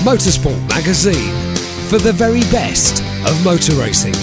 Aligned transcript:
Motorsport 0.00 0.58
Magazine 0.66 1.54
for 1.90 1.98
the 1.98 2.10
very 2.10 2.40
best 2.50 3.02
of 3.28 3.44
motor 3.44 3.74
racing. 3.74 4.14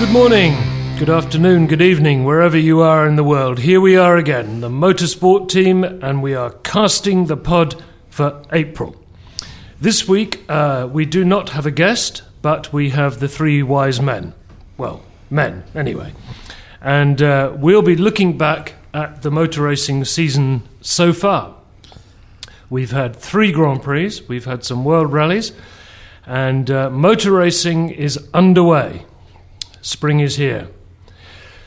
Good 0.00 0.12
morning, 0.12 0.56
good 0.98 1.08
afternoon, 1.08 1.68
good 1.68 1.80
evening, 1.80 2.24
wherever 2.24 2.58
you 2.58 2.80
are 2.80 3.06
in 3.06 3.14
the 3.14 3.22
world. 3.22 3.60
Here 3.60 3.80
we 3.80 3.96
are 3.96 4.16
again, 4.16 4.60
the 4.60 4.68
Motorsport 4.68 5.48
team, 5.48 5.84
and 5.84 6.24
we 6.24 6.34
are 6.34 6.50
casting 6.64 7.26
the 7.26 7.36
pod 7.36 7.80
for 8.10 8.42
April. 8.52 8.96
This 9.80 10.08
week, 10.08 10.44
uh, 10.48 10.88
we 10.90 11.04
do 11.06 11.24
not 11.24 11.50
have 11.50 11.64
a 11.64 11.70
guest, 11.70 12.22
but 12.42 12.72
we 12.72 12.90
have 12.90 13.20
the 13.20 13.28
three 13.28 13.62
wise 13.62 14.00
men. 14.00 14.34
Well, 14.76 15.02
men, 15.30 15.62
anyway. 15.72 16.14
And 16.80 17.22
uh, 17.22 17.52
we'll 17.56 17.82
be 17.82 17.94
looking 17.94 18.36
back 18.36 18.74
at 18.92 19.22
the 19.22 19.30
motor 19.30 19.62
racing 19.62 20.04
season 20.04 20.62
so 20.80 21.12
far. 21.12 21.57
We've 22.70 22.90
had 22.90 23.16
three 23.16 23.50
Grand 23.50 23.82
Prix, 23.82 24.20
we've 24.28 24.44
had 24.44 24.64
some 24.64 24.84
World 24.84 25.12
Rallies, 25.12 25.52
and 26.26 26.70
uh, 26.70 26.90
motor 26.90 27.32
racing 27.32 27.90
is 27.90 28.18
underway. 28.34 29.06
Spring 29.80 30.20
is 30.20 30.36
here. 30.36 30.68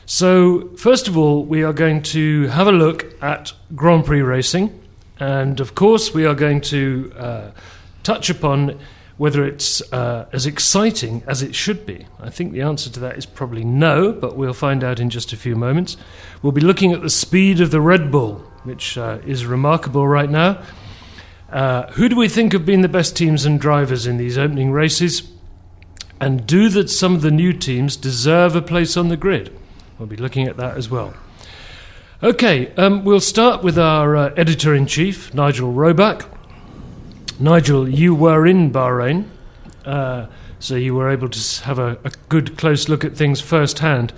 So, 0.06 0.68
first 0.76 1.08
of 1.08 1.16
all, 1.16 1.44
we 1.44 1.64
are 1.64 1.72
going 1.72 2.02
to 2.02 2.46
have 2.48 2.68
a 2.68 2.72
look 2.72 3.20
at 3.22 3.52
Grand 3.74 4.04
Prix 4.04 4.22
racing, 4.22 4.78
and 5.18 5.58
of 5.58 5.74
course, 5.74 6.14
we 6.14 6.24
are 6.24 6.34
going 6.34 6.60
to 6.62 7.12
uh, 7.16 7.50
touch 8.02 8.30
upon 8.30 8.78
whether 9.16 9.44
it's 9.44 9.80
uh, 9.92 10.26
as 10.32 10.46
exciting 10.46 11.22
as 11.26 11.42
it 11.42 11.54
should 11.54 11.84
be. 11.86 12.06
I 12.20 12.30
think 12.30 12.52
the 12.52 12.62
answer 12.62 12.90
to 12.90 13.00
that 13.00 13.16
is 13.18 13.26
probably 13.26 13.64
no, 13.64 14.12
but 14.12 14.36
we'll 14.36 14.52
find 14.52 14.82
out 14.82 14.98
in 14.98 15.10
just 15.10 15.32
a 15.32 15.36
few 15.36 15.54
moments. 15.54 15.96
We'll 16.42 16.52
be 16.52 16.60
looking 16.60 16.92
at 16.92 17.02
the 17.02 17.10
speed 17.10 17.60
of 17.60 17.70
the 17.70 17.80
Red 17.80 18.10
Bull, 18.10 18.34
which 18.64 18.96
uh, 18.98 19.18
is 19.26 19.46
remarkable 19.46 20.06
right 20.06 20.30
now. 20.30 20.62
Uh, 21.52 21.86
who 21.92 22.08
do 22.08 22.16
we 22.16 22.28
think 22.28 22.52
have 22.52 22.64
been 22.64 22.80
the 22.80 22.88
best 22.88 23.14
teams 23.14 23.44
and 23.44 23.60
drivers 23.60 24.06
in 24.06 24.16
these 24.16 24.38
opening 24.38 24.72
races? 24.72 25.30
And 26.18 26.46
do 26.46 26.68
that 26.70 26.88
some 26.88 27.14
of 27.14 27.20
the 27.20 27.30
new 27.30 27.52
teams 27.52 27.96
deserve 27.96 28.56
a 28.56 28.62
place 28.62 28.96
on 28.96 29.08
the 29.08 29.16
grid? 29.16 29.56
We'll 29.98 30.08
be 30.08 30.16
looking 30.16 30.46
at 30.48 30.56
that 30.56 30.76
as 30.76 30.88
well. 30.88 31.14
Okay, 32.22 32.72
um, 32.76 33.04
we'll 33.04 33.20
start 33.20 33.62
with 33.62 33.78
our 33.78 34.16
uh, 34.16 34.34
editor 34.36 34.74
in 34.74 34.86
chief, 34.86 35.34
Nigel 35.34 35.72
Roebuck. 35.72 36.30
Nigel, 37.40 37.88
you 37.88 38.14
were 38.14 38.46
in 38.46 38.70
Bahrain, 38.70 39.28
uh, 39.84 40.26
so 40.60 40.76
you 40.76 40.94
were 40.94 41.10
able 41.10 41.28
to 41.28 41.64
have 41.64 41.80
a, 41.80 41.98
a, 42.04 42.12
good 42.28 42.56
close 42.56 42.88
look 42.88 43.04
at 43.04 43.16
things 43.16 43.40
firsthand. 43.40 44.12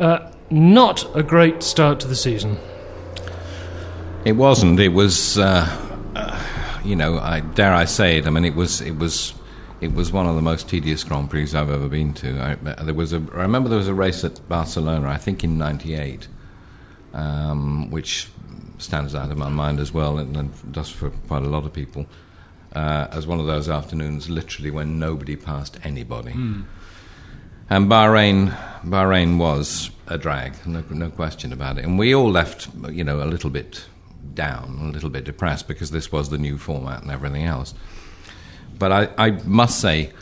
Uh, 0.00 0.32
not 0.50 1.08
a 1.16 1.22
great 1.22 1.62
start 1.62 2.00
to 2.00 2.08
the 2.08 2.16
season. 2.16 2.58
It 4.24 4.32
wasn't. 4.32 4.80
It 4.80 4.88
was 4.88 5.38
uh, 5.38 5.85
you 6.86 6.96
know, 6.96 7.18
I, 7.18 7.40
dare 7.40 7.74
I 7.74 7.84
say 7.84 8.18
it? 8.18 8.26
I 8.26 8.30
mean, 8.30 8.44
it 8.44 8.54
was 8.54 8.80
it 8.80 8.98
was 8.98 9.34
it 9.80 9.92
was 9.92 10.12
one 10.12 10.26
of 10.26 10.34
the 10.36 10.42
most 10.42 10.68
tedious 10.68 11.04
Grand 11.04 11.30
Prix 11.30 11.54
I've 11.54 11.70
ever 11.70 11.88
been 11.88 12.14
to. 12.14 12.40
I, 12.40 12.54
there 12.82 12.94
was 12.94 13.12
a, 13.12 13.16
I 13.34 13.42
remember 13.42 13.68
there 13.68 13.78
was 13.78 13.88
a 13.88 13.94
race 13.94 14.24
at 14.24 14.46
Barcelona, 14.48 15.08
I 15.08 15.18
think 15.18 15.44
in 15.44 15.58
'98, 15.58 16.28
um, 17.12 17.90
which 17.90 18.28
stands 18.78 19.14
out 19.14 19.30
in 19.30 19.38
my 19.38 19.48
mind 19.48 19.80
as 19.80 19.92
well, 19.92 20.18
and, 20.18 20.36
and 20.36 20.72
does 20.72 20.90
for 20.90 21.10
quite 21.10 21.42
a 21.42 21.48
lot 21.48 21.64
of 21.64 21.72
people, 21.72 22.06
uh, 22.74 23.08
as 23.10 23.26
one 23.26 23.40
of 23.40 23.46
those 23.46 23.68
afternoons, 23.68 24.28
literally 24.28 24.70
when 24.70 24.98
nobody 24.98 25.36
passed 25.36 25.78
anybody. 25.84 26.32
Mm. 26.32 26.64
And 27.68 27.90
Bahrain, 27.90 28.56
Bahrain 28.84 29.38
was 29.38 29.90
a 30.06 30.16
drag, 30.16 30.54
no, 30.66 30.84
no 30.90 31.10
question 31.10 31.52
about 31.52 31.78
it. 31.78 31.84
And 31.84 31.98
we 31.98 32.14
all 32.14 32.30
left, 32.30 32.68
you 32.90 33.02
know, 33.02 33.22
a 33.22 33.26
little 33.26 33.50
bit 33.50 33.84
down, 34.36 34.78
a 34.80 34.92
little 34.92 35.10
bit 35.10 35.24
depressed 35.24 35.66
because 35.66 35.90
this 35.90 36.12
was 36.12 36.30
the 36.30 36.38
new 36.38 36.58
format 36.58 37.02
and 37.02 37.10
everything 37.10 37.44
else. 37.44 37.74
But 38.78 38.92
I, 38.92 39.08
I 39.18 39.30
must 39.44 39.80
say, 39.80 40.12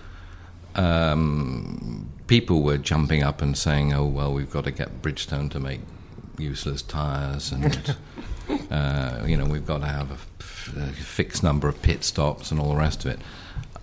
um, 0.75 2.11
people 2.27 2.63
were 2.63 2.79
jumping 2.79 3.23
up 3.23 3.43
and 3.43 3.57
saying, 3.57 3.93
"Oh 3.93 4.07
well, 4.07 4.33
we've 4.33 4.51
got 4.51 4.65
to 4.65 4.71
get 4.71 5.03
Bridgestone 5.03 5.51
to 5.51 5.61
make 5.61 5.81
useless 6.39 6.83
tires, 6.83 7.53
and 7.53 7.97
uh, 8.71 9.25
you 9.27 9.37
know 9.37 9.47
we've 9.47 9.67
got 9.67 9.79
to 9.79 9.87
have 9.87 10.11
a, 10.11 10.81
a, 10.81 10.87
fixed 10.93 11.43
number 11.43 11.69
of 11.69 11.81
pit 11.83 12.05
stops 12.05 12.51
and 12.51 12.61
all 12.61 12.71
the 12.71 12.77
rest 12.77 13.05
of 13.05 13.13
it." 13.13 13.21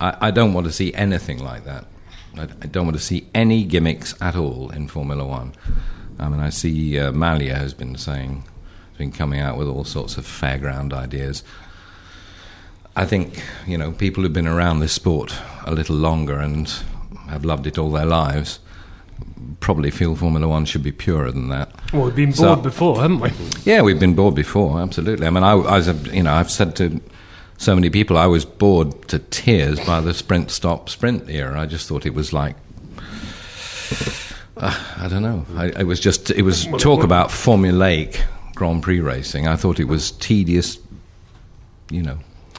I, 0.00 0.28
I 0.28 0.30
don't 0.30 0.52
want 0.52 0.66
to 0.66 0.72
see 0.72 0.92
anything 0.94 1.42
like 1.42 1.64
that. 1.64 1.84
I, 2.36 2.42
I, 2.42 2.66
don't 2.66 2.86
want 2.86 2.96
to 2.96 3.02
see 3.02 3.28
any 3.34 3.64
gimmicks 3.64 4.14
at 4.20 4.36
all 4.36 4.70
in 4.70 4.88
Formula 4.88 5.24
One. 5.24 5.54
I 6.18 6.28
mean, 6.28 6.40
I 6.40 6.50
see 6.50 6.98
uh, 6.98 7.12
Malia 7.12 7.54
has 7.56 7.74
been 7.74 7.96
saying 7.96 8.44
been 9.02 9.10
coming 9.10 9.40
out 9.40 9.56
with 9.58 9.66
all 9.66 9.82
sorts 9.82 10.16
of 10.16 10.24
fairground 10.24 10.92
ideas. 10.92 11.42
I 12.94 13.04
think 13.04 13.42
you 13.66 13.76
know 13.76 13.90
people 13.90 14.22
who've 14.22 14.32
been 14.32 14.46
around 14.46 14.78
this 14.78 14.92
sport 14.92 15.34
a 15.66 15.72
little 15.72 15.96
longer 15.96 16.38
and 16.38 16.68
have 17.28 17.44
loved 17.44 17.66
it 17.66 17.78
all 17.78 17.90
their 17.90 18.06
lives 18.06 18.60
probably 19.58 19.90
feel 19.90 20.14
Formula 20.14 20.46
One 20.46 20.64
should 20.64 20.82
be 20.82 20.92
purer 20.92 21.32
than 21.32 21.48
that. 21.48 21.68
Well, 21.92 22.04
we've 22.04 22.16
been 22.16 22.32
bored 22.32 22.62
before, 22.62 23.00
haven't 23.00 23.20
we? 23.20 23.30
Yeah, 23.64 23.82
we've 23.82 23.98
been 23.98 24.14
bored 24.14 24.34
before. 24.34 24.80
Absolutely. 24.80 25.26
I 25.26 25.30
mean, 25.30 25.42
I, 25.42 25.52
I 25.52 25.76
was, 25.78 25.88
you 26.12 26.22
know, 26.22 26.32
I've 26.32 26.50
said 26.50 26.76
to 26.76 27.00
so 27.58 27.74
many 27.74 27.90
people, 27.90 28.18
I 28.18 28.26
was 28.26 28.44
bored 28.44 29.08
to 29.08 29.18
tears 29.18 29.78
by 29.80 30.00
the 30.00 30.14
sprint 30.14 30.50
stop 30.50 30.88
sprint 30.88 31.28
era. 31.28 31.60
I 31.60 31.66
just 31.66 31.88
thought 31.88 32.06
it 32.06 32.14
was 32.14 32.32
like. 32.32 32.56
Uh, 34.56 34.78
I 34.96 35.08
don't 35.08 35.22
know. 35.22 35.46
I, 35.56 35.66
it 35.80 35.86
was 35.86 35.98
just 35.98 36.30
it 36.30 36.42
was 36.42 36.66
talk 36.78 37.02
about 37.04 37.30
formulaic 37.30 38.22
Grand 38.62 38.80
Prix 38.80 39.00
racing. 39.00 39.48
I 39.48 39.56
thought 39.56 39.80
it 39.80 39.88
was 39.88 40.12
tedious, 40.12 40.78
you 41.90 42.00
know. 42.00 42.18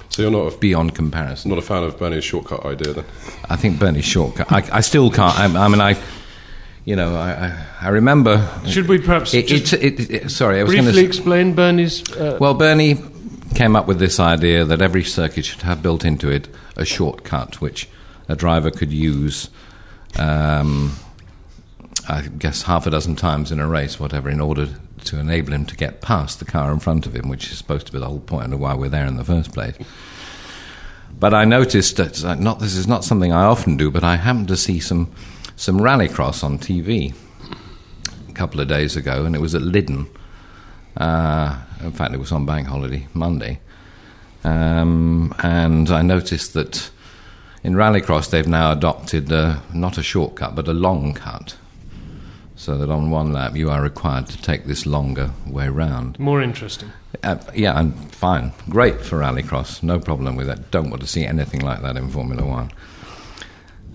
So 0.09 0.21
you're 0.21 0.31
not 0.31 0.53
a, 0.53 0.57
beyond 0.57 0.95
comparison. 0.95 1.47
Not 1.47 1.59
a 1.59 1.61
fan 1.61 1.81
of 1.83 1.97
Bernie's 1.97 2.25
shortcut 2.25 2.65
idea, 2.65 2.91
then? 2.91 3.05
I 3.49 3.55
think 3.55 3.79
Bernie's 3.79 4.03
shortcut. 4.03 4.51
I, 4.51 4.67
I 4.69 4.81
still 4.81 5.09
can't. 5.09 5.39
I, 5.39 5.45
I, 5.45 5.67
mean, 5.69 5.79
I, 5.79 5.95
you 6.83 6.97
know, 6.97 7.15
I, 7.15 7.57
I 7.79 7.87
remember. 7.87 8.45
Should 8.67 8.89
we 8.89 8.97
perhaps 8.97 9.33
it, 9.33 9.49
it, 9.49 10.11
it, 10.11 10.29
sorry, 10.29 10.59
I 10.59 10.63
was 10.63 10.73
briefly 10.73 10.91
gonna, 10.91 11.07
explain 11.07 11.55
Bernie's? 11.55 12.03
Uh, 12.11 12.37
well, 12.37 12.53
Bernie 12.53 12.97
came 13.55 13.77
up 13.77 13.87
with 13.87 13.99
this 13.99 14.19
idea 14.19 14.65
that 14.65 14.81
every 14.81 15.05
circuit 15.05 15.45
should 15.45 15.61
have 15.61 15.81
built 15.81 16.03
into 16.03 16.29
it 16.29 16.49
a 16.75 16.83
shortcut 16.83 17.61
which 17.61 17.87
a 18.27 18.35
driver 18.35 18.71
could 18.71 18.91
use. 18.91 19.49
Um, 20.19 20.97
I 22.09 22.23
guess 22.23 22.63
half 22.63 22.87
a 22.87 22.89
dozen 22.89 23.15
times 23.15 23.53
in 23.53 23.61
a 23.61 23.67
race, 23.67 24.01
whatever, 24.01 24.29
in 24.29 24.41
order 24.41 24.67
to 25.05 25.19
enable 25.19 25.53
him 25.53 25.65
to 25.65 25.75
get 25.75 26.01
past 26.01 26.39
the 26.39 26.45
car 26.45 26.71
in 26.71 26.79
front 26.79 27.05
of 27.05 27.15
him, 27.15 27.29
which 27.29 27.51
is 27.51 27.57
supposed 27.57 27.85
to 27.87 27.91
be 27.91 27.99
the 27.99 28.07
whole 28.07 28.19
point 28.19 28.53
of 28.53 28.59
why 28.59 28.73
we're 28.73 28.89
there 28.89 29.05
in 29.05 29.17
the 29.17 29.23
first 29.23 29.53
place. 29.53 29.75
But 31.19 31.33
I 31.33 31.45
noticed 31.45 31.97
that 31.97 32.39
not 32.39 32.59
this 32.59 32.75
is 32.75 32.87
not 32.87 33.03
something 33.03 33.31
I 33.31 33.43
often 33.43 33.77
do, 33.77 33.91
but 33.91 34.03
I 34.03 34.15
happened 34.15 34.47
to 34.49 34.57
see 34.57 34.79
some 34.79 35.13
some 35.55 35.79
rallycross 35.79 36.43
on 36.43 36.57
TV 36.57 37.13
a 38.27 38.33
couple 38.33 38.59
of 38.59 38.67
days 38.67 38.95
ago, 38.95 39.25
and 39.25 39.35
it 39.35 39.39
was 39.39 39.55
at 39.55 39.61
Lydden. 39.61 40.09
Uh, 40.97 41.59
in 41.81 41.91
fact, 41.91 42.13
it 42.13 42.19
was 42.19 42.31
on 42.31 42.45
Bank 42.45 42.67
Holiday 42.67 43.07
Monday, 43.13 43.59
um, 44.43 45.33
and 45.39 45.89
I 45.89 46.01
noticed 46.01 46.53
that 46.53 46.89
in 47.63 47.73
rallycross 47.73 48.29
they've 48.29 48.47
now 48.47 48.71
adopted 48.71 49.31
uh, 49.31 49.59
not 49.73 49.97
a 49.97 50.03
shortcut 50.03 50.55
but 50.55 50.67
a 50.67 50.73
long 50.73 51.13
cut 51.13 51.55
so 52.55 52.77
that 52.77 52.89
on 52.89 53.09
one 53.09 53.33
lap 53.33 53.55
you 53.55 53.69
are 53.69 53.81
required 53.81 54.27
to 54.27 54.41
take 54.41 54.65
this 54.65 54.85
longer 54.85 55.31
way 55.47 55.67
round. 55.67 56.19
More 56.19 56.41
interesting. 56.41 56.91
Uh, 57.23 57.37
yeah, 57.53 57.79
and 57.79 57.93
fine. 58.13 58.51
Great 58.69 59.01
for 59.01 59.19
rallycross. 59.19 59.81
No 59.83 59.99
problem 59.99 60.35
with 60.35 60.47
that. 60.47 60.71
Don't 60.71 60.89
want 60.89 61.01
to 61.01 61.07
see 61.07 61.25
anything 61.25 61.61
like 61.61 61.81
that 61.81 61.95
in 61.95 62.09
Formula 62.09 62.45
One. 62.45 62.71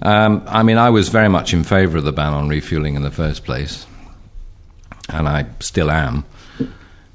Um, 0.03 0.45
I 0.47 0.63
mean, 0.63 0.79
I 0.79 0.91
was 0.91 1.09
very 1.09 1.29
much 1.29 1.53
in 1.53 1.65
favour 1.65 1.99
of 1.99 2.05
the 2.05 2.13
ban 2.13 2.33
on 2.33 2.49
refueling 2.49 2.95
in 2.95 3.03
the 3.03 3.11
first 3.11 3.45
place, 3.45 3.87
and 5.09 5.29
I 5.29 5.47
still 5.61 5.91
am. 5.91 6.25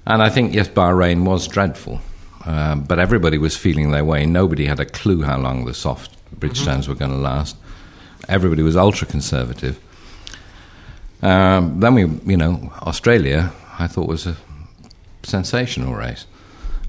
And 0.05 0.21
I 0.21 0.29
think, 0.29 0.53
yes, 0.53 0.67
Bahrain 0.67 1.23
was 1.23 1.47
dreadful, 1.47 2.01
uh, 2.45 2.75
but 2.75 2.99
everybody 2.99 3.37
was 3.37 3.55
feeling 3.55 3.91
their 3.91 4.03
way. 4.03 4.25
Nobody 4.25 4.65
had 4.65 4.81
a 4.81 4.85
clue 4.85 5.21
how 5.21 5.37
long 5.37 5.63
the 5.63 5.73
soft 5.73 6.11
Bridgestones 6.37 6.81
mm-hmm. 6.81 6.91
were 6.91 6.97
going 6.97 7.11
to 7.11 7.17
last. 7.17 7.55
everybody 8.27 8.63
was 8.63 8.75
ultra 8.75 9.07
conservative. 9.07 9.79
Um, 11.23 11.79
then 11.79 11.93
we, 11.95 12.01
you 12.29 12.37
know, 12.37 12.71
Australia, 12.81 13.51
I 13.79 13.87
thought 13.87 14.07
was 14.07 14.27
a 14.27 14.35
sensational 15.23 15.93
race, 15.95 16.25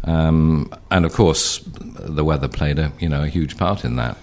um, 0.02 0.72
and 0.90 1.06
of 1.06 1.12
course, 1.12 1.60
the 1.64 2.24
weather 2.24 2.48
played 2.48 2.78
a 2.78 2.92
you 2.98 3.08
know 3.08 3.22
a 3.22 3.28
huge 3.28 3.56
part 3.56 3.84
in 3.84 3.96
that. 3.96 4.16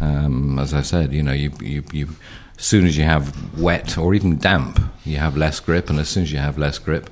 Um, 0.00 0.58
as 0.58 0.74
I 0.74 0.82
said, 0.82 1.12
you 1.12 1.22
know, 1.22 1.32
you, 1.32 1.52
you, 1.60 1.82
you, 1.92 2.08
as 2.58 2.64
soon 2.64 2.84
as 2.86 2.96
you 2.98 3.04
have 3.04 3.58
wet 3.58 3.96
or 3.96 4.14
even 4.14 4.36
damp, 4.38 4.78
you 5.04 5.16
have 5.18 5.36
less 5.36 5.60
grip, 5.60 5.88
and 5.90 5.98
as 5.98 6.08
soon 6.08 6.22
as 6.24 6.32
you 6.32 6.38
have 6.38 6.58
less 6.58 6.78
grip, 6.78 7.08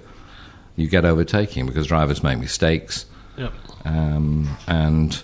you 0.77 0.89
get 0.89 1.05
overtaking 1.05 1.67
because 1.67 1.87
drivers 1.87 2.23
make 2.23 2.39
mistakes, 2.39 3.07
Yep. 3.37 3.53
um, 3.85 4.57
and 4.67 5.23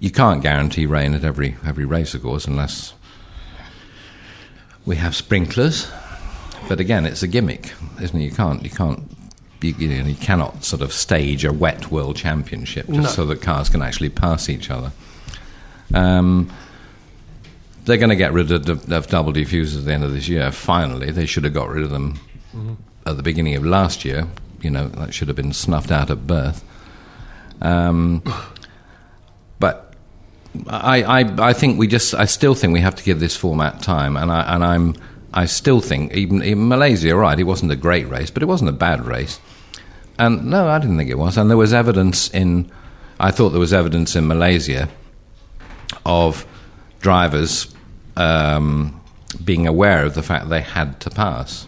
you 0.00 0.10
can't 0.10 0.42
guarantee 0.42 0.86
rain 0.86 1.12
at 1.14 1.24
every 1.24 1.56
every 1.66 1.84
race, 1.84 2.14
of 2.14 2.22
course, 2.22 2.44
unless 2.46 2.94
we 4.86 4.96
have 4.96 5.14
sprinklers. 5.16 5.88
But 6.68 6.80
again, 6.80 7.04
it's 7.06 7.22
a 7.22 7.28
gimmick, 7.28 7.72
isn't 8.00 8.18
it? 8.18 8.24
You 8.24 8.30
can't 8.32 8.62
you 8.62 8.70
can't 8.70 9.02
you, 9.60 9.74
you, 9.78 9.88
know, 10.02 10.08
you 10.08 10.14
cannot 10.16 10.64
sort 10.64 10.82
of 10.82 10.92
stage 10.92 11.44
a 11.44 11.52
wet 11.52 11.90
world 11.90 12.16
championship 12.16 12.86
just 12.86 12.98
No. 12.98 13.06
so 13.08 13.26
that 13.26 13.40
cars 13.40 13.68
can 13.70 13.80
actually 13.82 14.10
pass 14.10 14.48
each 14.50 14.70
other. 14.70 14.92
Um, 15.94 16.52
they're 17.84 17.96
going 17.96 18.10
to 18.10 18.16
get 18.16 18.32
rid 18.32 18.50
of, 18.50 18.68
of, 18.68 18.92
of 18.92 19.06
double 19.08 19.32
diffusers 19.32 19.78
at 19.78 19.84
the 19.84 19.92
end 19.92 20.04
of 20.04 20.12
this 20.12 20.28
year. 20.28 20.50
Finally, 20.52 21.10
they 21.12 21.26
should 21.26 21.44
have 21.44 21.54
got 21.54 21.68
rid 21.68 21.82
of 21.84 21.90
them 21.90 22.18
at 23.06 23.16
the 23.16 23.22
beginning 23.22 23.54
of 23.56 23.64
last 23.64 24.04
year. 24.04 24.26
You 24.60 24.70
know 24.70 24.88
that 24.88 25.12
should 25.14 25.28
have 25.28 25.36
been 25.36 25.52
snuffed 25.52 25.90
out 25.90 26.10
at 26.10 26.26
birth. 26.26 26.64
Um, 27.60 28.22
but 29.58 29.94
I, 30.68 31.02
I, 31.02 31.48
I 31.48 31.52
think 31.52 31.78
we 31.78 31.86
just, 31.86 32.14
I 32.14 32.24
still 32.26 32.54
think 32.54 32.72
we 32.72 32.80
have 32.80 32.94
to 32.96 33.04
give 33.04 33.20
this 33.20 33.36
format 33.36 33.82
time, 33.82 34.16
and 34.16 34.30
I, 34.30 34.54
and 34.54 34.64
I'm, 34.64 34.94
I 35.36 35.46
still 35.46 35.80
think 35.80 36.14
even, 36.14 36.42
even 36.44 36.68
Malaysia, 36.68 37.14
right, 37.16 37.38
it 37.38 37.42
wasn't 37.42 37.72
a 37.72 37.76
great 37.76 38.08
race, 38.08 38.30
but 38.30 38.42
it 38.42 38.46
wasn't 38.46 38.70
a 38.70 38.72
bad 38.72 39.04
race. 39.04 39.40
And 40.18 40.46
no, 40.46 40.68
I 40.68 40.78
didn't 40.78 40.96
think 40.96 41.10
it 41.10 41.18
was. 41.18 41.36
And 41.36 41.50
there 41.50 41.56
was 41.56 41.72
evidence 41.74 42.28
in, 42.32 42.70
I 43.18 43.32
thought 43.32 43.50
there 43.50 43.58
was 43.60 43.72
evidence 43.72 44.14
in 44.14 44.28
Malaysia 44.28 44.88
of 46.06 46.46
drivers 47.00 47.74
um, 48.16 49.00
being 49.44 49.66
aware 49.66 50.04
of 50.04 50.14
the 50.14 50.22
fact 50.22 50.48
they 50.48 50.60
had 50.60 51.00
to 51.00 51.10
pass 51.10 51.66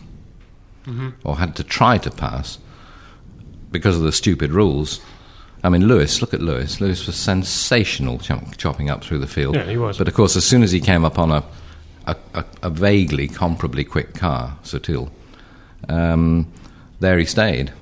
or 1.24 1.36
had 1.36 1.56
to 1.56 1.64
try 1.64 1.98
to 1.98 2.10
pass 2.12 2.58
because 3.72 3.96
of 3.96 4.02
the 4.02 4.12
stupid 4.12 4.52
rules. 4.52 5.00
I 5.64 5.68
mean, 5.68 5.88
Lewis, 5.88 6.20
look 6.20 6.32
at 6.32 6.40
Lewis. 6.40 6.80
Lewis 6.80 7.04
was 7.08 7.16
sensational 7.16 8.18
chop- 8.18 8.56
chopping 8.56 8.88
up 8.88 9.02
through 9.02 9.18
the 9.18 9.26
field. 9.26 9.56
Yeah, 9.56 9.64
he 9.64 9.76
was. 9.76 9.98
But 9.98 10.06
of 10.06 10.14
course, 10.14 10.36
as 10.36 10.44
soon 10.44 10.62
as 10.62 10.70
he 10.70 10.78
came 10.80 11.04
up 11.04 11.18
on 11.18 11.32
a, 11.32 11.42
a, 12.06 12.16
a, 12.34 12.44
a 12.64 12.70
vaguely 12.70 13.28
comparably 13.28 13.88
quick 13.88 14.14
car, 14.14 14.56
Sutil, 14.62 15.10
um, 15.88 16.50
there 17.00 17.18
he 17.18 17.24
stayed. 17.24 17.72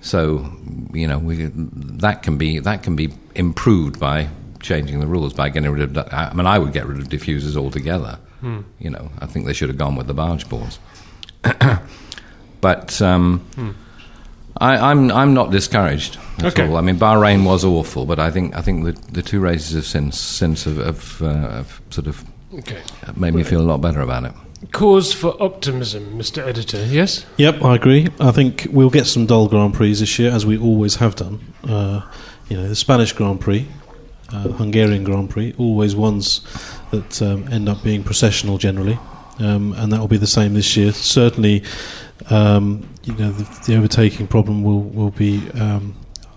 So, 0.00 0.52
you 0.92 1.08
know, 1.08 1.18
we, 1.18 1.50
that 1.54 2.22
can 2.22 2.38
be 2.38 2.58
that 2.60 2.82
can 2.84 2.94
be 2.94 3.12
improved 3.34 3.98
by 3.98 4.28
changing 4.60 5.00
the 5.00 5.06
rules 5.06 5.32
by 5.34 5.48
getting 5.48 5.70
rid 5.70 5.96
of. 5.96 6.08
I 6.12 6.32
mean, 6.32 6.46
I 6.46 6.58
would 6.58 6.72
get 6.72 6.86
rid 6.86 6.98
of 6.98 7.08
diffusers 7.08 7.56
altogether. 7.56 8.18
You 8.78 8.90
know, 8.90 9.10
I 9.18 9.26
think 9.26 9.46
they 9.46 9.52
should 9.52 9.68
have 9.70 9.78
gone 9.78 9.96
with 9.96 10.06
the 10.06 10.14
barge 10.14 10.48
boards. 10.48 10.78
but 12.60 13.02
um, 13.02 13.44
I, 14.58 14.76
I'm 14.90 15.10
I'm 15.10 15.34
not 15.34 15.50
discouraged 15.50 16.18
at 16.38 16.44
Okay. 16.46 16.68
all. 16.68 16.76
I 16.76 16.80
mean, 16.80 16.96
Bahrain 16.98 17.44
was 17.44 17.64
awful, 17.64 18.06
but 18.06 18.20
I 18.20 18.30
think 18.30 18.54
I 18.54 18.62
think 18.62 18.84
the, 18.84 18.92
the 19.12 19.22
two 19.22 19.40
races 19.40 19.74
have 19.74 19.84
since 19.86 20.20
since 20.20 20.64
have, 20.64 20.76
have, 20.76 21.22
uh, 21.22 21.32
have 21.50 21.80
sort 21.90 22.06
of 22.06 22.24
Okay. 22.54 22.82
That 23.04 23.16
made 23.16 23.34
me 23.34 23.42
feel 23.42 23.60
a 23.60 23.68
lot 23.68 23.80
better 23.80 24.00
about 24.00 24.24
it. 24.24 24.32
Cause 24.72 25.12
for 25.12 25.40
optimism, 25.42 26.18
Mr. 26.18 26.46
Editor. 26.46 26.84
Yes. 26.86 27.26
Yep, 27.36 27.62
I 27.62 27.74
agree. 27.76 28.08
I 28.18 28.30
think 28.30 28.66
we'll 28.70 28.90
get 28.90 29.06
some 29.06 29.26
dull 29.26 29.48
Grand 29.48 29.74
Prix 29.74 29.94
this 29.94 30.18
year, 30.18 30.30
as 30.32 30.46
we 30.46 30.56
always 30.58 30.96
have 30.96 31.14
done. 31.14 31.40
Uh, 31.64 32.00
you 32.48 32.56
know, 32.56 32.68
the 32.68 32.74
Spanish 32.76 33.12
Grand 33.12 33.40
Prix, 33.40 33.66
uh, 34.32 34.48
Hungarian 34.48 35.04
Grand 35.04 35.28
Prix, 35.30 35.54
always 35.58 35.94
ones 35.94 36.40
that 36.90 37.20
um, 37.22 37.46
end 37.52 37.68
up 37.68 37.82
being 37.82 38.02
processional 38.02 38.56
generally, 38.56 38.98
um, 39.40 39.72
and 39.74 39.92
that 39.92 40.00
will 40.00 40.08
be 40.08 40.16
the 40.16 40.26
same 40.26 40.54
this 40.54 40.76
year. 40.76 40.92
Certainly, 40.92 41.62
um, 42.30 42.88
you 43.04 43.12
know, 43.14 43.30
the, 43.32 43.64
the 43.66 43.76
overtaking 43.76 44.26
problem 44.26 44.62
will 44.62 44.82
will 44.82 45.10
be. 45.10 45.48
Um, 45.52 45.94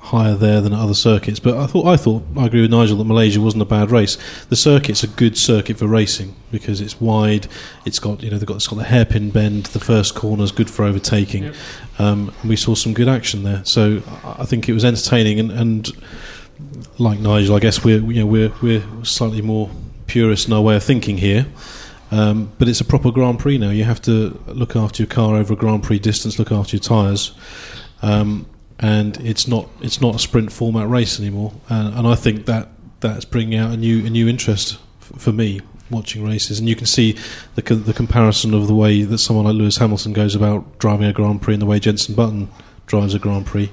Higher 0.09 0.33
there 0.33 0.59
than 0.59 0.73
other 0.73 0.95
circuits, 0.95 1.39
but 1.39 1.55
I 1.55 1.67
thought 1.67 1.85
I 1.85 1.95
thought 1.95 2.23
I 2.35 2.47
agree 2.47 2.61
with 2.61 2.71
Nigel 2.71 2.97
that 2.97 3.03
Malaysia 3.03 3.39
wasn't 3.39 3.61
a 3.61 3.65
bad 3.65 3.91
race. 3.91 4.17
The 4.49 4.55
circuit's 4.55 5.03
a 5.03 5.07
good 5.07 5.37
circuit 5.37 5.77
for 5.77 5.85
racing 5.85 6.35
because 6.51 6.81
it's 6.81 6.99
wide. 6.99 7.47
It's 7.85 7.99
got 7.99 8.23
you 8.23 8.31
know 8.31 8.39
they've 8.39 8.47
got 8.47 8.55
it's 8.55 8.67
got 8.67 8.77
the 8.77 8.85
hairpin 8.85 9.29
bend. 9.29 9.67
The 9.67 9.79
first 9.79 10.15
corner's 10.15 10.51
good 10.51 10.69
for 10.69 10.83
overtaking. 10.83 11.43
Yep. 11.43 11.55
Um, 11.99 12.33
and 12.41 12.49
we 12.49 12.55
saw 12.55 12.73
some 12.73 12.93
good 12.95 13.07
action 13.07 13.43
there. 13.43 13.63
So 13.65 14.01
I 14.23 14.37
I 14.39 14.45
think 14.45 14.67
it 14.67 14.73
was 14.73 14.83
entertaining 14.83 15.39
and, 15.39 15.51
and 15.51 15.89
like 16.97 17.19
Nigel, 17.19 17.55
I 17.55 17.59
guess 17.59 17.83
we're 17.83 17.99
you 17.99 18.21
know 18.21 18.25
we're 18.25 18.51
we're 18.61 18.83
slightly 19.03 19.43
more 19.43 19.69
purist 20.07 20.47
in 20.47 20.53
our 20.53 20.61
way 20.61 20.75
of 20.75 20.83
thinking 20.83 21.17
here. 21.17 21.45
Um, 22.11 22.51
but 22.57 22.67
it's 22.67 22.81
a 22.81 22.85
proper 22.85 23.11
Grand 23.11 23.39
Prix 23.39 23.57
now. 23.57 23.69
You 23.69 23.83
have 23.83 24.01
to 24.03 24.41
look 24.47 24.75
after 24.75 25.03
your 25.03 25.07
car 25.07 25.35
over 25.35 25.53
a 25.53 25.55
Grand 25.55 25.83
Prix 25.83 25.99
distance, 25.99 26.39
look 26.39 26.51
after 26.51 26.75
your 26.75 26.81
tyres, 26.81 27.33
um, 28.01 28.47
and 28.79 29.17
it's 29.17 29.47
not 29.47 29.69
it's 29.81 30.01
not 30.01 30.15
a 30.15 30.19
sprint 30.19 30.51
format 30.51 30.89
race 30.89 31.19
anymore. 31.19 31.53
And, 31.69 31.93
and 31.93 32.07
I 32.07 32.15
think 32.15 32.45
that 32.45 32.69
that's 33.01 33.25
bringing 33.25 33.57
out 33.57 33.71
a 33.71 33.77
new 33.77 34.05
a 34.05 34.09
new 34.09 34.27
interest 34.27 34.79
f- 35.01 35.21
for 35.21 35.31
me 35.31 35.61
watching 35.89 36.23
races. 36.25 36.59
And 36.59 36.69
you 36.69 36.75
can 36.75 36.85
see 36.85 37.17
the 37.55 37.61
co- 37.61 37.75
the 37.75 37.93
comparison 37.93 38.53
of 38.53 38.67
the 38.67 38.75
way 38.75 39.03
that 39.03 39.17
someone 39.17 39.45
like 39.45 39.55
Lewis 39.55 39.77
Hamilton 39.77 40.13
goes 40.13 40.35
about 40.35 40.79
driving 40.79 41.07
a 41.07 41.13
Grand 41.13 41.41
Prix 41.41 41.55
and 41.55 41.61
the 41.61 41.65
way 41.65 41.79
Jenson 41.79 42.15
Button 42.15 42.49
drives 42.85 43.13
a 43.13 43.19
Grand 43.19 43.45
Prix 43.45 43.69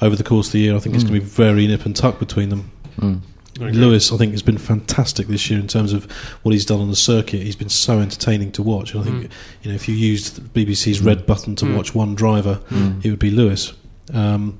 over 0.00 0.16
the 0.16 0.24
course 0.24 0.48
of 0.48 0.52
the 0.52 0.60
year. 0.60 0.74
I 0.74 0.80
think 0.80 0.94
it's 0.94 1.04
hmm. 1.04 1.10
going 1.10 1.20
to 1.20 1.26
be 1.26 1.30
very 1.30 1.66
nip 1.66 1.86
and 1.86 1.94
tuck 1.94 2.18
between 2.18 2.48
them. 2.48 2.70
Hmm. 2.98 3.16
Okay. 3.60 3.72
Lewis, 3.72 4.12
I 4.12 4.16
think, 4.16 4.32
has 4.32 4.42
been 4.42 4.58
fantastic 4.58 5.26
this 5.26 5.50
year 5.50 5.58
in 5.58 5.66
terms 5.66 5.92
of 5.92 6.08
what 6.44 6.52
he's 6.52 6.64
done 6.64 6.80
on 6.80 6.90
the 6.90 6.96
circuit. 6.96 7.42
He's 7.42 7.56
been 7.56 7.68
so 7.68 7.98
entertaining 7.98 8.52
to 8.52 8.62
watch. 8.62 8.92
And 8.94 9.00
I 9.00 9.04
think, 9.04 9.16
hmm. 9.16 9.32
you 9.62 9.70
know, 9.70 9.74
if 9.74 9.88
you 9.88 9.96
used 9.96 10.40
BBC's 10.54 11.00
red 11.00 11.26
button 11.26 11.56
to 11.56 11.76
watch 11.76 11.92
one 11.94 12.14
driver, 12.14 12.60
it 13.02 13.10
would 13.10 13.18
be 13.18 13.32
Lewis. 13.32 13.72
Um, 14.12 14.58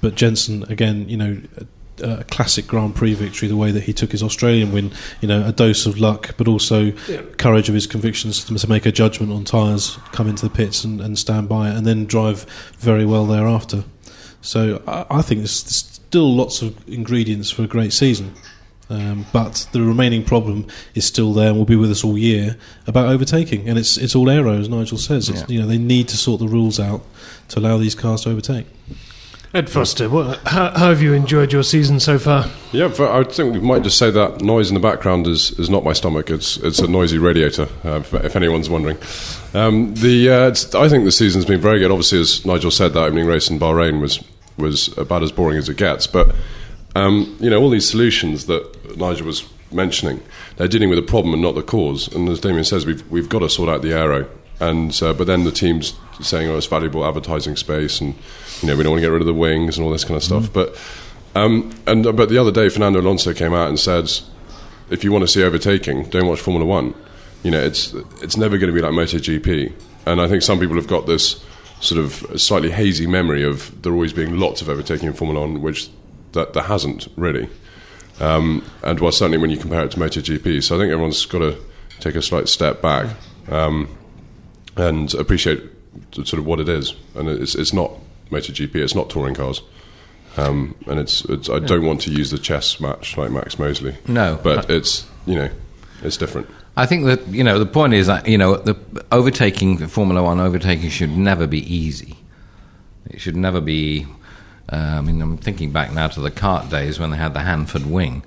but 0.00 0.14
Jenson, 0.14 0.62
again, 0.70 1.08
you 1.08 1.16
know, 1.16 1.40
a, 1.56 2.20
a 2.20 2.24
classic 2.24 2.66
Grand 2.66 2.94
Prix 2.94 3.14
victory. 3.14 3.48
The 3.48 3.56
way 3.56 3.70
that 3.70 3.84
he 3.84 3.92
took 3.92 4.12
his 4.12 4.22
Australian 4.22 4.72
win, 4.72 4.92
you 5.20 5.28
know, 5.28 5.44
a 5.46 5.52
dose 5.52 5.86
of 5.86 5.98
luck, 5.98 6.34
but 6.36 6.46
also 6.46 6.92
Yeah. 7.08 7.22
courage 7.38 7.68
of 7.68 7.74
his 7.74 7.86
convictions 7.86 8.44
to, 8.44 8.54
to 8.54 8.68
make 8.68 8.86
a 8.86 8.92
judgment 8.92 9.32
on 9.32 9.44
tyres, 9.44 9.98
come 10.12 10.28
into 10.28 10.46
the 10.48 10.54
pits 10.54 10.84
and, 10.84 11.00
and 11.00 11.18
stand 11.18 11.48
by 11.48 11.70
it, 11.70 11.76
and 11.76 11.86
then 11.86 12.04
drive 12.04 12.44
very 12.78 13.06
well 13.06 13.24
thereafter. 13.26 13.84
So 14.42 14.82
I, 14.86 15.06
I 15.10 15.22
think 15.22 15.40
there's, 15.40 15.62
there's 15.64 15.76
still 16.08 16.34
lots 16.34 16.62
of 16.62 16.76
ingredients 16.88 17.50
for 17.50 17.62
a 17.62 17.66
great 17.66 17.92
season. 17.92 18.34
Um, 18.88 19.26
but 19.32 19.66
the 19.72 19.82
remaining 19.82 20.22
problem 20.24 20.66
is 20.94 21.04
still 21.04 21.32
there 21.32 21.48
and 21.48 21.58
will 21.58 21.64
be 21.64 21.74
with 21.76 21.90
us 21.90 22.04
all 22.04 22.16
year 22.16 22.56
about 22.86 23.08
overtaking, 23.08 23.68
and 23.68 23.78
it's 23.78 23.96
it's 23.96 24.14
all 24.14 24.30
aero, 24.30 24.58
as 24.58 24.68
Nigel 24.68 24.98
says. 24.98 25.28
It's, 25.28 25.40
Yeah. 25.40 25.46
You 25.48 25.60
know 25.62 25.66
they 25.66 25.78
need 25.78 26.08
to 26.08 26.16
sort 26.16 26.40
the 26.40 26.48
rules 26.48 26.78
out 26.78 27.02
to 27.48 27.58
allow 27.58 27.78
these 27.78 27.94
cars 27.94 28.22
to 28.22 28.30
overtake. 28.30 28.66
Ed 29.54 29.70
Foster, 29.70 30.10
what, 30.10 30.38
how, 30.46 30.70
how 30.72 30.88
have 30.88 31.00
you 31.00 31.14
enjoyed 31.14 31.50
your 31.50 31.62
season 31.62 31.98
so 31.98 32.18
far? 32.18 32.44
Yeah, 32.72 32.88
but 32.88 33.10
I 33.10 33.24
think 33.24 33.54
we 33.54 33.60
might 33.60 33.82
just 33.82 33.96
say 33.96 34.10
that 34.10 34.42
noise 34.42 34.68
in 34.68 34.74
the 34.74 34.80
background 34.80 35.26
is, 35.26 35.52
is 35.58 35.70
not 35.70 35.82
my 35.82 35.94
stomach. 35.94 36.28
It's 36.30 36.58
it's 36.58 36.78
a 36.80 36.86
noisy 36.86 37.16
radiator. 37.16 37.66
Uh, 37.82 38.00
if, 38.00 38.12
if 38.12 38.36
anyone's 38.36 38.68
wondering, 38.68 38.98
um, 39.54 39.94
the 39.94 40.28
uh, 40.30 40.48
it's, 40.48 40.74
I 40.74 40.88
think 40.88 41.04
the 41.04 41.12
season's 41.12 41.46
been 41.46 41.60
very 41.60 41.78
good. 41.78 41.90
Obviously, 41.90 42.20
as 42.20 42.44
Nigel 42.44 42.70
said, 42.70 42.92
that 42.92 43.00
opening 43.00 43.26
race 43.26 43.48
in 43.48 43.58
Bahrain 43.58 44.00
was 44.00 44.22
was 44.58 44.96
about 44.98 45.22
as 45.22 45.32
boring 45.32 45.58
as 45.58 45.68
it 45.68 45.76
gets. 45.76 46.06
But 46.06 46.34
um, 46.96 47.36
you 47.40 47.50
know, 47.50 47.60
all 47.60 47.68
these 47.68 47.88
solutions 47.88 48.46
that 48.46 48.96
Nigel 48.96 49.26
was 49.26 49.46
mentioning, 49.70 50.22
they're 50.56 50.66
dealing 50.66 50.88
with 50.88 50.96
the 50.96 51.02
problem 51.02 51.34
and 51.34 51.42
not 51.42 51.54
the 51.54 51.62
cause. 51.62 52.12
And 52.14 52.26
as 52.28 52.40
Damien 52.40 52.64
says, 52.64 52.86
we've 52.86 53.08
we've 53.10 53.28
got 53.28 53.40
to 53.40 53.50
sort 53.50 53.68
out 53.68 53.82
the 53.82 53.92
aero. 53.92 54.26
And 54.60 54.98
uh, 55.02 55.12
but 55.12 55.26
then 55.26 55.44
the 55.44 55.52
team's 55.52 55.92
saying, 56.22 56.48
"Oh, 56.48 56.56
it's 56.56 56.66
valuable 56.66 57.06
advertising 57.06 57.56
space," 57.56 58.00
and 58.00 58.14
you 58.62 58.68
know, 58.68 58.76
we 58.76 58.82
don't 58.82 58.92
want 58.92 59.00
to 59.02 59.06
get 59.06 59.12
rid 59.12 59.20
of 59.20 59.26
the 59.26 59.34
wings 59.34 59.76
and 59.76 59.84
all 59.84 59.92
this 59.92 60.04
kind 60.04 60.16
of 60.16 60.24
stuff. 60.24 60.50
But 60.50 60.74
um, 61.34 61.74
and 61.86 62.04
but 62.16 62.30
the 62.30 62.38
other 62.38 62.50
day, 62.50 62.70
Fernando 62.70 63.02
Alonso 63.02 63.34
came 63.34 63.52
out 63.52 63.68
and 63.68 63.78
said, 63.78 64.10
"If 64.88 65.04
you 65.04 65.12
want 65.12 65.22
to 65.22 65.28
see 65.28 65.42
overtaking, 65.42 66.04
don't 66.04 66.26
watch 66.26 66.40
Formula 66.40 66.64
One. 66.64 66.94
You 67.42 67.50
know, 67.50 67.60
it's 67.60 67.92
it's 68.22 68.38
never 68.38 68.56
going 68.56 68.72
to 68.72 68.74
be 68.74 68.80
like 68.80 68.92
MotoGP." 68.92 69.74
And 70.06 70.22
I 70.22 70.28
think 70.28 70.42
some 70.42 70.58
people 70.58 70.76
have 70.76 70.86
got 70.86 71.06
this 71.06 71.44
sort 71.80 72.02
of 72.02 72.40
slightly 72.40 72.70
hazy 72.70 73.06
memory 73.06 73.42
of 73.42 73.82
there 73.82 73.92
always 73.92 74.14
being 74.14 74.38
lots 74.38 74.62
of 74.62 74.70
overtaking 74.70 75.08
in 75.08 75.12
Formula 75.12 75.42
One, 75.42 75.60
which 75.60 75.90
that 76.36 76.52
there 76.52 76.62
hasn't 76.62 77.08
really. 77.16 77.48
Um, 78.20 78.64
and 78.82 79.00
well, 79.00 79.12
certainly 79.12 79.38
when 79.38 79.50
you 79.50 79.58
compare 79.58 79.84
it 79.84 79.90
to 79.90 79.98
MotoGP, 79.98 80.62
so 80.62 80.76
I 80.76 80.78
think 80.78 80.92
everyone's 80.92 81.26
got 81.26 81.40
to 81.40 81.58
take 82.00 82.14
a 82.14 82.22
slight 82.22 82.48
step 82.48 82.80
back 82.80 83.14
um, 83.48 83.88
and 84.76 85.12
appreciate 85.14 85.62
sort 86.12 86.34
of 86.34 86.46
what 86.46 86.60
it 86.60 86.68
is. 86.68 86.94
And 87.14 87.28
it's 87.28 87.54
it's 87.54 87.72
not 87.72 87.92
MotoGP, 88.30 88.74
it's 88.76 88.94
not 88.94 89.10
touring 89.10 89.34
cars. 89.34 89.62
Um, 90.38 90.74
and 90.86 91.00
it's, 91.00 91.24
it's 91.24 91.48
I 91.48 91.58
don't 91.60 91.84
want 91.84 92.02
to 92.02 92.10
use 92.10 92.30
the 92.30 92.38
chess 92.38 92.78
match 92.78 93.16
like 93.16 93.30
Max 93.30 93.58
Mosley. 93.58 93.96
No. 94.06 94.38
but 94.42 94.68
it's 94.70 95.06
you 95.26 95.34
know 95.34 95.50
it's 96.02 96.16
different. 96.16 96.48
I 96.76 96.84
think 96.84 97.06
that 97.06 97.26
you 97.28 97.42
know 97.42 97.58
the 97.58 97.66
point 97.66 97.94
is 97.94 98.06
that 98.06 98.28
you 98.28 98.36
know 98.36 98.56
the 98.56 98.76
overtaking 99.10 99.78
Formula 99.88 100.22
One 100.22 100.40
overtaking 100.40 100.90
should 100.90 101.16
never 101.16 101.46
be 101.46 101.60
easy. 101.74 102.16
It 103.10 103.20
should 103.20 103.36
never 103.36 103.60
be. 103.60 104.06
Uh, 104.70 104.76
I 104.98 105.00
mean, 105.00 105.22
I'm 105.22 105.36
thinking 105.38 105.70
back 105.72 105.92
now 105.92 106.08
to 106.08 106.20
the 106.20 106.30
cart 106.30 106.68
days 106.70 106.98
when 106.98 107.10
they 107.10 107.16
had 107.16 107.34
the 107.34 107.40
Handford 107.40 107.86
wing. 107.86 108.24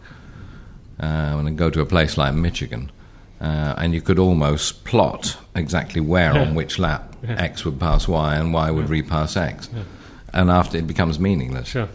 Uh, 1.00 1.34
when 1.36 1.56
go 1.56 1.70
to 1.70 1.80
a 1.80 1.86
place 1.86 2.18
like 2.18 2.34
Michigan, 2.34 2.92
uh, 3.40 3.74
and 3.78 3.94
you 3.94 4.02
could 4.02 4.20
almost 4.20 4.84
plot 4.84 5.38
exactly 5.56 6.02
where 6.02 6.34
on 6.34 6.56
which 6.56 6.78
lap 6.78 7.16
X 7.26 7.64
would 7.64 7.80
pass 7.80 8.06
Y 8.08 8.36
and 8.36 8.54
Y 8.54 8.70
would 8.70 8.90
repass 8.90 9.38
X, 9.38 9.70
and 10.34 10.50
after 10.52 10.78
it 10.78 10.88
becomes 10.88 11.18
meaningless. 11.20 11.70
Sure. 11.70 11.88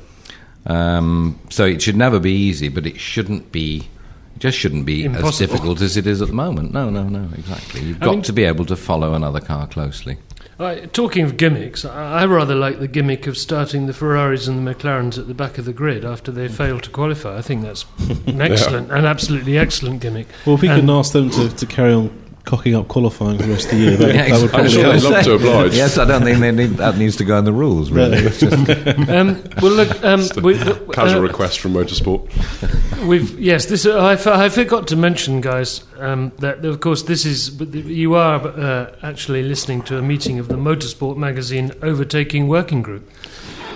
Um, 0.67 1.39
so 1.51 1.67
it 1.67 1.83
should 1.83 1.97
never 1.97 2.19
be 2.19 2.33
easy, 2.33 2.69
but 2.71 2.87
it 2.87 2.99
shouldn't 2.99 3.53
be. 3.53 3.89
It 4.37 4.41
just 4.41 4.59
shouldn't 4.59 4.87
be 4.87 5.05
as 5.07 5.39
difficult 5.39 5.81
as 5.83 5.97
it 5.99 6.07
is 6.07 6.23
at 6.23 6.29
the 6.29 6.35
moment. 6.35 6.73
No, 6.73 6.89
no, 6.91 7.05
no, 7.09 7.29
exactly. 7.37 7.83
You've 7.83 8.03
I 8.03 8.07
got 8.07 8.11
mean- 8.13 8.23
to 8.23 8.33
be 8.33 8.45
able 8.45 8.65
to 8.67 8.77
follow 8.77 9.13
another 9.15 9.41
car 9.41 9.67
closely. 9.67 10.17
I, 10.59 10.87
talking 10.87 11.25
of 11.25 11.37
gimmicks, 11.37 11.85
I, 11.85 12.21
I 12.23 12.27
rather 12.27 12.55
like 12.55 12.79
the 12.79 12.89
gimmick 12.89 13.27
of 13.27 13.37
starting 13.37 13.87
the 13.87 13.93
Ferraris 13.93 14.47
and 14.47 14.65
the 14.67 14.75
McLarens 14.75 15.19
at 15.19 15.27
the 15.27 15.35
back 15.35 15.59
of 15.59 15.65
the 15.65 15.73
grid 15.73 16.05
after 16.05 16.31
they 16.31 16.49
fail 16.49 16.79
to 16.81 16.91
qualify. 16.91 17.37
I 17.39 17.43
think 17.43 17.63
that's 17.63 17.85
an 18.27 18.41
excellent, 18.41 18.91
an 18.93 19.05
absolutely 19.05 19.59
excellent 19.59 20.01
gimmick. 20.01 20.29
Well, 20.47 20.55
if 20.57 20.63
we 20.63 20.69
And- 20.69 20.81
can 20.83 20.91
ask 20.91 21.13
them 21.13 21.31
to, 21.31 21.49
to 21.55 21.67
carry 21.67 21.93
on 21.93 22.24
cocking 22.45 22.75
up 22.75 22.89
qualifying 22.89 23.39
for 23.39 23.45
the 23.45 23.53
rest 23.53 23.65
of 23.67 23.71
the 23.73 23.77
year, 23.79 23.97
that, 23.97 24.09
Yeah, 24.15 24.29
that 24.29 24.43
would 24.43 24.45
exactly. 24.45 24.61
I'm 24.61 24.69
sure 24.71 24.93
they'd 24.93 25.03
love 25.03 25.25
to 25.25 25.33
oblige. 25.35 25.75
yes, 25.75 25.99
I 25.99 26.05
don't 26.05 26.23
think 26.23 26.41
they 26.41 26.53
need, 26.53 26.71
that 26.77 26.97
needs 26.99 27.17
to 27.17 27.25
go 27.25 27.39
in 27.39 27.45
the 27.45 27.53
rules. 27.53 27.91
Really, 27.91 28.23
Really? 28.23 28.35
Um, 29.15 29.43
well, 29.63 29.73
look, 29.73 30.05
um, 30.05 30.21
we, 30.43 30.59
Casual 30.93 31.19
uh, 31.19 31.21
request 31.21 31.61
from 31.61 31.73
Motorsport. 31.73 33.07
We've 33.07 33.39
yes, 33.39 33.67
this 33.67 33.87
I, 33.87 34.15
f- 34.15 34.27
I 34.27 34.49
forgot 34.49 34.89
to 34.89 34.97
mention, 34.97 35.41
guys, 35.41 35.85
um, 35.99 36.33
that 36.39 36.65
of 36.65 36.81
course 36.81 37.03
this 37.03 37.25
is 37.25 37.59
you 37.61 38.15
are 38.15 38.41
uh, 38.47 38.95
actually 39.03 39.43
listening 39.43 39.83
to 39.83 39.99
a 39.99 40.03
meeting 40.03 40.39
of 40.39 40.49
the 40.49 40.57
Motorsport 40.57 41.17
magazine 41.17 41.73
Overtaking 41.83 42.49
Working 42.49 42.83
Group. 42.83 43.09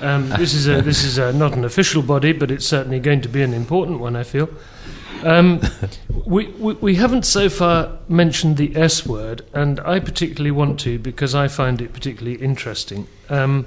Um, 0.00 0.28
this 0.30 0.54
is 0.54 0.68
a, 0.68 0.80
this 0.80 1.02
is 1.04 1.18
a, 1.18 1.32
not 1.32 1.54
an 1.54 1.64
official 1.64 2.02
body, 2.02 2.32
but 2.32 2.50
it's 2.50 2.66
certainly 2.66 3.00
going 3.00 3.20
to 3.22 3.28
be 3.28 3.42
an 3.42 3.52
important 3.54 3.98
one. 4.00 4.14
I 4.16 4.22
feel. 4.24 4.48
Um, 5.24 5.60
we, 6.26 6.46
we 6.46 6.74
we 6.74 6.94
haven't 6.96 7.24
so 7.24 7.48
far 7.48 7.98
mentioned 8.08 8.56
the 8.56 8.74
S 8.76 9.04
word, 9.06 9.44
and 9.52 9.80
I 9.80 9.98
particularly 10.00 10.50
want 10.50 10.78
to 10.80 10.98
because 10.98 11.34
I 11.34 11.48
find 11.48 11.80
it 11.80 11.92
particularly 11.92 12.38
interesting. 12.40 13.06
Um, 13.28 13.66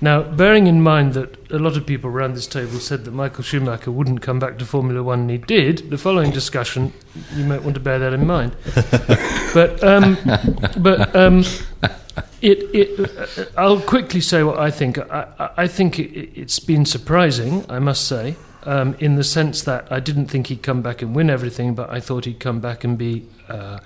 now, 0.00 0.22
bearing 0.22 0.66
in 0.66 0.82
mind 0.82 1.14
that 1.14 1.50
a 1.52 1.58
lot 1.60 1.76
of 1.76 1.86
people 1.86 2.10
around 2.10 2.34
this 2.34 2.48
table 2.48 2.80
said 2.80 3.04
that 3.04 3.12
Michael 3.12 3.44
Schumacher 3.44 3.92
wouldn't 3.92 4.20
come 4.20 4.40
back 4.40 4.58
to 4.58 4.64
Formula 4.66 5.00
One, 5.02 5.20
and 5.20 5.30
he 5.30 5.38
did, 5.38 5.90
the 5.90 5.96
following 5.98 6.32
discussion, 6.32 6.92
you 7.36 7.44
might 7.44 7.62
want 7.62 7.74
to 7.74 7.80
bear 7.80 8.00
that 8.00 8.12
in 8.12 8.26
mind. 8.26 8.56
but 9.54 9.82
um, 9.84 10.16
but 10.78 11.14
um, 11.14 11.44
it, 12.42 12.58
it, 12.74 13.38
uh, 13.38 13.44
I'll 13.56 13.80
quickly 13.80 14.20
say 14.20 14.42
what 14.42 14.58
I 14.58 14.70
think. 14.72 14.98
I, 14.98 15.28
I- 15.38 15.50
I 15.58 15.66
think 15.68 15.98
it, 16.00 16.10
it's 16.38 16.58
been 16.58 16.84
surprising, 16.84 17.64
I 17.68 17.78
must 17.78 18.08
say, 18.08 18.34
um, 18.64 18.94
in 18.98 19.16
the 19.16 19.24
sense 19.24 19.62
that 19.62 19.90
I 19.90 20.00
didn't 20.00 20.26
think 20.26 20.48
he'd 20.48 20.62
come 20.62 20.82
back 20.82 21.02
and 21.02 21.14
win 21.14 21.30
everything, 21.30 21.74
but 21.74 21.90
I 21.90 22.00
thought 22.00 22.24
he'd 22.24 22.40
come 22.40 22.60
back 22.60 22.84
and 22.84 22.96
be 22.96 23.26
uh, 23.48 23.78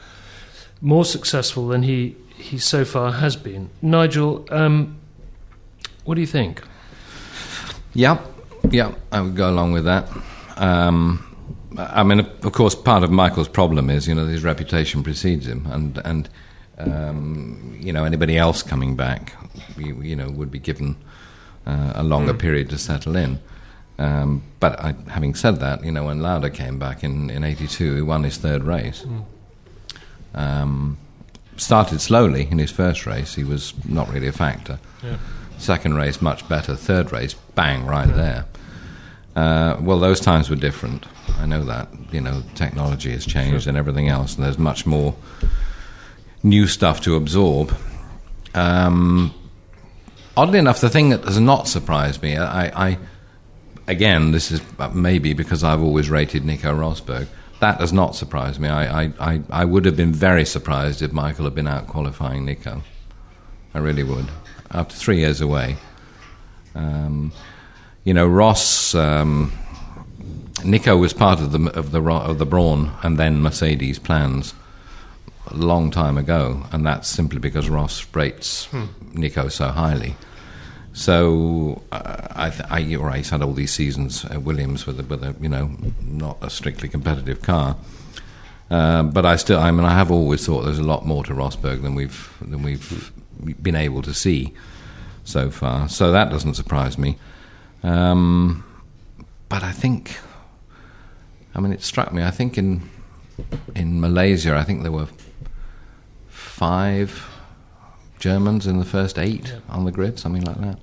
more 0.81 1.05
successful 1.05 1.69
than 1.69 1.83
he, 1.83 2.17
he 2.37 2.59
so 2.59 2.85
far 2.85 3.13
has 3.13 3.37
been. 3.37 3.71
Nigel, 3.83 4.47
um, 4.51 4.99
what 6.05 6.15
do 6.15 6.21
you 6.21 6.27
think? 6.27 6.63
Yep, 7.95 8.21
yep, 8.71 8.99
I 9.11 9.21
would 9.21 9.37
go 9.37 9.51
along 9.51 9.73
with 9.73 9.85
that. 9.85 10.09
Um, 10.57 11.23
I 11.79 12.03
mean, 12.03 12.21
of 12.21 12.53
course, 12.53 12.75
part 12.75 13.03
of 13.03 13.11
Michael's 13.11 13.49
problem 13.49 13.91
is, 13.91 14.07
you 14.07 14.15
know, 14.15 14.27
his 14.27 14.45
reputation 14.45 15.03
precedes 15.03 15.47
him, 15.47 15.67
and 15.67 15.99
and 16.05 16.29
um, 16.79 17.77
you 17.81 17.93
know, 17.93 18.05
anybody 18.05 18.37
else 18.37 18.63
coming 18.63 18.97
back, 18.97 19.35
you, 19.77 20.01
you 20.03 20.17
know, 20.17 20.31
would 20.31 20.51
be 20.51 20.59
given 20.59 20.97
uh, 21.67 21.93
a 21.95 22.03
longer 22.03 22.35
period 22.35 22.71
to 22.71 22.79
settle 22.79 23.17
in. 23.17 23.41
Um, 23.99 24.43
but 24.61 24.79
I, 24.79 24.95
having 25.09 25.35
said 25.35 25.57
that, 25.61 25.85
you 25.85 25.91
know, 25.91 26.05
when 26.05 26.21
Lauda 26.21 26.51
came 26.51 26.79
back 26.79 27.03
in 27.03 27.31
in 27.31 27.45
'82, 27.45 27.97
he 27.97 28.03
won 28.03 28.25
his 28.25 28.37
third 28.37 28.63
race. 28.65 29.05
Um, 30.35 30.99
started 31.57 32.01
slowly 32.01 32.47
in 32.51 32.59
his 32.59 32.71
first 32.71 33.07
race; 33.07 33.35
he 33.35 33.45
was 33.45 33.73
not 33.87 34.13
really 34.13 34.29
a 34.29 34.33
factor. 34.33 34.79
Second 35.59 35.95
race, 35.95 36.21
much 36.21 36.47
better. 36.49 36.77
Third 36.77 37.13
race, 37.13 37.35
bang, 37.55 37.87
right 37.87 38.13
there. 38.15 38.45
Uh, 39.35 39.77
well, 39.81 39.99
those 39.99 40.21
times 40.21 40.51
were 40.51 40.57
different. 40.57 41.07
I 41.39 41.47
know 41.47 41.65
that. 41.65 41.89
You 42.13 42.21
know, 42.21 42.43
technology 42.55 43.13
has 43.13 43.25
changed 43.27 43.67
and 43.67 43.77
everything 43.77 44.09
else, 44.09 44.35
and 44.37 44.45
there's 44.45 44.59
much 44.59 44.87
more 44.87 45.15
new 46.43 46.67
stuff 46.67 47.01
to 47.03 47.17
absorb. 47.17 47.75
Um, 48.55 49.35
oddly 50.37 50.59
enough, 50.59 50.81
the 50.81 50.91
thing 50.91 51.11
that 51.11 51.25
has 51.25 51.41
not 51.41 51.69
surprised 51.69 52.23
me, 52.23 52.37
I, 52.37 52.89
I 52.89 52.99
again, 53.89 54.33
this 54.33 54.51
is 54.51 54.61
maybe 54.93 55.33
because 55.33 55.65
I've 55.65 55.83
always 55.83 56.11
rated 56.11 56.45
Nico 56.45 56.75
Rosberg. 56.75 57.27
That 57.61 57.79
does 57.79 57.93
not 57.93 58.15
surprise 58.15 58.59
me. 58.59 58.69
I, 58.69 59.05
I, 59.05 59.13
I, 59.19 59.41
I 59.51 59.65
would 59.65 59.85
have 59.87 59.97
been 59.97 60.13
very 60.13 60.45
surprised 60.45 61.01
if 61.03 61.13
Michael 61.13 61.45
had 61.45 61.55
been 61.55 61.67
out 61.67 61.87
qualifying 61.87 62.45
Nico. 62.45 62.83
I 63.73 63.79
really 63.79 64.03
would. 64.03 64.27
After 64.71 64.95
three 64.95 65.19
years 65.19 65.41
away, 65.41 65.77
um, 66.75 67.33
you 68.05 68.13
know, 68.13 68.27
Ross, 68.27 68.95
um, 68.95 69.53
Nico 70.65 70.97
was 70.97 71.13
part 71.13 71.41
of 71.41 71.53
the 71.53 71.71
of 71.79 71.93
the 71.93 72.03
of 72.03 72.39
the 72.39 72.47
Braun 72.47 72.93
and 73.03 73.19
then 73.19 73.43
Mercedes 73.43 73.99
plans 73.99 74.55
a 75.49 75.55
long 75.55 75.91
time 75.91 76.19
ago, 76.19 76.65
and 76.73 76.85
that's 76.85 77.09
simply 77.09 77.39
because 77.39 77.69
Ross 77.69 78.07
rates 78.15 78.69
Nico 79.13 79.49
so 79.49 79.69
highly. 79.69 80.17
So 80.97 81.83
uh, 81.93 82.29
I, 82.35 82.49
th- 82.49 82.71
I, 82.71 82.97
right. 82.97 83.27
Had 83.29 83.43
all 83.43 83.53
these 83.53 83.71
seasons 83.71 84.25
at 84.25 84.43
Williams 84.43 84.87
with 84.87 84.99
a, 84.99 85.03
with 85.03 85.23
a 85.23 85.37
you 85.39 85.49
know 85.51 85.77
not 86.01 86.39
a 86.41 86.49
strictly 86.49 86.89
competitive 86.89 87.43
car. 87.43 87.77
Uh, 88.71 89.03
but 89.03 89.27
I 89.27 89.37
still, 89.37 89.61
I 89.61 89.71
mean, 89.73 89.85
I 89.85 89.93
have 89.93 90.11
always 90.11 90.47
thought 90.47 90.63
there's 90.63 90.79
a 90.79 90.83
lot 90.83 91.05
more 91.05 91.23
to 91.25 91.35
Rosberg 91.35 91.83
than 91.83 91.95
we've 91.95 92.35
than 92.41 92.63
we've 92.63 93.13
been 93.63 93.77
able 93.77 94.01
to 94.03 94.15
see 94.15 94.55
so 95.23 95.51
far. 95.51 95.87
So 95.91 96.13
that 96.13 96.31
doesn't 96.31 96.55
surprise 96.55 96.97
me. 96.97 97.19
Um, 97.83 98.65
but 99.51 99.63
I 99.63 99.73
think, 99.73 100.19
I 101.55 101.61
mean, 101.61 101.73
it 101.73 101.83
struck 101.83 102.11
me. 102.11 102.23
I 102.23 102.31
think 102.31 102.57
in 102.57 102.89
in 103.75 104.01
Malaysia, 104.01 104.57
I 104.57 104.65
think 104.65 104.83
there 104.83 104.93
were 104.93 105.09
five 106.29 107.36
Germans 108.19 108.67
in 108.67 108.79
the 108.79 108.85
first 108.85 109.19
eight 109.19 109.55
on 109.69 109.85
the 109.85 109.93
grid, 109.93 110.19
something 110.19 110.43
like 110.43 110.61
that, 110.61 110.79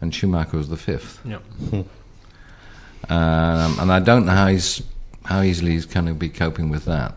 and 0.00 0.14
Schumacher 0.14 0.56
was 0.56 0.68
the 0.68 0.76
fifth. 0.76 1.20
Yeah. 1.24 1.38
Um, 3.08 3.78
and 3.78 3.92
I 3.92 4.00
don't 4.00 4.26
know 4.26 4.32
how 4.32 4.48
he's 4.48 4.82
how 5.24 5.40
easily 5.42 5.70
he's 5.70 5.86
going 5.86 6.06
to 6.06 6.14
be 6.14 6.28
coping 6.28 6.68
with 6.68 6.84
that. 6.86 7.14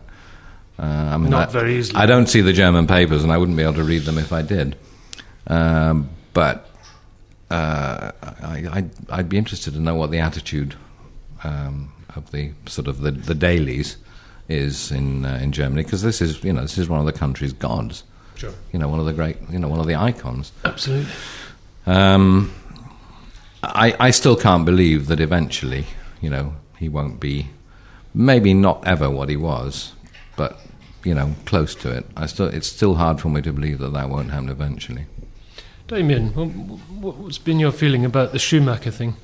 Uh, 0.78 0.84
I 0.84 1.16
mean, 1.16 1.30
Not 1.30 1.48
I, 1.48 1.52
very 1.52 1.76
easily. 1.76 2.00
I 2.00 2.06
don't 2.06 2.26
see 2.26 2.40
the 2.40 2.52
German 2.52 2.86
papers, 2.86 3.22
and 3.22 3.32
I 3.32 3.36
wouldn't 3.36 3.56
be 3.56 3.62
able 3.62 3.74
to 3.74 3.84
read 3.84 4.02
them 4.02 4.16
if 4.16 4.32
I 4.32 4.42
did. 4.42 4.76
Um, 5.48 6.08
but 6.32 6.70
uh, 7.50 8.12
I, 8.22 8.64
I'd, 8.70 8.90
I'd 9.10 9.28
be 9.28 9.36
interested 9.36 9.74
to 9.74 9.80
know 9.80 9.94
what 9.94 10.10
the 10.10 10.20
attitude 10.20 10.76
um, 11.44 11.92
of 12.14 12.30
the 12.30 12.52
sort 12.66 12.88
of 12.88 13.00
the, 13.00 13.10
the 13.10 13.34
dailies 13.34 13.96
is 14.48 14.90
in 14.90 15.24
uh, 15.24 15.38
in 15.42 15.52
Germany, 15.52 15.82
because 15.82 16.02
this 16.02 16.20
is 16.20 16.42
you 16.44 16.52
know 16.52 16.62
this 16.62 16.78
is 16.78 16.88
one 16.88 17.00
of 17.00 17.06
the 17.06 17.12
country's 17.12 17.52
gods. 17.52 18.04
Sure. 18.36 18.52
You 18.72 18.78
know, 18.78 18.88
one 18.88 19.00
of 19.00 19.06
the 19.06 19.12
great, 19.12 19.36
you 19.50 19.58
know, 19.58 19.68
one 19.68 19.78
of 19.80 19.86
the 19.86 19.94
icons. 19.94 20.52
Absolutely. 20.64 21.12
Um, 21.86 22.52
I, 23.62 23.94
I 23.98 24.10
still 24.10 24.36
can't 24.36 24.64
believe 24.64 25.06
that 25.06 25.20
eventually, 25.20 25.86
you 26.20 26.30
know, 26.30 26.54
he 26.78 26.88
won't 26.88 27.20
be, 27.20 27.48
maybe 28.14 28.54
not 28.54 28.86
ever 28.86 29.08
what 29.08 29.28
he 29.28 29.36
was, 29.36 29.92
but 30.36 30.58
you 31.04 31.14
know, 31.14 31.34
close 31.46 31.74
to 31.76 31.90
it. 31.90 32.06
I 32.16 32.26
still, 32.26 32.46
it's 32.46 32.66
still 32.66 32.94
hard 32.94 33.20
for 33.20 33.28
me 33.28 33.42
to 33.42 33.52
believe 33.52 33.78
that 33.78 33.92
that 33.92 34.08
won't 34.08 34.30
happen 34.30 34.48
eventually. 34.48 35.06
Damien, 35.88 36.28
wh- 36.32 37.00
wh- 37.00 37.20
what's 37.20 37.38
been 37.38 37.58
your 37.58 37.72
feeling 37.72 38.04
about 38.04 38.32
the 38.32 38.38
Schumacher 38.38 38.90
thing? 38.90 39.16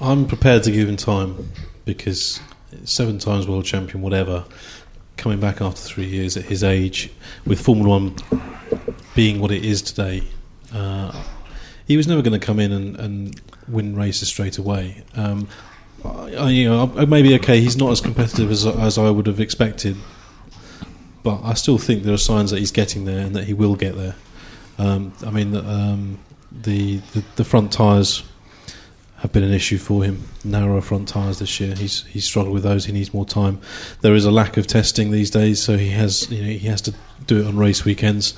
I'm 0.00 0.26
prepared 0.26 0.62
to 0.64 0.70
give 0.70 0.88
him 0.88 0.96
time 0.96 1.50
because 1.84 2.40
seven 2.84 3.18
times 3.18 3.46
world 3.48 3.64
champion, 3.64 4.02
whatever, 4.02 4.44
coming 5.20 5.38
back 5.38 5.60
after 5.60 5.80
three 5.80 6.06
years 6.06 6.36
at 6.36 6.44
his 6.46 6.64
age, 6.64 7.10
with 7.46 7.60
Formula 7.60 7.88
One 7.88 8.16
being 9.14 9.38
what 9.40 9.52
it 9.52 9.64
is 9.64 9.82
today, 9.82 10.24
uh, 10.74 11.24
he 11.86 11.96
was 11.96 12.06
never 12.08 12.22
going 12.22 12.38
to 12.38 12.44
come 12.44 12.58
in 12.58 12.72
and, 12.72 12.96
and 12.96 13.40
win 13.68 13.94
races 13.94 14.28
straight 14.28 14.58
away. 14.58 15.04
Um, 15.14 15.46
I, 16.04 16.48
you 16.48 16.68
know, 16.68 16.86
maybe 16.86 17.34
okay, 17.34 17.60
he's 17.60 17.76
not 17.76 17.90
as 17.92 18.00
competitive 18.00 18.50
as, 18.50 18.66
as 18.66 18.96
I 18.96 19.10
would 19.10 19.26
have 19.26 19.40
expected, 19.40 19.96
but 21.22 21.40
I 21.44 21.54
still 21.54 21.76
think 21.76 22.02
there 22.02 22.14
are 22.14 22.18
signs 22.18 22.50
that 22.50 22.58
he's 22.58 22.72
getting 22.72 23.04
there 23.04 23.20
and 23.20 23.36
that 23.36 23.44
he 23.44 23.52
will 23.52 23.76
get 23.76 23.96
there. 23.96 24.14
Um, 24.78 25.12
I 25.26 25.30
mean, 25.30 25.54
um, 25.54 26.18
the, 26.50 26.96
the 27.12 27.22
the 27.36 27.44
front 27.44 27.72
tyres 27.72 28.22
have 29.20 29.32
been 29.32 29.42
an 29.42 29.52
issue 29.52 29.78
for 29.78 30.02
him. 30.02 30.24
Narrower 30.44 30.80
front 30.80 31.08
tyres 31.08 31.38
this 31.38 31.60
year. 31.60 31.74
He's 31.74 32.04
he's 32.06 32.24
struggled 32.24 32.54
with 32.54 32.62
those. 32.62 32.86
He 32.86 32.92
needs 32.92 33.12
more 33.12 33.26
time. 33.26 33.60
There 34.00 34.14
is 34.14 34.24
a 34.24 34.30
lack 34.30 34.56
of 34.56 34.66
testing 34.66 35.10
these 35.10 35.30
days, 35.30 35.62
so 35.62 35.76
he 35.76 35.90
has 35.90 36.30
you 36.30 36.42
know 36.42 36.48
he 36.48 36.66
has 36.68 36.80
to 36.82 36.94
do 37.26 37.40
it 37.40 37.46
on 37.46 37.56
race 37.56 37.84
weekends. 37.84 38.34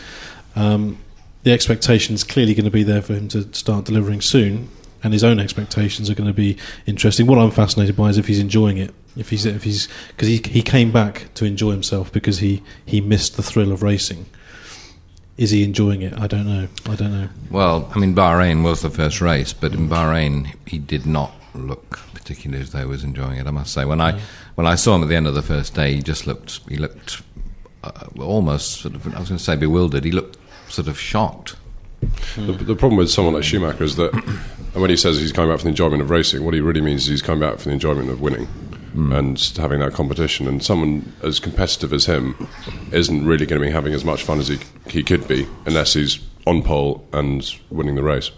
Um, 0.56 0.98
the 1.44 1.52
expectation 1.52 2.14
is 2.14 2.24
clearly 2.24 2.54
going 2.54 2.64
to 2.64 2.70
be 2.70 2.82
there 2.82 3.02
for 3.02 3.14
him 3.14 3.28
to 3.28 3.52
start 3.54 3.84
delivering 3.84 4.20
soon, 4.20 4.68
and 5.04 5.12
his 5.12 5.22
own 5.22 5.38
expectations 5.38 6.10
are 6.10 6.14
going 6.14 6.28
to 6.28 6.34
be 6.34 6.56
interesting. 6.86 7.26
What 7.26 7.38
I'm 7.38 7.50
fascinated 7.52 7.96
by 7.96 8.08
is 8.08 8.18
if 8.18 8.26
he's 8.26 8.40
enjoying 8.40 8.78
it. 8.78 8.92
If 9.16 9.30
he's 9.30 9.46
if 9.46 9.62
he's 9.62 9.88
because 10.08 10.28
he 10.28 10.42
he 10.44 10.62
came 10.62 10.90
back 10.90 11.32
to 11.34 11.44
enjoy 11.44 11.70
himself 11.70 12.10
because 12.12 12.38
he 12.38 12.62
he 12.84 13.00
missed 13.00 13.36
the 13.36 13.42
thrill 13.42 13.70
of 13.70 13.84
racing. 13.84 14.26
Is 15.38 15.50
he 15.50 15.64
enjoying 15.64 16.02
it? 16.02 16.12
I 16.18 16.26
don't 16.26 16.46
know. 16.46 16.68
I 16.86 16.94
don't 16.94 17.12
know. 17.12 17.28
Well, 17.50 17.90
I 17.94 17.98
mean, 17.98 18.14
Bahrain 18.14 18.62
was 18.62 18.82
the 18.82 18.90
first 18.90 19.20
race, 19.20 19.52
but 19.52 19.72
in 19.72 19.88
Bahrain 19.88 20.54
he 20.66 20.78
did 20.78 21.06
not 21.06 21.32
look 21.54 21.98
particularly 22.14 22.62
as 22.62 22.70
though 22.70 22.80
he 22.80 22.84
was 22.84 23.02
enjoying 23.02 23.38
it. 23.38 23.46
I 23.46 23.50
must 23.50 23.72
say, 23.72 23.84
when 23.84 24.00
I 24.00 24.20
when 24.54 24.66
I 24.66 24.74
saw 24.74 24.94
him 24.94 25.02
at 25.02 25.08
the 25.08 25.16
end 25.16 25.26
of 25.26 25.34
the 25.34 25.42
first 25.42 25.74
day, 25.74 25.94
he 25.94 26.02
just 26.02 26.26
looked 26.26 26.60
he 26.68 26.76
looked 26.76 27.22
uh, 27.82 28.06
almost 28.20 28.80
sort 28.80 28.94
of 28.94 29.06
I 29.14 29.18
was 29.18 29.28
going 29.28 29.38
to 29.38 29.44
say 29.44 29.56
bewildered. 29.56 30.04
He 30.04 30.12
looked 30.12 30.38
sort 30.68 30.88
of 30.88 30.98
shocked. 30.98 31.56
The, 32.36 32.52
the 32.52 32.74
problem 32.74 32.96
with 32.96 33.10
someone 33.10 33.34
like 33.34 33.44
Schumacher 33.44 33.84
is 33.84 33.96
that 33.96 34.12
when 34.74 34.90
he 34.90 34.96
says 34.96 35.18
he's 35.18 35.32
coming 35.32 35.50
back 35.50 35.60
for 35.60 35.64
the 35.64 35.70
enjoyment 35.70 36.02
of 36.02 36.10
racing, 36.10 36.44
what 36.44 36.52
he 36.52 36.60
really 36.60 36.80
means 36.80 37.02
is 37.02 37.08
he's 37.08 37.22
coming 37.22 37.40
back 37.40 37.58
for 37.58 37.64
the 37.64 37.70
enjoyment 37.70 38.10
of 38.10 38.20
winning 38.20 38.48
and 38.94 39.38
having 39.56 39.80
that 39.80 39.92
competition. 39.92 40.46
And 40.46 40.62
someone 40.62 41.12
as 41.22 41.40
competitive 41.40 41.92
as 41.92 42.06
him 42.06 42.48
isn't 42.92 43.26
really 43.26 43.46
going 43.46 43.60
to 43.60 43.66
be 43.66 43.72
having 43.72 43.94
as 43.94 44.04
much 44.04 44.22
fun 44.22 44.38
as 44.38 44.48
he, 44.48 44.58
he 44.88 45.02
could 45.02 45.26
be 45.26 45.46
unless 45.66 45.94
he's 45.94 46.20
on 46.46 46.62
pole 46.62 47.06
and 47.12 47.50
winning 47.70 47.94
the 47.94 48.02
race. 48.02 48.30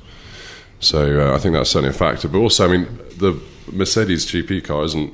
So 0.81 1.21
uh, 1.21 1.35
I 1.35 1.39
think 1.39 1.55
that's 1.55 1.71
certainly 1.71 1.95
a 1.95 1.99
factor. 1.99 2.29
But 2.29 2.39
also, 2.39 2.67
I 2.67 2.77
mean, 2.77 2.85
the 3.17 3.41
Mercedes 3.73 4.27
GP 4.27 4.65
car 4.65 4.85
isn't 4.85 5.13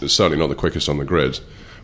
it's 0.00 0.14
certainly 0.14 0.38
not 0.38 0.48
the 0.48 0.56
quickest 0.56 0.88
on 0.88 0.98
the 0.98 1.04
grid, 1.04 1.38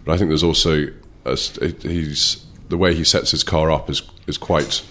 but 0.05 0.13
I 0.13 0.19
think 0.19 0.31
there's 0.31 0.43
also 0.43 0.89
a, 1.25 1.37
he's 1.83 2.45
the 2.69 2.77
way 2.77 2.95
he 2.95 3.05
sets 3.05 3.31
his 3.31 3.45
car 3.45 3.71
up 3.71 3.89
is 3.89 4.03
is 4.27 4.37
quite 4.37 4.83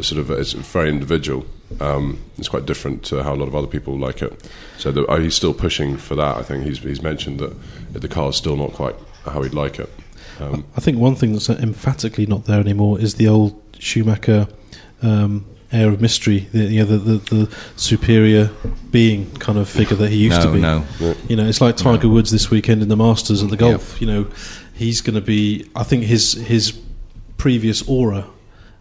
sort 0.00 0.20
of 0.20 0.30
it's 0.30 0.52
very 0.52 0.88
individual. 0.88 1.46
Um, 1.80 2.18
it's 2.38 2.48
quite 2.48 2.66
different 2.66 3.04
to 3.06 3.22
how 3.22 3.34
a 3.34 3.36
lot 3.36 3.48
of 3.48 3.54
other 3.54 3.66
people 3.66 3.98
like 3.98 4.22
it. 4.22 4.48
So 4.78 4.90
the, 4.90 5.04
uh, 5.06 5.18
he's 5.18 5.34
still 5.34 5.54
pushing 5.54 5.96
for 5.96 6.14
that. 6.14 6.36
I 6.36 6.42
think 6.42 6.64
he's 6.64 6.78
he's 6.78 7.02
mentioned 7.02 7.40
that 7.40 7.54
the 7.92 8.08
car's 8.08 8.36
still 8.36 8.56
not 8.56 8.72
quite 8.72 8.96
how 9.24 9.42
he'd 9.42 9.54
like 9.54 9.78
it. 9.78 9.90
Um, 10.40 10.64
I 10.76 10.80
think 10.80 10.98
one 10.98 11.14
thing 11.14 11.32
that's 11.32 11.50
emphatically 11.50 12.26
not 12.26 12.44
there 12.44 12.60
anymore 12.60 13.00
is 13.00 13.16
the 13.16 13.28
old 13.28 13.60
Schumacher 13.78 14.48
um, 15.02 15.44
air 15.72 15.88
of 15.88 16.00
mystery, 16.00 16.48
the, 16.52 16.64
you 16.64 16.80
know, 16.80 16.86
the, 16.86 16.98
the, 16.98 17.34
the 17.34 17.56
superior 17.76 18.50
being 18.90 19.30
kind 19.36 19.58
of 19.58 19.68
figure 19.68 19.96
that 19.96 20.10
he 20.10 20.16
used 20.16 20.38
no, 20.38 20.46
to 20.46 20.52
be. 20.52 20.60
no. 20.60 20.84
You 21.28 21.36
know, 21.36 21.46
it's 21.46 21.60
like 21.60 21.76
Tiger 21.76 22.08
Woods 22.08 22.30
this 22.30 22.50
weekend 22.50 22.82
in 22.82 22.88
the 22.88 22.96
Masters 22.96 23.42
at 23.42 23.50
the 23.50 23.56
golf. 23.56 24.00
You 24.00 24.06
know, 24.06 24.26
he's 24.74 25.00
going 25.00 25.14
to 25.14 25.20
be. 25.20 25.68
I 25.76 25.82
think 25.82 26.04
his 26.04 26.32
his 26.32 26.78
previous 27.36 27.86
aura 27.88 28.26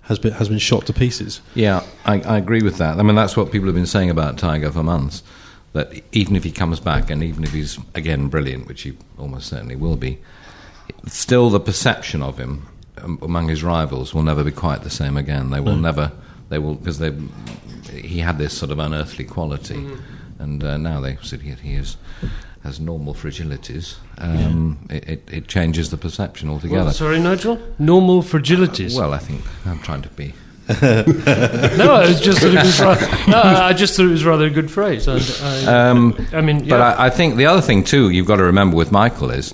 has 0.08 0.20
been 0.20 0.34
has 0.34 0.50
been 0.50 0.58
shot 0.58 0.86
to 0.88 0.94
pieces. 0.94 1.42
Yeah, 1.54 1.84
I, 2.06 2.22
I 2.22 2.38
agree 2.38 2.62
with 2.62 2.78
that. 2.78 2.98
I 3.00 3.04
mean, 3.04 3.16
that's 3.16 3.36
what 3.36 3.52
people 3.52 3.68
have 3.68 3.76
been 3.76 3.86
saying 3.86 4.10
about 4.10 4.38
Tiger 4.38 4.72
for 4.72 4.84
months. 4.84 5.24
That 5.74 6.02
even 6.12 6.36
if 6.36 6.44
he 6.44 6.52
comes 6.52 6.80
back, 6.80 7.10
and 7.10 7.22
even 7.22 7.44
if 7.44 7.52
he's 7.52 7.78
again 7.94 8.30
brilliant, 8.30 8.68
which 8.68 8.84
he 8.84 8.98
almost 9.18 9.48
certainly 9.48 9.76
will 9.76 9.98
be, 9.98 10.20
still 11.08 11.50
the 11.50 11.60
perception 11.60 12.24
of 12.24 12.38
him 12.38 12.68
um, 13.02 13.20
among 13.22 13.50
his 13.50 13.64
rivals 13.64 14.14
will 14.14 14.24
never 14.24 14.44
be 14.44 14.52
quite 14.52 14.84
the 14.84 14.90
same 14.90 15.18
again. 15.18 15.50
They 15.50 15.60
will 15.60 15.76
never. 15.76 16.12
They 16.50 16.60
will 16.60 16.76
because 16.76 17.00
they. 17.00 17.14
He 17.92 18.20
had 18.20 18.38
this 18.38 18.58
sort 18.58 18.72
of 18.72 18.80
unearthly 18.80 19.26
quality, 19.26 19.86
and 20.40 20.64
uh, 20.64 20.78
now 20.78 21.02
they 21.02 21.18
see 21.18 21.38
he, 21.38 21.52
he 21.52 21.76
is 21.76 21.98
has 22.64 22.80
normal 22.80 23.14
fragilities. 23.14 23.96
Um, 24.18 24.80
it, 24.90 25.08
it, 25.10 25.30
it 25.32 25.48
changes 25.48 25.90
the 25.90 25.98
perception 25.98 26.50
altogether. 26.50 26.86
Well, 26.86 26.94
sorry, 26.94 27.20
Nigel. 27.20 27.60
Normal 27.80 28.24
fragilities. 28.24 28.98
Well, 28.98 29.14
I 29.14 29.20
think 29.20 29.42
I'm 29.66 29.80
trying 29.80 30.02
to 30.02 30.10
be 30.10 30.34
no, 30.82 30.84
I 30.86 32.08
was 32.10 32.20
just 32.20 32.42
thought 32.42 32.54
it 32.54 32.62
was 32.62 32.82
rather, 32.82 33.32
no, 33.32 33.42
I 33.42 33.72
just 33.72 33.96
thought 33.96 34.08
it 34.08 34.10
was 34.12 34.26
rather 34.26 34.48
a 34.48 34.50
good 34.50 34.70
phrase. 34.70 35.08
I, 35.08 35.14
I, 35.42 35.90
Um, 35.90 36.28
I 36.34 36.42
mean, 36.42 36.60
yeah. 36.66 36.70
But 36.72 36.82
I, 36.82 37.06
I 37.06 37.10
think 37.10 37.38
the 37.38 37.46
other 37.46 37.62
thing 37.62 37.86
too 37.86 38.10
you've 38.10 38.28
got 38.28 38.36
to 38.36 38.44
remember 38.44 38.76
with 38.76 38.92
Michael 38.92 39.32
is 39.32 39.54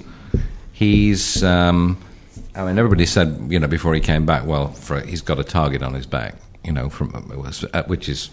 he's. 0.71 1.43
Um, 1.43 1.97
I 2.55 2.65
mean, 2.65 2.79
everybody 2.79 3.05
said 3.05 3.45
you 3.49 3.59
know 3.59 3.67
before 3.67 3.93
he 3.93 3.99
came 4.01 4.25
back, 4.25 4.47
well, 4.47 4.69
for, 4.69 5.01
he's 5.01 5.21
got 5.21 5.37
a 5.37 5.43
target 5.43 5.83
on 5.83 5.93
his 5.93 6.07
back, 6.07 6.35
you 6.63 6.71
know, 6.71 6.89
from 6.89 7.13
it 7.31 7.37
was, 7.37 7.63
uh, 7.73 7.83
which 7.83 8.09
is 8.09 8.31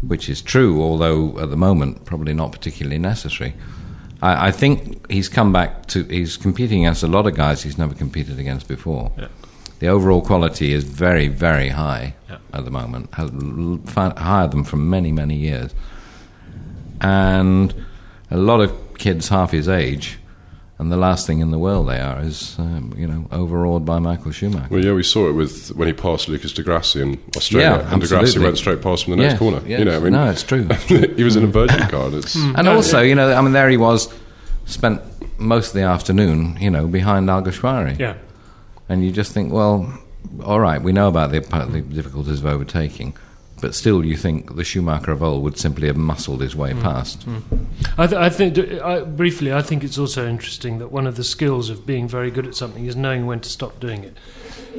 which 0.00 0.30
is 0.30 0.40
true, 0.40 0.80
although 0.80 1.38
at 1.40 1.50
the 1.50 1.58
moment 1.58 2.06
probably 2.06 2.32
not 2.32 2.52
particularly 2.52 2.98
necessary. 2.98 3.52
I, 4.24 4.48
I 4.48 4.50
think 4.50 5.10
he's 5.10 5.28
come 5.28 5.52
back 5.52 5.70
to 5.92 6.04
he's 6.04 6.36
competing 6.36 6.84
against 6.84 7.02
a 7.02 7.08
lot 7.16 7.26
of 7.26 7.34
guys 7.34 7.62
he's 7.62 7.78
never 7.78 7.94
competed 7.94 8.38
against 8.38 8.66
before. 8.68 9.12
Yeah. 9.18 9.28
The 9.80 9.88
overall 9.88 10.22
quality 10.22 10.72
is 10.72 10.84
very, 10.84 11.28
very 11.28 11.68
high 11.70 12.14
Yeah. 12.30 12.38
at 12.52 12.64
the 12.64 12.70
moment, 12.70 13.12
has 13.14 13.30
higher 14.18 14.48
than 14.48 14.64
for 14.64 14.76
many, 14.76 15.12
many 15.12 15.36
years 15.36 15.74
and 17.00 17.74
a 18.30 18.36
lot 18.36 18.60
of 18.60 18.72
kids 18.98 19.28
half 19.28 19.50
his 19.50 19.68
age, 19.68 20.18
and 20.78 20.90
the 20.90 20.96
last 20.96 21.26
thing 21.26 21.38
in 21.40 21.50
the 21.52 21.58
world 21.58 21.88
they 21.88 22.00
are 22.00 22.20
is, 22.20 22.56
um, 22.58 22.92
you 22.96 23.06
know, 23.06 23.26
overawed 23.30 23.84
by 23.84 23.98
Michael 24.00 24.32
Schumacher. 24.32 24.68
well, 24.70 24.84
yeah, 24.84 24.92
we 24.92 25.02
saw 25.04 25.28
it 25.28 25.32
with 25.32 25.68
when 25.76 25.86
he 25.86 25.94
passed 25.94 26.28
Lucas 26.28 26.52
di 26.52 26.62
Grassi 26.62 27.00
in 27.00 27.18
Australia, 27.36 27.78
Yeah, 27.82 27.92
and 27.92 28.00
di 28.02 28.08
Grassi 28.08 28.22
absolutely. 28.24 28.44
went 28.44 28.58
straight 28.58 28.82
past 28.82 29.06
him 29.06 29.12
in 29.14 29.18
the 29.20 29.26
next 29.26 29.38
corner. 29.38 29.60
yes. 29.66 29.78
You 29.78 29.84
know, 29.84 29.96
I 29.96 30.00
mean, 30.00 30.12
No, 30.12 30.30
it's 30.30 30.42
true. 30.42 30.64
he 31.16 31.22
was 31.24 31.36
in 31.36 31.44
a 31.44 31.46
Virgin 31.46 31.80
car. 31.94 32.06
And 32.06 32.14
it's 32.16 32.34
And 32.36 32.66
also, 32.68 33.00
you 33.00 33.14
know, 33.14 33.32
I 33.32 33.40
mean, 33.40 33.52
there 33.52 33.68
he 33.68 33.76
was, 33.76 34.12
spent 34.66 35.00
most 35.38 35.68
of 35.68 35.74
the 35.74 35.82
afternoon, 35.82 36.56
you 36.60 36.70
know, 36.70 36.86
behind 36.88 37.28
Alguersuari. 37.30 37.96
yeah. 37.98 38.14
And 38.88 39.04
you 39.04 39.10
just 39.12 39.32
think, 39.32 39.52
well, 39.52 39.92
all 40.44 40.58
right, 40.60 40.80
we 40.82 40.92
know 40.92 41.08
about 41.08 41.30
the, 41.30 41.40
the 41.70 41.80
difficulties 41.82 42.40
of 42.40 42.46
overtaking, 42.46 43.16
but 43.64 43.74
still 43.74 44.04
you 44.04 44.14
think 44.14 44.56
the 44.56 44.62
Schumacher 44.62 45.10
of 45.10 45.22
old 45.22 45.42
would 45.42 45.56
simply 45.56 45.86
have 45.86 45.96
muscled 45.96 46.42
his 46.42 46.54
way 46.54 46.74
past. 46.74 47.26
I, 47.96 48.06
th- 48.06 48.20
I 48.20 48.28
think 48.28 48.58
I, 48.58 49.00
briefly. 49.00 49.54
I 49.54 49.62
think 49.62 49.82
it's 49.82 49.96
also 49.96 50.28
interesting 50.28 50.80
that 50.80 50.92
one 50.92 51.06
of 51.06 51.16
the 51.16 51.24
skills 51.24 51.70
of 51.70 51.86
being 51.86 52.06
very 52.06 52.30
good 52.30 52.46
at 52.46 52.54
something 52.54 52.84
is 52.84 52.94
knowing 52.94 53.24
when 53.24 53.40
to 53.40 53.48
stop 53.48 53.80
doing 53.80 54.04
it. 54.04 54.18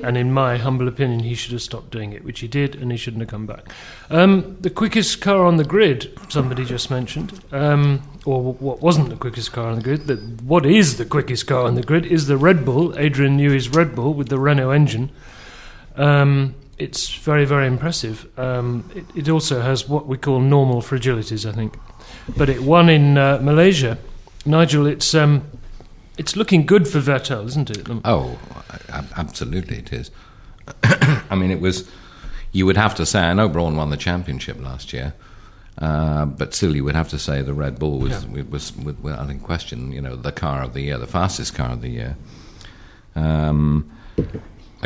And 0.03 0.15
in 0.15 0.31
my 0.31 0.57
humble 0.57 0.87
opinion, 0.87 1.21
he 1.21 1.33
should 1.33 1.53
have 1.53 1.63
stopped 1.63 1.89
doing 1.89 2.13
it, 2.13 2.23
which 2.23 2.41
he 2.41 2.47
did, 2.47 2.75
and 2.75 2.91
he 2.91 2.97
shouldn't 2.99 3.21
have 3.21 3.29
come 3.29 3.47
back. 3.47 3.71
Um, 4.11 4.55
the 4.61 4.69
quickest 4.69 5.19
car 5.19 5.43
on 5.45 5.57
the 5.57 5.63
grid, 5.63 6.15
somebody 6.29 6.63
just 6.63 6.91
mentioned, 6.91 7.41
um, 7.51 8.03
or 8.23 8.37
w- 8.37 8.57
what 8.59 8.81
wasn't 8.83 9.09
the 9.09 9.15
quickest 9.15 9.51
car 9.51 9.69
on 9.69 9.77
the 9.77 9.83
grid? 9.83 10.05
The, 10.05 10.17
what 10.43 10.63
is 10.63 10.99
the 10.99 11.05
quickest 11.05 11.47
car 11.47 11.63
on 11.63 11.73
the 11.73 11.81
grid 11.81 12.05
is 12.05 12.27
the 12.27 12.37
Red 12.37 12.63
Bull, 12.63 12.95
Adrian 12.99 13.35
Newey's 13.35 13.67
Red 13.67 13.95
Bull 13.95 14.13
with 14.13 14.29
the 14.29 14.37
Renault 14.37 14.69
engine. 14.69 15.09
Um, 15.95 16.53
it's 16.77 17.13
very, 17.15 17.45
very 17.45 17.67
impressive. 17.67 18.27
Um, 18.37 18.89
it, 18.93 19.05
it 19.15 19.29
also 19.29 19.61
has 19.61 19.87
what 19.87 20.07
we 20.07 20.17
call 20.17 20.39
normal 20.39 20.81
fragilities, 20.81 21.49
I 21.49 21.53
think. 21.53 21.77
But 22.37 22.49
it 22.49 22.63
won 22.63 22.89
in 22.89 23.17
uh, 23.17 23.39
Malaysia. 23.41 23.97
Nigel, 24.45 24.85
it's 24.85 25.15
um, 25.15 25.43
it's 26.17 26.35
looking 26.35 26.65
good 26.65 26.87
for 26.87 26.99
Vettel, 26.99 27.45
isn't 27.45 27.69
it? 27.69 27.89
Um, 27.89 28.01
Oh, 28.05 28.37
absolutely, 29.17 29.77
it 29.77 29.91
is. 29.93 30.11
I 30.83 31.35
mean, 31.35 31.51
it 31.51 31.59
was. 31.59 31.89
You 32.51 32.65
would 32.65 32.77
have 32.77 32.95
to 32.95 33.05
say. 33.05 33.19
I 33.19 33.33
know 33.33 33.49
Braun 33.49 33.75
won 33.75 33.89
the 33.89 33.97
championship 33.97 34.61
last 34.61 34.93
year, 34.93 35.13
uh, 35.79 36.25
but 36.25 36.53
still, 36.53 36.75
you 36.75 36.83
would 36.83 36.95
have 36.95 37.09
to 37.09 37.19
say 37.19 37.41
the 37.41 37.53
Red 37.53 37.79
Bull 37.79 37.99
was 37.99 38.25
was, 38.27 38.45
was, 38.45 38.77
was 38.77 38.95
without 38.97 39.29
in 39.29 39.39
question. 39.39 39.91
You 39.91 40.01
know, 40.01 40.15
the 40.15 40.31
car 40.31 40.61
of 40.61 40.73
the 40.73 40.81
year, 40.81 40.97
the 40.97 41.07
fastest 41.07 41.55
car 41.55 41.71
of 41.71 41.81
the 41.81 41.89
year. 41.89 42.17
Um, 43.15 43.91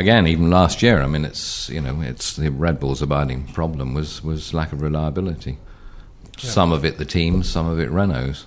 again, 0.00 0.26
even 0.26 0.50
last 0.50 0.82
year, 0.82 1.00
I 1.00 1.06
mean, 1.06 1.24
it's 1.24 1.68
you 1.68 1.80
know, 1.80 2.00
it's 2.00 2.34
the 2.34 2.50
Red 2.50 2.80
Bull's 2.80 3.02
abiding 3.02 3.46
problem 3.52 3.94
was 3.94 4.24
was 4.24 4.52
lack 4.52 4.72
of 4.72 4.82
reliability. 4.82 5.58
Some 6.38 6.72
of 6.72 6.84
it 6.84 6.98
the 6.98 7.04
teams, 7.04 7.48
some 7.48 7.66
of 7.68 7.78
it 7.78 7.90
Renault's. 7.90 8.46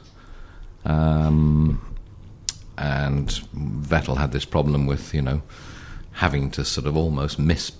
Um, 0.84 1.80
and 2.78 3.30
Vettel 3.56 4.18
had 4.18 4.32
this 4.32 4.46
problem 4.46 4.88
with 4.88 5.14
you 5.14 5.22
know 5.22 5.42
having 6.14 6.52
to 6.52 6.66
sort 6.66 6.88
of 6.88 6.98
almost 6.98 7.40
miss 7.40 7.72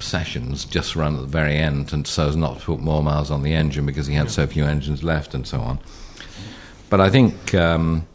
sessions 0.00 0.64
just 0.64 0.94
run 0.94 1.16
at 1.16 1.20
the 1.20 1.26
very 1.26 1.56
end 1.56 1.92
and 1.92 2.06
so 2.06 2.28
as 2.28 2.36
not 2.36 2.60
to 2.60 2.64
put 2.64 2.78
more 2.78 3.02
miles 3.02 3.32
on 3.32 3.42
the 3.42 3.52
engine 3.52 3.84
because 3.84 4.06
he 4.06 4.14
had 4.14 4.30
so 4.30 4.46
few 4.46 4.64
engines 4.64 5.02
left 5.02 5.34
and 5.34 5.46
so 5.46 5.60
on. 5.60 5.78
But 6.88 7.00
I 7.00 7.10
think 7.10 7.52
um, 7.54 8.06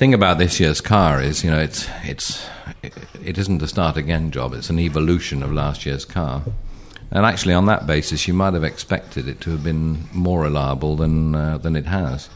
thing 0.00 0.14
about 0.14 0.38
this 0.38 0.58
year's 0.58 0.80
car 0.80 1.20
is 1.20 1.44
you 1.44 1.50
know 1.50 1.58
it's 1.60 1.86
it's 2.04 2.46
it, 2.82 2.94
it 3.22 3.36
isn't 3.36 3.60
a 3.60 3.68
start 3.68 3.98
again 3.98 4.30
job. 4.30 4.54
It's 4.54 4.70
an 4.70 4.78
evolution 4.78 5.42
of 5.42 5.52
last 5.52 5.84
year's 5.84 6.06
car. 6.06 6.42
And 7.10 7.26
actually, 7.26 7.52
on 7.54 7.66
that 7.66 7.86
basis, 7.86 8.26
you 8.26 8.32
might 8.32 8.54
have 8.54 8.64
expected 8.64 9.28
it 9.28 9.40
to 9.42 9.50
have 9.50 9.62
been 9.62 10.08
more 10.12 10.40
reliable 10.40 10.96
than 10.96 11.34
uh, 11.34 11.58
than 11.58 11.76
it 11.76 11.84
has. 11.84 12.30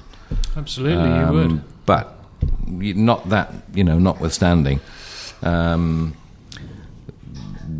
Absolutely, 0.54 1.08
you 1.08 1.24
Um, 1.26 1.34
would. 1.34 1.86
But 1.86 2.18
not 2.66 3.28
that, 3.30 3.52
you 3.72 3.84
know, 3.84 3.98
notwithstanding. 3.98 4.80
Um, 5.42 6.14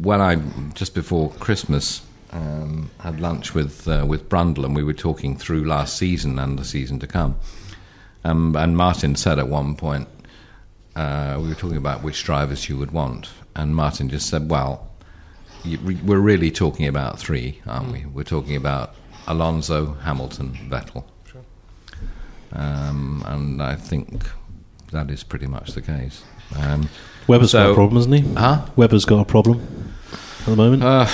when 0.01 0.21
I, 0.21 0.37
just 0.75 0.95
before 0.95 1.31
Christmas, 1.41 2.03
um, 2.33 2.91
had 3.01 3.21
lunch 3.21 3.55
with 3.55 3.87
uh, 3.87 4.07
with 4.09 4.31
Brundle, 4.31 4.65
and 4.65 4.75
we 4.75 4.83
were 4.83 4.95
talking 4.95 5.37
through 5.37 5.65
last 5.65 5.99
season 5.99 6.39
and 6.39 6.59
the 6.59 6.65
season 6.65 6.99
to 7.01 7.07
come. 7.07 7.35
Um, 8.25 8.57
and 8.57 8.77
Martin 8.77 9.17
said 9.17 9.39
at 9.39 9.49
one 9.49 9.77
point, 9.77 10.09
uh, 10.97 11.39
we 11.41 11.49
were 11.49 11.55
talking 11.55 11.77
about 11.77 12.03
which 12.03 12.25
drivers 12.25 12.69
you 12.69 12.79
would 12.79 12.93
want, 12.93 13.29
and 13.55 13.75
Martin 13.75 14.09
just 14.09 14.29
said, 14.29 14.49
"Well, 14.51 14.89
you, 15.65 15.79
we're 16.05 16.19
really 16.21 16.51
talking 16.51 16.87
about 16.87 17.19
three, 17.19 17.61
aren't 17.67 17.93
we? 17.93 18.07
We're 18.07 18.23
talking 18.23 18.57
about 18.57 18.95
Alonso, 19.27 19.95
Hamilton, 19.95 20.57
Vettel." 20.69 21.05
Um, 22.53 23.25
and 23.27 23.61
I 23.61 23.75
think 23.75 24.23
that 24.93 25.11
is 25.11 25.25
pretty 25.25 25.47
much 25.47 25.73
the 25.73 25.83
case. 25.83 26.23
Um, 26.57 26.89
Webber's 27.27 27.53
got 27.53 27.71
a 27.71 27.75
problem, 27.75 27.97
hasn't 27.97 28.15
he? 28.15 28.35
Huh? 28.35 28.67
Webber's 28.77 29.05
got 29.05 29.21
a 29.21 29.25
problem 29.25 29.61
at 30.13 30.47
the 30.47 30.57
moment. 30.57 30.85
Uh, 30.85 31.07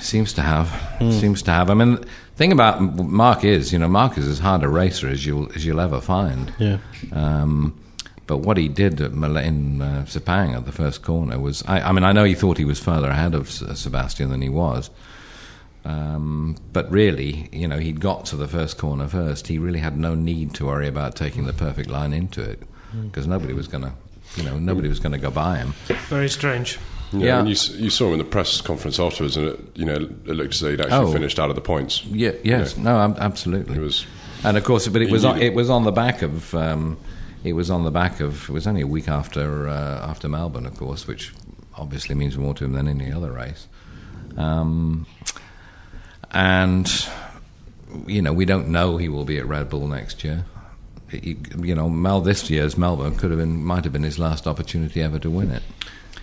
seems 0.00 0.32
to 0.34 0.42
have. 0.42 0.68
Seems 1.12 1.42
to 1.42 1.50
have. 1.50 1.70
I 1.70 1.74
mean, 1.74 1.94
the 1.94 2.06
thing 2.36 2.52
about 2.52 2.80
Mark 2.80 3.44
is, 3.44 3.72
you 3.72 3.78
know, 3.78 3.88
Mark 3.88 4.16
is 4.18 4.26
as 4.26 4.38
hard 4.40 4.62
a 4.62 4.68
racer 4.68 5.08
as 5.08 5.24
you'll 5.26 5.50
as 5.54 5.64
you'll 5.64 5.80
ever 5.80 6.00
find. 6.00 6.52
yeah. 6.58 6.78
Um, 7.12 7.78
but 8.26 8.38
what 8.38 8.56
he 8.56 8.68
did 8.68 9.00
at 9.00 9.12
Mal- 9.12 9.36
in 9.36 9.82
uh, 9.82 10.04
Sepang 10.06 10.54
at 10.56 10.64
the 10.64 10.72
first 10.72 11.02
corner 11.02 11.38
was, 11.38 11.62
I, 11.66 11.80
I 11.80 11.92
mean, 11.92 12.04
I 12.04 12.12
know 12.12 12.24
he 12.24 12.34
thought 12.34 12.56
he 12.56 12.64
was 12.64 12.78
further 12.78 13.10
ahead 13.10 13.34
of 13.34 13.48
S- 13.48 13.80
Sebastian 13.80 14.30
than 14.30 14.40
he 14.42 14.48
was. 14.48 14.90
Um, 15.84 16.56
but 16.72 16.88
really, 16.90 17.48
you 17.52 17.66
know, 17.66 17.78
he'd 17.78 18.00
got 18.00 18.24
to 18.26 18.36
the 18.36 18.46
first 18.46 18.78
corner 18.78 19.08
first. 19.08 19.48
He 19.48 19.58
really 19.58 19.80
had 19.80 19.98
no 19.98 20.14
need 20.14 20.54
to 20.54 20.66
worry 20.66 20.86
about 20.86 21.16
taking 21.16 21.44
the 21.46 21.52
perfect 21.52 21.90
line 21.90 22.12
into 22.12 22.40
it 22.40 22.62
because 23.06 23.26
nobody 23.26 23.52
was 23.52 23.66
going 23.66 23.82
to, 23.84 23.92
you 24.36 24.44
know, 24.44 24.58
nobody 24.58 24.88
was 24.88 25.00
going 25.00 25.12
to 25.12 25.18
go 25.18 25.30
by 25.30 25.58
him. 25.58 25.74
Very 26.08 26.28
strange. 26.28 26.78
Yeah, 27.12 27.26
Yeah. 27.26 27.38
and 27.40 27.48
you, 27.48 27.56
you 27.84 27.90
saw 27.90 28.06
him 28.08 28.12
in 28.14 28.18
the 28.18 28.24
press 28.24 28.60
conference 28.60 28.98
afterwards, 28.98 29.36
and 29.36 29.48
it, 29.48 29.60
you 29.74 29.84
know, 29.84 29.94
it 29.94 30.26
looked 30.28 30.54
as 30.54 30.60
though 30.60 30.70
he'd 30.70 30.80
actually 30.80 30.96
Oh. 31.08 31.12
finished 31.12 31.38
out 31.38 31.50
of 31.50 31.56
the 31.56 31.62
points. 31.62 32.04
Yeah, 32.06 32.32
yes, 32.42 32.76
no, 32.76 32.96
absolutely. 33.18 33.76
It 33.76 33.80
was- 33.80 34.06
and 34.44 34.56
of 34.56 34.64
course, 34.64 34.88
but 34.88 35.02
it 35.02 35.10
was 35.10 35.24
on, 35.24 35.40
it 35.40 35.54
was 35.54 35.70
on 35.70 35.84
the 35.84 35.92
back 35.92 36.22
of 36.22 36.52
um, 36.54 36.96
it 37.44 37.52
was 37.52 37.70
on 37.70 37.84
the 37.84 37.90
back 37.92 38.20
of 38.20 38.48
it 38.48 38.52
was 38.52 38.66
only 38.66 38.80
a 38.80 38.86
week 38.86 39.08
after 39.08 39.68
uh, 39.68 40.06
after 40.08 40.28
Melbourne, 40.28 40.66
of 40.66 40.76
course, 40.76 41.06
which 41.06 41.32
obviously 41.76 42.14
means 42.14 42.36
more 42.36 42.52
to 42.54 42.64
him 42.64 42.72
than 42.72 42.88
any 42.88 43.12
other 43.12 43.30
race. 43.32 43.66
Um, 44.36 45.06
and 46.32 46.90
you 48.06 48.22
know, 48.22 48.32
we 48.32 48.44
don't 48.44 48.68
know 48.68 48.96
he 48.96 49.08
will 49.08 49.24
be 49.24 49.38
at 49.38 49.46
Red 49.46 49.68
Bull 49.68 49.86
next 49.86 50.24
year. 50.24 50.44
He- 51.10 51.36
you 51.60 51.74
know, 51.74 51.90
Mel 51.90 52.20
this 52.20 52.48
year's 52.50 52.76
Melbourne 52.78 53.14
could 53.16 53.30
have 53.30 53.38
been 53.38 53.62
might 53.62 53.84
have 53.84 53.92
been 53.92 54.02
his 54.02 54.18
last 54.18 54.46
opportunity 54.46 55.02
ever 55.02 55.18
to 55.18 55.30
win 55.30 55.50
it. 55.50 55.62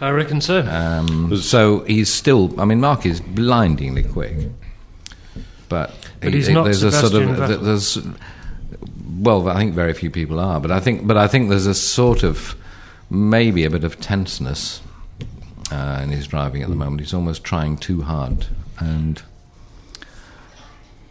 I 0.02 0.10
reckon 0.12 0.40
so. 0.42 0.62
Um, 0.66 1.36
so 1.38 1.82
he's 1.82 2.10
still. 2.12 2.60
I 2.60 2.66
mean, 2.66 2.80
Mark 2.80 3.06
is 3.06 3.20
blindingly 3.22 4.04
quick, 4.04 4.36
but, 5.68 5.94
But 6.22 6.34
he's 6.34 6.48
not 6.50 6.64
there's 6.64 6.84
a 6.84 6.92
sort 6.92 7.12
Sebastian 7.12 7.30
of 7.44 7.50
Vettel. 7.50 7.64
there's. 7.64 7.98
Well, 9.20 9.50
I 9.50 9.56
think 9.58 9.74
very 9.74 9.94
few 9.94 10.10
people 10.10 10.40
are, 10.40 10.60
but 10.62 10.72
I 10.72 10.80
think, 10.80 11.06
but 11.06 11.18
I 11.18 11.28
think 11.28 11.50
there's 11.50 11.66
a 11.68 11.74
sort 11.74 12.24
of 12.24 12.56
maybe 13.10 13.66
a 13.66 13.70
bit 13.70 13.84
of 13.84 14.00
tenseness 14.00 14.82
uh, 15.72 16.00
in 16.02 16.10
his 16.12 16.28
driving 16.28 16.62
at 16.64 16.70
the 16.70 16.76
moment. 16.76 17.02
He's 17.02 17.14
almost 17.14 17.44
trying 17.44 17.78
too 17.78 18.02
hard, 18.04 18.46
and. 18.80 19.22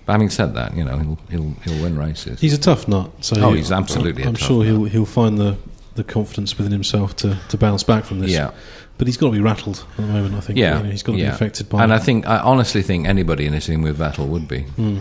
But 0.07 0.13
having 0.13 0.31
said 0.31 0.55
that, 0.55 0.75
you 0.75 0.85
know 0.85 0.97
he'll 0.97 1.19
he'll 1.31 1.51
he'll 1.65 1.83
win 1.83 1.99
races. 1.99 2.41
He's 2.41 2.55
a 2.55 2.59
tough 2.59 2.89
nut. 2.89 3.11
So 3.21 3.37
Oh, 3.43 3.51
he- 3.51 3.59
he's 3.59 3.71
absolutely 3.71 4.23
a 4.23 4.29
I'm 4.29 4.35
tough 4.37 4.49
sure 4.49 4.65
nut. 4.65 4.67
he'll 4.73 4.85
he'll 4.87 5.05
find 5.05 5.37
the, 5.37 5.59
the 5.99 6.05
confidence 6.05 6.57
within 6.57 6.73
himself 6.73 7.15
to, 7.17 7.39
to 7.51 7.59
bounce 7.59 7.83
back 7.83 8.05
from 8.05 8.21
this. 8.21 8.31
Yeah. 8.31 8.53
But 8.97 9.07
he's 9.07 9.17
got 9.17 9.27
to 9.29 9.33
be 9.33 9.41
rattled 9.41 9.85
at 9.93 9.97
the 9.99 10.03
moment. 10.13 10.35
I 10.35 10.41
think. 10.41 10.59
yeah, 10.59 10.79
You 10.79 10.85
know, 10.85 10.91
he's 10.91 11.03
got 11.03 11.13
to 11.13 11.19
yeah. 11.19 11.29
be 11.29 11.35
affected 11.35 11.69
by. 11.69 11.83
And 11.83 11.93
it. 11.93 11.97
I 11.97 11.99
think 11.99 12.27
I 12.27 12.39
honestly 12.39 12.83
think 12.83 13.07
anybody 13.07 13.47
in 13.47 13.55
a 13.55 13.61
team 13.61 13.83
with 13.83 13.99
Vettel 13.99 14.27
would 14.29 14.49
be. 14.49 14.63
Hmm. 14.63 14.99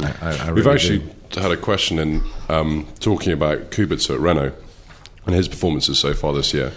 I, 0.00 0.14
I, 0.22 0.48
I 0.48 0.52
We've 0.52 0.66
actually 0.66 1.00
do. 1.30 1.40
had 1.40 1.50
a 1.50 1.56
question 1.56 1.98
in 1.98 2.22
um, 2.48 2.86
talking 3.00 3.32
about 3.32 3.70
Kubica 3.70 4.14
at 4.14 4.20
Renault 4.20 4.52
and 5.26 5.34
his 5.34 5.46
performances 5.48 5.98
so 5.98 6.14
far 6.14 6.32
this 6.32 6.52
year, 6.54 6.72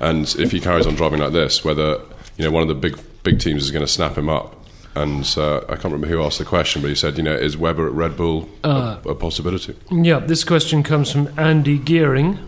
and 0.00 0.24
if 0.38 0.50
he 0.50 0.60
carries 0.60 0.86
on 0.86 0.94
driving 0.94 1.20
like 1.20 1.32
this, 1.32 1.64
whether 1.64 2.00
you 2.36 2.44
know 2.44 2.50
one 2.50 2.62
of 2.62 2.68
the 2.68 2.74
big 2.74 2.98
big 3.22 3.38
teams 3.38 3.62
is 3.64 3.70
going 3.70 3.84
to 3.86 3.90
snap 3.92 4.16
him 4.18 4.28
up. 4.28 4.56
And 4.94 5.24
uh, 5.38 5.60
I 5.70 5.76
can't 5.76 5.84
remember 5.84 6.08
who 6.08 6.22
asked 6.22 6.38
the 6.38 6.44
question, 6.44 6.82
but 6.82 6.88
he 6.88 6.94
said, 6.94 7.16
you 7.16 7.22
know, 7.22 7.32
is 7.34 7.56
Webber 7.56 7.86
at 7.86 7.94
Red 7.94 8.14
Bull 8.14 8.46
Uh, 8.62 8.98
a, 9.06 9.08
a 9.10 9.14
possibility? 9.14 9.74
Yeah, 9.90 10.18
this 10.18 10.44
question 10.44 10.82
comes 10.82 11.10
from 11.10 11.30
Andy 11.38 11.78
Gearing, 11.78 12.38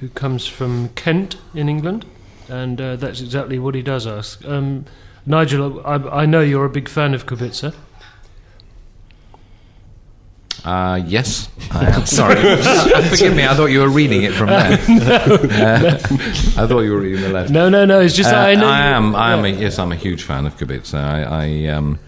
who 0.00 0.08
comes 0.10 0.46
from 0.46 0.88
Kent 0.90 1.36
in 1.54 1.68
England, 1.68 2.04
and 2.48 2.80
uh, 2.80 2.96
that's 2.96 3.20
exactly 3.20 3.58
what 3.58 3.74
he 3.74 3.82
does 3.82 4.06
ask. 4.06 4.44
Um, 4.46 4.84
Nigel, 5.24 5.84
I, 5.86 5.94
I 6.22 6.26
know 6.26 6.40
you're 6.40 6.64
a 6.64 6.70
big 6.70 6.88
fan 6.88 7.14
of 7.14 7.26
Kubica. 7.26 7.74
Uh, 10.64 11.00
yes, 11.06 11.48
I 11.70 11.86
am. 11.90 12.06
Sorry. 12.20 12.34
Forgive 13.08 13.36
me, 13.36 13.44
I 13.46 13.54
thought 13.54 13.66
you 13.66 13.80
were 13.80 13.88
reading 13.88 14.22
it 14.24 14.32
from 14.32 14.48
there. 14.48 14.78
Uh, 15.56 15.98
I 16.62 16.66
thought 16.66 16.80
you 16.80 16.92
were 16.92 17.00
reading 17.00 17.20
the 17.22 17.28
letter. 17.28 17.52
No, 17.52 17.68
no, 17.68 17.84
no. 17.84 18.00
It's 18.00 18.14
just 18.14 18.32
Uh, 18.32 18.36
I 18.36 18.54
know. 18.56 18.66
I 18.66 18.80
am. 18.80 19.14
I 19.14 19.32
am. 19.32 19.44
A, 19.44 19.48
yes, 19.48 19.78
I'm 19.78 19.92
a 19.92 19.96
huge 19.96 20.22
fan 20.24 20.44
of 20.46 20.56
Kubica. 20.56 20.94
I, 20.94 21.22
I, 21.22 21.66
um, 21.68 21.98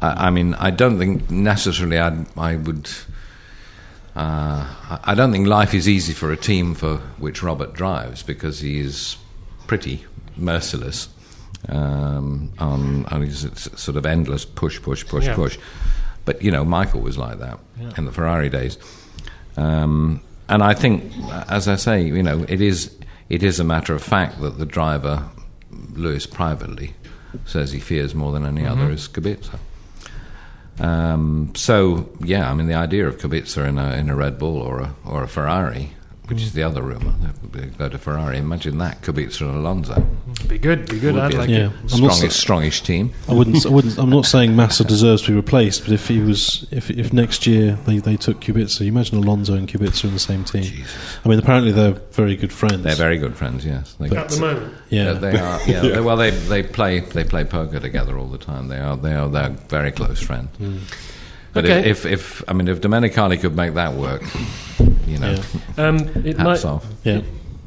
I, 0.00 0.26
I 0.26 0.30
mean, 0.30 0.54
I 0.54 0.70
don't 0.70 0.98
think 0.98 1.30
necessarily 1.30 1.98
I'd, 1.98 2.26
I 2.36 2.56
would. 2.56 2.90
Uh, 4.14 4.98
I- 5.04 5.14
don't 5.14 5.32
think 5.32 5.46
life 5.46 5.72
is 5.74 5.88
easy 5.88 6.12
for 6.12 6.30
a 6.32 6.36
team 6.36 6.74
for 6.74 6.98
which 7.18 7.42
Robert 7.42 7.72
drives 7.72 8.22
because 8.22 8.60
he 8.60 8.78
is 8.80 9.16
pretty 9.66 10.04
merciless 10.36 11.08
um, 11.68 12.52
on, 12.58 13.06
on 13.06 13.22
his 13.22 13.48
sort 13.76 13.96
of 13.96 14.04
endless 14.04 14.44
push, 14.44 14.82
push, 14.82 15.06
push, 15.06 15.24
Yeah. 15.26 15.34
push. 15.34 15.58
But 16.24 16.42
you 16.42 16.50
know, 16.50 16.64
Michael 16.64 17.00
was 17.00 17.16
like 17.16 17.38
that 17.38 17.58
in 17.96 18.04
the 18.04 18.12
Ferrari 18.12 18.48
days. 18.50 18.76
Um, 19.56 20.20
and 20.48 20.62
I 20.62 20.74
think, 20.74 21.10
as 21.48 21.66
I 21.68 21.76
say, 21.76 22.02
you 22.02 22.22
know, 22.22 22.44
it 22.48 22.60
is 22.60 22.94
it 23.28 23.42
is 23.42 23.58
a 23.60 23.64
matter 23.64 23.94
of 23.94 24.02
fact 24.02 24.40
that 24.42 24.58
the 24.58 24.66
driver, 24.66 25.24
Lewis, 25.94 26.26
privately 26.26 26.94
says 27.46 27.72
he 27.72 27.80
fears 27.80 28.14
more 28.14 28.30
than 28.32 28.44
any 28.44 28.66
other 28.66 28.90
is 28.90 29.08
Kubica. 29.08 29.58
Um, 30.78 31.52
so 31.54 32.08
yeah, 32.24 32.50
I 32.50 32.54
mean, 32.54 32.66
the 32.66 32.74
idea 32.74 33.06
of 33.06 33.18
Kubica 33.18 33.68
in 33.68 33.78
a 33.78 33.92
in 33.96 34.08
a 34.08 34.16
Red 34.16 34.38
Bull 34.38 34.56
or 34.56 34.80
a 34.80 34.94
or 35.04 35.22
a 35.22 35.28
Ferrari, 35.28 35.90
which 36.28 36.40
is 36.40 36.52
the 36.52 36.62
other 36.62 36.82
rumor, 36.82 37.12
they 37.52 37.66
go 37.66 37.88
to 37.88 37.98
Ferrari. 37.98 38.38
Imagine 38.38 38.78
that 38.78 39.02
Kubica 39.02 39.40
and 39.42 39.56
Alonso. 39.56 40.06
Be 40.48 40.58
good, 40.58 40.88
be 40.88 40.98
good. 40.98 41.14
Would 41.14 41.22
I'd 41.24 41.30
be 41.30 41.36
a 41.36 41.40
like 41.40 41.50
Yeah. 41.50 41.56
it. 41.66 41.72
I'm 41.94 42.00
not 42.00 42.12
Strongest, 42.14 42.40
strongest 42.40 42.86
team. 42.86 43.12
I 43.28 43.34
wouldn't. 43.34 43.66
I 43.66 43.68
wouldn't. 43.68 43.98
I'm 43.98 44.08
not 44.10 44.24
saying 44.26 44.56
Massa 44.56 44.84
deserves 44.84 45.22
to 45.22 45.32
be 45.32 45.34
replaced, 45.36 45.82
but 45.84 45.92
if 45.92 46.08
he 46.08 46.20
was, 46.20 46.66
if 46.70 46.90
if 46.90 47.12
next 47.12 47.46
year 47.46 47.76
they, 47.86 47.98
they 47.98 48.16
took 48.16 48.40
Kubica, 48.40 48.80
you 48.80 48.86
imagine 48.88 49.18
Alonso 49.18 49.54
and 49.54 49.68
Kubica 49.68 50.04
in 50.04 50.12
the 50.14 50.18
same 50.18 50.44
team. 50.44 50.84
I 51.24 51.28
mean, 51.28 51.38
apparently 51.38 51.72
they're 51.72 51.92
very 52.12 52.36
good 52.36 52.52
friends. 52.52 52.82
They're 52.82 52.94
very 52.94 53.18
good 53.18 53.36
friends. 53.36 53.66
Yes, 53.66 53.94
they, 54.00 54.14
At 54.16 54.28
the 54.30 54.40
moment. 54.40 54.74
yeah. 54.88 55.12
They 55.12 55.38
are, 55.38 55.60
yeah. 55.66 55.80
They, 55.92 56.00
well, 56.00 56.16
they 56.16 56.30
they 56.30 56.62
play 56.62 57.00
they 57.00 57.24
play 57.24 57.44
poker 57.44 57.80
together 57.80 58.16
all 58.18 58.28
the 58.28 58.38
time. 58.38 58.68
They 58.68 58.78
are 58.78 58.96
they 58.96 59.14
are 59.14 59.28
they're 59.28 59.50
very 59.68 59.92
close 59.92 60.20
friends. 60.22 60.48
Hmm. 60.56 60.78
But 61.52 61.66
Okay. 61.66 61.90
if, 61.90 62.06
if 62.06 62.42
I 62.48 62.54
mean 62.54 62.66
if 62.68 62.80
Domenicali 62.80 63.38
could 63.38 63.54
make 63.54 63.74
that 63.74 63.92
work, 63.92 64.22
you 65.06 65.18
know, 65.18 65.32
Yeah. 65.32 65.42
Um, 65.88 65.96
it 66.24 66.36
hats 66.38 66.64
might, 66.64 66.64
off. 66.64 66.86
yeah. 67.04 67.22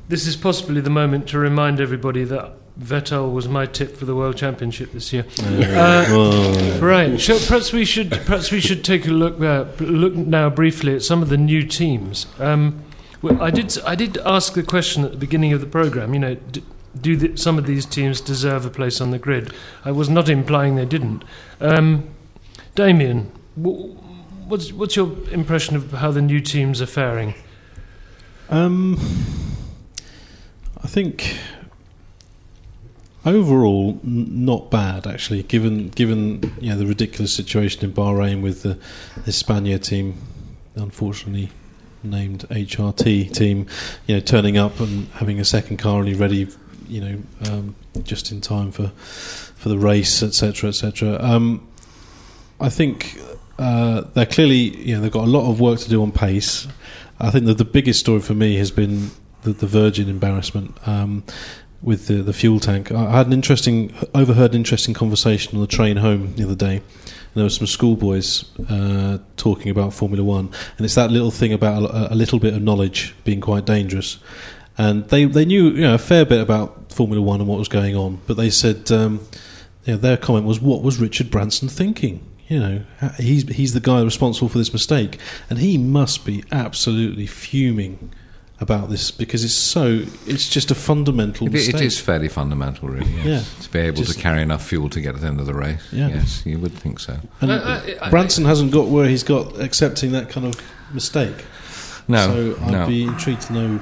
This 0.07 0.27
is 0.27 0.35
possibly 0.35 0.81
the 0.81 0.89
moment 0.91 1.27
to 1.29 1.39
remind 1.39 1.79
everybody 1.79 2.23
that 2.25 2.51
Vettel 2.79 3.31
was 3.33 3.47
my 3.47 3.65
tip 3.65 3.95
for 3.97 4.05
the 4.05 4.13
World 4.13 4.35
Championship 4.37 4.91
this 4.91 5.11
year. 5.13 5.25
Uh, 5.41 6.77
Right. 6.81 7.19
So 7.19 7.39
perhaps 7.39 7.71
we 7.73 7.85
should 7.85 8.11
perhaps 8.11 8.51
we 8.51 8.59
should 8.59 8.83
take 8.83 9.07
a 9.07 9.11
look 9.11 9.39
uh, 9.41 9.65
look 9.79 10.13
now 10.15 10.49
briefly 10.49 10.93
at 10.95 11.01
some 11.03 11.21
of 11.23 11.29
the 11.29 11.37
new 11.37 11.63
teams. 11.63 12.27
Um, 12.39 12.83
well, 13.21 13.41
I 13.41 13.49
did 13.49 13.77
I 13.85 13.95
did 13.95 14.17
ask 14.25 14.53
the 14.53 14.63
question 14.63 15.03
at 15.05 15.11
the 15.11 15.17
beginning 15.17 15.53
of 15.53 15.61
the 15.61 15.67
program. 15.67 16.13
You 16.13 16.19
know, 16.19 16.35
d- 16.35 16.63
do 16.99 17.15
the, 17.15 17.37
some 17.37 17.57
of 17.57 17.65
these 17.65 17.85
teams 17.85 18.21
deserve 18.21 18.65
a 18.65 18.69
place 18.69 19.01
on 19.01 19.11
the 19.11 19.19
grid? 19.19 19.51
I 19.83 19.91
was 19.91 20.09
not 20.09 20.29
implying 20.29 20.75
they 20.75 20.85
didn't. 20.85 21.23
Um, 21.61 22.03
Damien, 22.75 23.31
wh- 23.55 23.95
what's 24.47 24.71
what's 24.71 24.95
your 24.95 25.11
impression 25.31 25.75
of 25.75 25.91
how 25.91 26.11
the 26.11 26.21
new 26.21 26.39
teams 26.39 26.81
are 26.81 26.85
faring? 26.85 27.33
Um, 28.49 28.97
I 30.83 30.87
think 30.87 31.37
overall 33.25 33.99
n- 34.03 34.45
not 34.45 34.69
bad 34.69 35.07
actually. 35.07 35.43
Given 35.43 35.89
given 35.89 36.53
you 36.59 36.69
know 36.69 36.77
the 36.77 36.85
ridiculous 36.85 37.33
situation 37.33 37.83
in 37.83 37.91
Bahrain 37.91 38.41
with 38.41 38.63
the, 38.63 38.77
Hispania 39.25 39.79
team, 39.79 40.15
unfortunately 40.75 41.49
named 42.03 42.45
HRT 42.49 43.33
team, 43.33 43.67
you 44.05 44.15
know 44.15 44.21
turning 44.21 44.57
up 44.57 44.79
and 44.79 45.07
having 45.13 45.39
a 45.39 45.45
second 45.45 45.77
car 45.77 45.99
only 45.99 46.13
ready, 46.13 46.47
you 46.87 47.01
know, 47.01 47.21
um, 47.49 47.75
just 48.03 48.31
in 48.31 48.41
time 48.41 48.71
for 48.71 48.89
for 48.89 49.69
the 49.69 49.79
race, 49.79 50.21
etc., 50.21 50.69
etc. 50.69 51.17
Um, 51.19 51.67
I 52.59 52.69
think 52.69 53.19
uh, 53.57 54.01
they're 54.13 54.25
clearly, 54.25 54.77
you 54.77 54.95
know, 54.95 55.01
they've 55.01 55.11
got 55.11 55.25
a 55.25 55.31
lot 55.31 55.49
of 55.49 55.59
work 55.59 55.79
to 55.79 55.89
do 55.89 56.01
on 56.01 56.11
pace. 56.11 56.67
I 57.19 57.31
think 57.31 57.45
that 57.45 57.57
the 57.57 57.65
biggest 57.65 57.99
story 57.99 58.19
for 58.19 58.33
me 58.33 58.57
has 58.57 58.71
been 58.71 59.11
the, 59.43 59.53
the 59.53 59.67
Virgin 59.67 60.09
embarrassment. 60.09 60.75
Um, 60.87 61.23
with 61.85 62.07
the, 62.07 62.15
the 62.15 62.33
fuel 62.33 62.59
tank. 62.59 62.91
I 62.91 63.11
had 63.11 63.27
an 63.27 63.33
interesting, 63.33 63.93
overheard 64.15 64.51
an 64.51 64.57
interesting 64.57 64.95
conversation 64.95 65.55
on 65.55 65.61
the 65.61 65.67
train 65.67 65.97
home 65.97 66.35
the 66.35 66.43
other 66.43 66.55
day. 66.55 66.77
And 66.77 66.83
there 67.35 67.43
were 67.43 67.49
some 67.49 67.67
schoolboys 67.67 68.45
uh, 68.69 69.19
talking 69.37 69.69
about 69.69 69.93
Formula 69.93 70.23
One, 70.23 70.49
and 70.77 70.85
it's 70.85 70.95
that 70.95 71.11
little 71.11 71.31
thing 71.31 71.53
about 71.53 71.83
a, 71.83 72.13
a 72.13 72.15
little 72.15 72.39
bit 72.39 72.55
of 72.55 72.61
knowledge 72.61 73.13
being 73.23 73.39
quite 73.39 73.65
dangerous. 73.65 74.17
And 74.77 75.07
they, 75.09 75.25
they 75.25 75.45
knew 75.45 75.69
you 75.69 75.81
know 75.81 75.93
a 75.93 75.99
fair 75.99 76.25
bit 76.25 76.41
about 76.41 76.91
Formula 76.91 77.21
One 77.21 77.39
and 77.39 77.47
what 77.47 77.59
was 77.59 77.67
going 77.67 77.95
on, 77.95 78.19
but 78.25 78.35
they 78.35 78.49
said 78.49 78.91
um, 78.91 79.25
you 79.85 79.93
know, 79.93 79.97
their 79.97 80.17
comment 80.17 80.45
was, 80.45 80.59
"What 80.59 80.81
was 80.81 80.99
Richard 80.99 81.29
Branson 81.29 81.67
thinking?" 81.69 82.25
You 82.47 82.59
know, 82.59 82.81
he's 83.17 83.43
he's 83.55 83.73
the 83.73 83.79
guy 83.79 84.01
responsible 84.03 84.49
for 84.49 84.57
this 84.59 84.71
mistake, 84.71 85.19
and 85.49 85.57
he 85.59 85.77
must 85.79 86.25
be 86.25 86.43
absolutely 86.51 87.25
fuming 87.25 88.11
about 88.61 88.89
this 88.89 89.09
because 89.11 89.43
it's 89.43 89.53
so 89.53 90.03
it's 90.27 90.47
just 90.47 90.69
a 90.71 90.75
fundamental 90.75 91.47
It, 91.47 91.53
mistake. 91.53 91.75
it 91.75 91.81
is 91.81 91.99
fairly 91.99 92.29
fundamental, 92.29 92.87
really. 92.87 93.11
Yes. 93.15 93.25
Yeah. 93.25 93.63
To 93.63 93.69
be 93.71 93.79
able 93.79 93.97
Just- 93.97 94.13
to 94.13 94.19
carry 94.19 94.41
enough 94.43 94.65
fuel 94.65 94.89
to 94.91 95.01
get 95.01 95.15
at 95.15 95.21
the 95.21 95.27
end 95.27 95.39
of 95.39 95.45
the 95.47 95.53
race. 95.55 95.81
Yeah. 95.91 96.09
Yes, 96.09 96.43
you 96.45 96.59
would 96.59 96.73
think 96.73 96.99
so. 96.99 97.17
And 97.41 97.51
I- 97.51 97.95
I- 98.01 98.09
Branson 98.11 98.45
hasn't 98.45 98.71
got 98.71 98.87
where 98.87 99.09
he's 99.09 99.23
got 99.23 99.59
accepting 99.59 100.11
that 100.11 100.29
kind 100.29 100.45
of 100.45 100.55
mistake. 100.93 101.33
No, 102.07 102.27
so 102.27 102.63
I'd 102.65 102.71
no. 102.71 102.87
be 102.87 103.03
intrigued 103.03 103.41
to 103.43 103.53
know, 103.53 103.79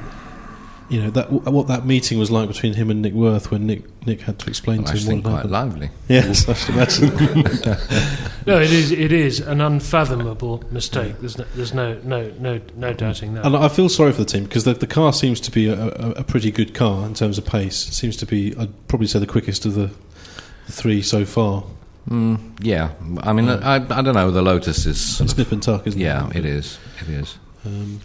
you 0.89 1.02
know, 1.02 1.10
that 1.12 1.32
what 1.32 1.67
that 1.67 1.86
meeting 1.86 2.19
was 2.19 2.30
like 2.32 2.48
between 2.48 2.74
him 2.74 2.89
and 2.91 3.02
Nick 3.02 3.13
Wirth 3.13 3.52
when 3.52 3.65
Nick 3.65 3.84
Nick 4.06 4.22
had 4.22 4.38
to 4.39 4.50
explain 4.50 4.84
Well, 4.84 4.91
to 4.91 4.93
I 4.93 4.98
him 5.02 5.08
think 5.08 5.26
what 5.26 5.30
quite 5.32 5.36
happened. 5.38 5.52
lively. 5.52 5.89
Yes, 6.10 6.48
I 6.50 6.54
should 6.54 6.76
imagine. 6.76 7.78
No, 8.46 8.60
it 8.60 8.72
is. 8.74 8.91
It 8.91 9.13
is 9.13 9.39
an 9.39 9.62
unfathomable 9.62 10.63
mistake. 10.69 11.15
There's 11.22 11.38
no, 11.38 11.46
there's 11.56 11.74
no, 11.74 11.93
no, 12.04 12.30
no, 12.39 12.60
no 12.76 12.91
doubting 12.93 13.36
that. 13.36 13.46
and 13.46 13.56
I 13.56 13.69
feel 13.69 13.88
sorry 13.88 14.12
for 14.12 14.17
the 14.19 14.26
team 14.26 14.43
because 14.43 14.65
the, 14.65 14.74
the 14.74 14.86
car 14.88 15.13
seems 15.13 15.39
to 15.41 15.52
be 15.52 15.67
a, 15.69 15.82
a, 15.82 16.10
a 16.17 16.24
pretty 16.26 16.52
good 16.52 16.74
car 16.74 17.06
in 17.06 17.13
terms 17.13 17.38
of 17.38 17.46
pace. 17.46 17.88
It 17.88 17.93
seems 17.93 18.17
to 18.17 18.26
be, 18.26 18.54
I'd 18.60 18.88
probably 18.89 19.08
say, 19.08 19.19
the 19.19 19.28
quickest 19.28 19.65
of 19.65 19.76
the, 19.76 19.91
the 20.65 20.72
three 20.74 21.02
so 21.02 21.24
far. 21.24 21.63
Mm, 22.10 22.58
yeah, 22.60 22.91
I 23.22 23.32
mean, 23.32 23.48
I, 23.48 23.76
I 23.76 24.02
don't 24.02 24.13
know. 24.13 24.30
The 24.30 24.41
Lotus 24.41 24.86
is. 24.86 25.00
Sort 25.00 25.30
of, 25.30 25.36
Snip 25.36 25.54
and 25.54 25.63
tuck, 25.63 25.88
isn't 25.88 26.02
yeah, 26.02 26.28
it? 26.28 26.34
Yeah, 26.34 26.39
it 26.39 26.46
is. 26.46 26.78
It 27.00 27.08
is. 27.08 27.38
Um, 27.65 28.02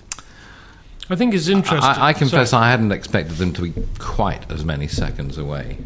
I 1.10 1.16
think 1.16 1.34
it's 1.34 1.48
interesting. 1.48 1.82
I, 1.90 2.08
I 2.08 2.12
confess 2.12 2.50
Sorry. 2.50 2.66
I 2.66 2.70
hadn't 2.70 2.92
expected 2.92 3.36
them 3.38 3.52
to 3.54 3.62
be 3.62 3.82
quite 3.98 4.50
as 4.52 4.64
many 4.64 4.88
seconds 4.88 5.38
away 5.38 5.78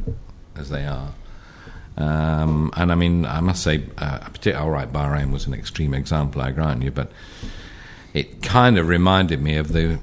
as 0.56 0.68
they 0.68 0.84
are. 0.86 1.12
Um, 1.96 2.72
and 2.76 2.90
I 2.90 2.94
mean, 2.94 3.24
I 3.26 3.40
must 3.40 3.62
say, 3.62 3.84
uh, 3.98 4.18
all 4.56 4.70
right, 4.70 4.90
Bahrain 4.92 5.30
was 5.30 5.46
an 5.46 5.54
extreme 5.54 5.94
example, 5.94 6.42
I 6.42 6.50
grant 6.50 6.82
you, 6.82 6.90
but 6.90 7.12
it 8.14 8.42
kind 8.42 8.78
of 8.78 8.88
reminded 8.88 9.40
me 9.42 9.56
of 9.56 9.72
the 9.72 9.98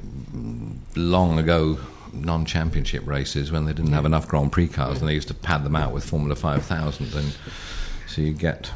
long 0.96 1.38
ago 1.40 1.80
non 2.14 2.46
championship 2.46 3.06
races 3.08 3.52
when 3.52 3.66
they 3.66 3.74
didn't 3.74 3.94
have 3.94 4.06
enough 4.06 4.28
Grand 4.28 4.52
Prix 4.52 4.68
cars 4.68 5.00
and 5.00 5.08
they 5.10 5.14
used 5.14 5.28
to 5.28 5.34
pad 5.34 5.64
them 5.64 5.76
out 5.76 5.92
with 5.94 6.04
Formula 6.06 6.36
5000. 6.36 7.14
And 7.14 7.36
so 8.08 8.22
you 8.22 8.34
get 8.34 8.72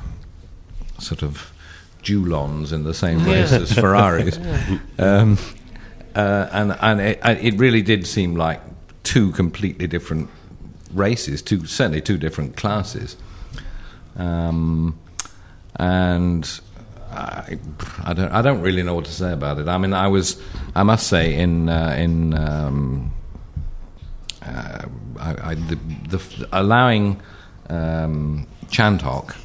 sort 0.99 1.23
of 1.23 1.51
Dulons 2.03 2.71
in 2.73 2.83
the 2.83 2.93
same 2.93 3.23
race 3.25 3.51
Yeah. 3.51 3.59
as 3.59 3.73
Ferraris. 3.73 4.37
Um, 4.99 5.37
uh, 6.15 6.49
and 6.51 6.77
and 6.81 7.01
it, 7.01 7.19
it 7.23 7.57
really 7.57 7.81
did 7.81 8.05
seem 8.07 8.35
like 8.35 8.61
two 9.03 9.31
completely 9.31 9.87
different 9.87 10.29
races, 10.93 11.41
two 11.41 11.65
certainly 11.65 12.01
two 12.01 12.17
different 12.17 12.55
classes. 12.55 13.17
Um, 14.15 14.99
and 15.77 16.59
I, 17.11 17.57
I 18.03 18.13
don't 18.13 18.31
I 18.31 18.41
don't 18.41 18.61
really 18.61 18.83
know 18.83 18.95
what 18.95 19.05
to 19.05 19.11
say 19.11 19.31
about 19.31 19.59
it. 19.59 19.67
I 19.67 19.77
mean, 19.77 19.93
I 19.93 20.07
was 20.07 20.41
I 20.75 20.83
must 20.83 21.07
say 21.07 21.35
in 21.35 21.69
uh, 21.69 21.95
in 21.97 22.33
um, 22.33 23.11
uh, 24.45 24.85
I, 25.19 25.51
I, 25.51 25.55
the, 25.55 25.77
the 26.09 26.47
allowing 26.51 27.21
um, 27.69 28.47
Chandhok 28.67 29.35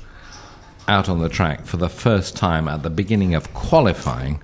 out 0.88 1.08
on 1.08 1.20
the 1.20 1.28
track 1.28 1.66
for 1.66 1.76
the 1.76 1.88
first 1.88 2.36
time 2.36 2.66
at 2.66 2.82
the 2.82 2.90
beginning 2.90 3.34
of 3.34 3.52
qualifying, 3.54 4.42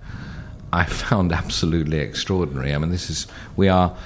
I 0.81 0.85
found 0.85 1.33
absolutely 1.33 1.99
extraordinary. 1.99 2.75
I 2.75 2.79
mean, 2.79 2.91
this 2.91 3.09
is 3.11 3.27
we 3.57 3.69
are 3.69 3.97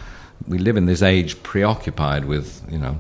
we 0.47 0.59
live 0.59 0.77
in 0.77 0.87
this 0.87 1.03
age 1.03 1.43
preoccupied 1.43 2.25
with 2.27 2.63
you 2.71 2.79
know 2.79 2.97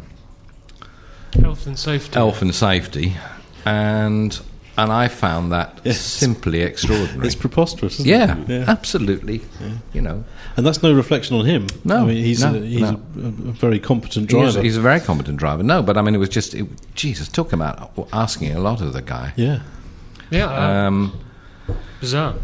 health 1.40 1.66
and 1.66 1.78
safety. 1.78 2.14
health 2.14 2.42
and 2.42 2.54
safety, 2.54 3.16
and 3.64 4.40
and 4.76 4.92
I 4.92 5.09
found 5.09 5.50
that 5.52 5.81
Yes. 5.85 6.00
simply 6.00 6.61
extraordinary. 6.62 7.26
it's 7.26 7.35
preposterous, 7.35 7.94
isn't 8.00 8.07
yeah, 8.09 8.38
it? 8.38 8.48
Yeah. 8.48 8.64
absolutely. 8.68 9.40
You 9.92 10.02
know, 10.02 10.24
And 10.57 10.64
that's 10.64 10.83
no 10.85 10.92
reflection 10.94 11.37
on 11.37 11.44
him. 11.46 11.66
No, 11.85 11.96
I 11.96 12.04
mean, 12.04 12.24
he's, 12.24 12.44
no, 12.44 12.54
a, 12.54 12.61
he's 12.61 12.81
no. 12.81 13.00
A, 13.16 13.26
a 13.26 13.52
very 13.59 13.81
competent 13.81 14.31
he's, 14.31 14.40
driver. 14.40 14.62
he's 14.62 14.76
a 14.76 14.81
very 14.81 15.00
competent 15.00 15.37
driver. 15.38 15.64
No, 15.64 15.83
but 15.83 15.96
I 15.96 16.02
mean, 16.02 16.14
it 16.14 16.18
was 16.18 16.28
just 16.28 16.54
it, 16.54 16.66
Jesus 16.94 17.28
took 17.28 17.52
him 17.52 17.61
out 17.61 17.90
asking 18.12 18.54
a 18.54 18.61
lot 18.61 18.81
of 18.81 18.92
the 18.92 19.02
guy. 19.02 19.33
yeah. 19.37 19.61
Yeah, 20.31 20.46
uh, 20.46 20.87
Um, 20.88 21.12
bizarre. 22.00 22.35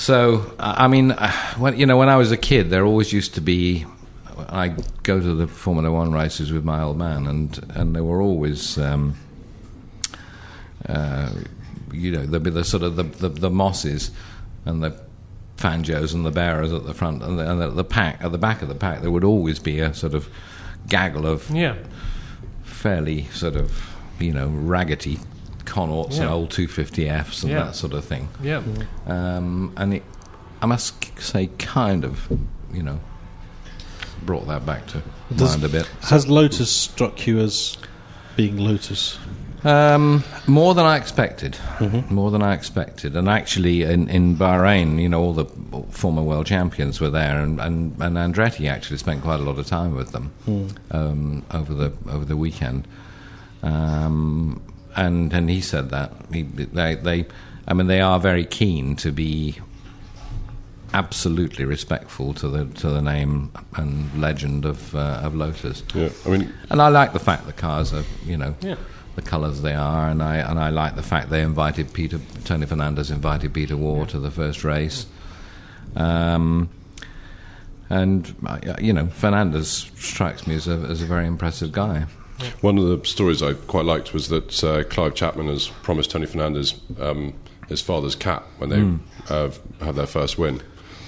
So, 0.00 0.54
I 0.58 0.88
mean, 0.88 1.10
when 1.58 1.78
you 1.78 1.84
know, 1.84 1.98
when 1.98 2.08
I 2.08 2.16
was 2.16 2.32
a 2.32 2.38
kid, 2.38 2.70
there 2.70 2.86
always 2.86 3.12
used 3.12 3.34
to 3.34 3.42
be. 3.42 3.84
I 4.48 4.68
go 5.02 5.20
to 5.20 5.34
the 5.34 5.46
Formula 5.46 5.92
One 5.92 6.10
races 6.10 6.50
with 6.50 6.64
my 6.64 6.80
old 6.80 6.96
man, 6.96 7.26
and 7.26 7.72
and 7.74 7.94
there 7.94 8.02
were 8.02 8.22
always, 8.22 8.78
um, 8.78 9.14
uh, 10.88 11.30
you 11.92 12.12
know, 12.12 12.24
there'd 12.24 12.42
be 12.42 12.48
the 12.48 12.64
sort 12.64 12.82
of 12.82 12.96
the, 12.96 13.02
the, 13.02 13.28
the 13.28 13.50
mosses 13.50 14.10
and 14.64 14.82
the 14.82 14.98
Fangios 15.58 16.14
and 16.14 16.24
the 16.24 16.32
Behras 16.32 16.74
at 16.74 16.86
the 16.86 16.94
front, 16.94 17.22
and, 17.22 17.38
the, 17.38 17.50
and 17.50 17.62
at 17.62 17.76
the 17.76 17.84
pack 17.84 18.24
at 18.24 18.32
the 18.32 18.38
back 18.38 18.62
of 18.62 18.68
the 18.68 18.74
pack, 18.74 19.02
there 19.02 19.10
would 19.10 19.22
always 19.22 19.58
be 19.58 19.80
a 19.80 19.92
sort 19.92 20.14
of 20.14 20.30
gaggle 20.88 21.26
of 21.26 21.50
Yeah, 21.50 21.76
fairly 22.62 23.24
sort 23.26 23.54
of 23.54 23.94
you 24.18 24.32
know 24.32 24.48
raggedy 24.48 25.18
Connaughts 25.70 26.16
and 26.18 26.24
Yeah. 26.28 26.32
old 26.34 26.50
250Fs 26.50 27.42
and 27.42 27.52
Yeah. 27.52 27.64
that 27.64 27.76
sort 27.76 27.92
of 27.94 28.04
thing 28.04 28.28
yeah. 28.42 28.60
um, 29.06 29.72
and 29.76 29.94
it, 29.94 30.02
I 30.62 30.66
must 30.66 30.94
say, 31.20 31.48
kind 31.58 32.04
of, 32.04 32.28
you 32.72 32.82
know, 32.82 32.98
brought 34.26 34.46
that 34.48 34.66
back 34.66 34.86
to 34.88 35.02
Does- 35.34 35.52
mind 35.52 35.64
a 35.64 35.68
bit. 35.70 35.88
Has 36.02 36.26
Lotus 36.28 36.70
struck 36.70 37.26
you 37.26 37.38
as 37.38 37.78
being 38.36 38.58
Lotus? 38.58 39.18
Um, 39.64 40.24
more 40.46 40.74
than 40.74 40.86
I 40.86 40.96
expected. 40.96 41.52
Mm-hmm. 41.78 42.14
More 42.14 42.30
than 42.30 42.42
I 42.42 42.54
expected. 42.54 43.14
And 43.16 43.28
actually, 43.28 43.82
in, 43.82 44.08
in 44.08 44.36
Bahrain, 44.36 44.98
you 45.00 45.08
know, 45.08 45.20
all 45.20 45.34
the 45.34 45.44
former 45.90 46.22
world 46.22 46.46
champions 46.46 46.98
were 47.00 47.10
there, 47.10 47.38
and, 47.42 47.60
and, 47.60 47.94
and 48.00 48.16
Andretti 48.16 48.70
actually 48.70 48.96
spent 48.98 49.22
quite 49.22 49.38
a 49.40 49.42
lot 49.42 49.58
of 49.58 49.66
time 49.66 49.94
with 49.94 50.12
them 50.12 50.32
Hmm. 50.46 50.66
um, 50.92 51.42
over 51.50 51.74
the 51.74 51.92
over 52.10 52.24
the 52.24 52.36
weekend. 52.38 52.86
Um, 53.62 54.62
and 54.96 55.32
and 55.32 55.48
he 55.50 55.60
said 55.60 55.90
that 55.90 56.12
he, 56.32 56.42
they 56.42 56.94
they, 56.96 57.26
I 57.68 57.74
mean, 57.74 57.86
they 57.86 58.00
are 58.00 58.18
very 58.20 58.44
keen 58.44 58.96
to 58.96 59.12
be 59.12 59.58
absolutely 60.92 61.64
respectful 61.64 62.34
to 62.34 62.48
the 62.48 62.64
to 62.80 62.88
the 62.90 63.00
name 63.00 63.52
and 63.76 64.20
legend 64.20 64.64
of 64.64 64.94
uh, 64.94 65.20
of 65.22 65.34
Lotus. 65.34 65.82
Yeah, 65.94 66.08
I 66.26 66.28
mean, 66.30 66.52
And 66.68 66.82
I 66.82 66.88
like 66.88 67.12
the 67.12 67.20
fact 67.20 67.46
the 67.46 67.52
cars 67.52 67.92
are, 67.92 68.04
you 68.24 68.36
know, 68.36 68.54
Yeah. 68.60 68.76
the 69.14 69.22
colours 69.22 69.62
they 69.62 69.74
are, 69.74 70.08
and 70.08 70.22
I 70.22 70.36
and 70.38 70.58
I 70.58 70.70
like 70.70 70.96
the 70.96 71.02
fact 71.02 71.30
they 71.30 71.42
invited 71.42 71.92
Peter 71.92 72.18
Tony 72.44 72.66
Fernandes 72.66 73.10
invited 73.10 73.54
Peter 73.54 73.76
Warr 73.76 74.06
to 74.06 74.18
the 74.18 74.30
first 74.30 74.64
race, 74.64 75.06
um, 75.96 76.68
and 77.88 78.34
uh, 78.46 78.58
you 78.80 78.92
know 78.92 79.06
Fernandes 79.06 79.90
strikes 79.96 80.46
me 80.46 80.56
as 80.56 80.66
a 80.66 80.72
as 80.90 81.02
a 81.02 81.06
very 81.06 81.26
impressive 81.26 81.70
guy. 81.72 82.06
One 82.60 82.78
of 82.78 82.84
the 82.86 83.06
stories 83.06 83.42
I 83.42 83.54
quite 83.54 83.84
liked 83.84 84.12
was 84.12 84.28
that 84.28 84.64
uh, 84.64 84.84
Clive 84.84 85.14
Chapman 85.14 85.48
has 85.48 85.68
promised 85.82 86.10
Tony 86.10 86.26
Fernandes 86.26 86.74
um, 87.00 87.34
his 87.68 87.80
father's 87.80 88.14
cap 88.16 88.44
when 88.58 88.70
they 88.70 88.80
Hmm. 88.80 88.96
uh, 89.28 89.50
have 89.80 89.94
their 89.96 90.06
first 90.06 90.38
win, 90.38 90.56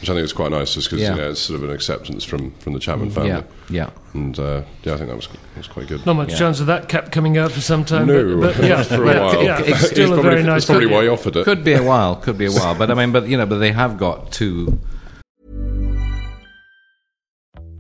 which 0.01 0.09
I 0.09 0.15
think 0.15 0.25
is 0.25 0.33
quite 0.33 0.51
nice, 0.53 0.75
just 0.75 0.89
because 0.89 1.03
Yeah. 1.03 1.15
you 1.17 1.21
know, 1.21 1.31
it's 1.31 1.41
sort 1.41 1.59
of 1.61 1.69
an 1.69 1.75
acceptance 1.75 2.23
from, 2.25 2.53
from 2.61 2.73
the 2.73 2.79
Chapman 2.79 3.11
family. 3.11 3.31
Yeah, 3.31 3.43
yeah. 3.69 3.91
And 4.15 4.39
uh, 4.39 4.63
yeah, 4.85 4.95
I 4.95 4.97
think 4.97 5.09
that 5.09 5.17
was 5.17 5.29
was 5.57 5.67
quite 5.67 5.89
good. 5.89 6.05
Not 6.07 6.15
much 6.15 6.31
Yeah. 6.31 6.37
chance 6.39 6.61
of 6.61 6.67
that 6.67 6.89
cap 6.89 7.11
coming 7.13 7.37
out 7.39 7.51
for 7.53 7.61
some 7.61 7.85
time. 7.85 8.07
No, 8.07 8.39
but, 8.41 8.57
but 8.57 8.65
yeah, 8.65 8.83
for 8.85 9.03
a 9.03 9.07
while. 9.21 9.43
yeah, 9.43 9.59
it's 9.61 9.69
It's 9.83 9.91
still 9.91 10.13
a 10.13 10.15
probably- 10.15 10.31
very 10.31 10.43
nice. 10.43 10.53
That's 10.55 10.67
probably 10.67 10.85
look. 10.87 10.95
why 10.95 11.03
he 11.03 11.09
offered 11.09 11.37
it. 11.37 11.45
Could 11.45 11.65
be 11.65 11.73
a 11.73 11.83
while, 11.83 12.17
could 12.17 12.39
be 12.39 12.47
a 12.47 12.53
while, 12.53 12.75
but 12.77 12.91
I 12.91 12.95
mean, 12.95 13.11
but 13.13 13.27
you 13.27 13.37
know, 13.37 13.47
but 13.47 13.59
they 13.59 13.73
have 13.73 13.97
got 13.99 14.31
two. 14.33 14.79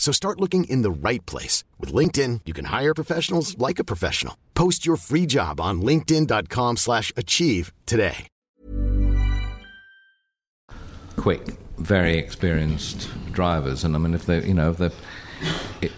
So 0.00 0.10
start 0.12 0.40
looking 0.40 0.64
in 0.64 0.82
the 0.82 0.90
right 0.90 1.24
place. 1.26 1.62
With 1.78 1.92
LinkedIn, 1.92 2.40
you 2.46 2.52
can 2.52 2.64
hire 2.64 2.94
professionals 2.94 3.56
like 3.58 3.78
a 3.78 3.84
professional. 3.84 4.36
Post 4.54 4.84
your 4.84 4.96
free 4.96 5.26
job 5.26 5.60
on 5.60 5.82
linkedin.com 5.82 6.78
slash 6.78 7.12
achieve 7.16 7.72
today. 7.86 8.26
quick, 11.20 11.42
very 11.76 12.16
experienced 12.16 13.10
drivers, 13.30 13.84
and 13.84 13.94
I 13.94 13.98
mean, 13.98 14.14
if 14.14 14.24
they, 14.24 14.42
you 14.42 14.54
know, 14.54 14.70
if 14.70 14.78
the 14.78 14.92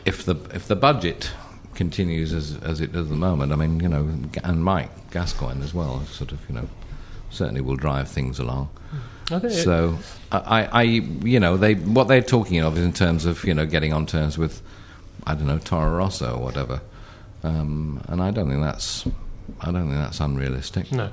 if 0.05 0.25
the 0.25 0.35
if 0.53 0.67
the 0.67 0.75
budget 0.75 1.31
continues 1.75 2.33
as 2.33 2.57
as 2.63 2.81
it 2.81 2.93
does 2.93 3.07
at 3.07 3.11
the 3.11 3.17
moment, 3.17 3.53
I 3.53 3.57
mean, 3.57 3.79
you 3.79 3.89
know, 3.89 4.09
and 4.43 4.65
Mike 4.65 4.91
Gascoyne 5.13 5.63
as 5.63 5.73
well, 5.73 6.05
sort 6.07 6.33
of, 6.33 6.41
you 6.49 6.57
know, 6.57 6.69
certainly 7.31 7.61
will 7.61 7.77
drive 7.77 8.09
things 8.09 8.41
along. 8.41 8.71
It- 8.93 9.12
So, 9.51 9.99
I, 10.31 10.65
I, 10.65 10.83
you 10.83 11.41
know, 11.41 11.57
they 11.57 11.75
what 11.75 12.09
they're 12.09 12.23
talking 12.23 12.61
of 12.61 12.77
is 12.77 12.85
in 12.85 12.93
terms 12.93 13.25
of 13.25 13.45
you 13.45 13.55
know 13.55 13.67
getting 13.67 13.93
on 13.93 14.07
terms 14.07 14.39
with, 14.39 14.63
I 15.27 15.35
don't 15.35 15.47
know, 15.47 15.59
Toro 15.59 15.97
Rosso 15.97 16.37
or 16.37 16.43
whatever, 16.43 16.81
um, 17.43 18.03
and 18.09 18.23
I 18.23 18.31
don't 18.31 18.49
think 18.49 18.63
that's, 18.63 19.07
I 19.61 19.67
don't 19.67 19.89
think 19.89 20.01
that's 20.01 20.21
unrealistic. 20.21 20.93
No, 20.93 21.11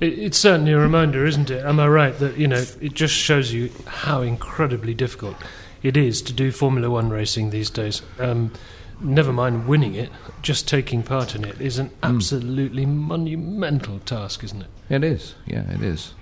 it, 0.00 0.18
it's 0.18 0.38
certainly 0.38 0.72
a 0.72 0.78
reminder, 0.78 1.24
isn't 1.26 1.50
it? 1.50 1.64
Am 1.64 1.80
I 1.80 1.88
right 1.88 2.18
that 2.18 2.36
you 2.36 2.48
know 2.48 2.64
it 2.80 2.94
just 2.94 3.14
shows 3.14 3.52
you 3.52 3.70
how 3.86 4.22
incredibly 4.22 4.94
difficult 4.94 5.36
it 5.82 5.96
is 5.96 6.22
to 6.22 6.32
do 6.32 6.50
Formula 6.52 6.90
One 6.90 7.10
racing 7.10 7.50
these 7.50 7.70
days. 7.70 8.02
Um, 8.18 8.52
never 9.00 9.32
mind 9.32 9.66
winning 9.66 9.94
it, 9.94 10.10
just 10.42 10.68
taking 10.68 11.02
part 11.02 11.34
in 11.34 11.44
it 11.44 11.60
is 11.60 11.78
an 11.78 11.90
absolutely 12.02 12.86
monumental 12.86 13.98
task, 14.00 14.44
isn't 14.44 14.62
it? 14.62 14.68
It 14.88 15.04
is, 15.04 15.34
yeah, 15.46 15.70
it 15.72 15.82
is. 15.82 16.14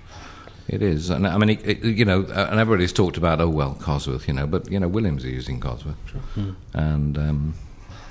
It 0.71 0.81
is, 0.81 1.09
and 1.09 1.27
I 1.27 1.37
mean, 1.37 1.49
it, 1.49 1.67
it, 1.67 1.83
you 1.83 2.05
know, 2.05 2.23
uh, 2.23 2.47
and 2.49 2.57
everybody's 2.57 2.93
talked 2.93 3.17
about, 3.17 3.41
oh 3.41 3.49
well, 3.49 3.75
Cosworth, 3.81 4.25
you 4.25 4.33
know, 4.33 4.47
but 4.47 4.71
you 4.71 4.79
know, 4.79 4.87
Williams 4.87 5.25
are 5.25 5.29
using 5.29 5.59
Cosworth, 5.59 5.97
and 6.73 7.17
um, 7.17 7.53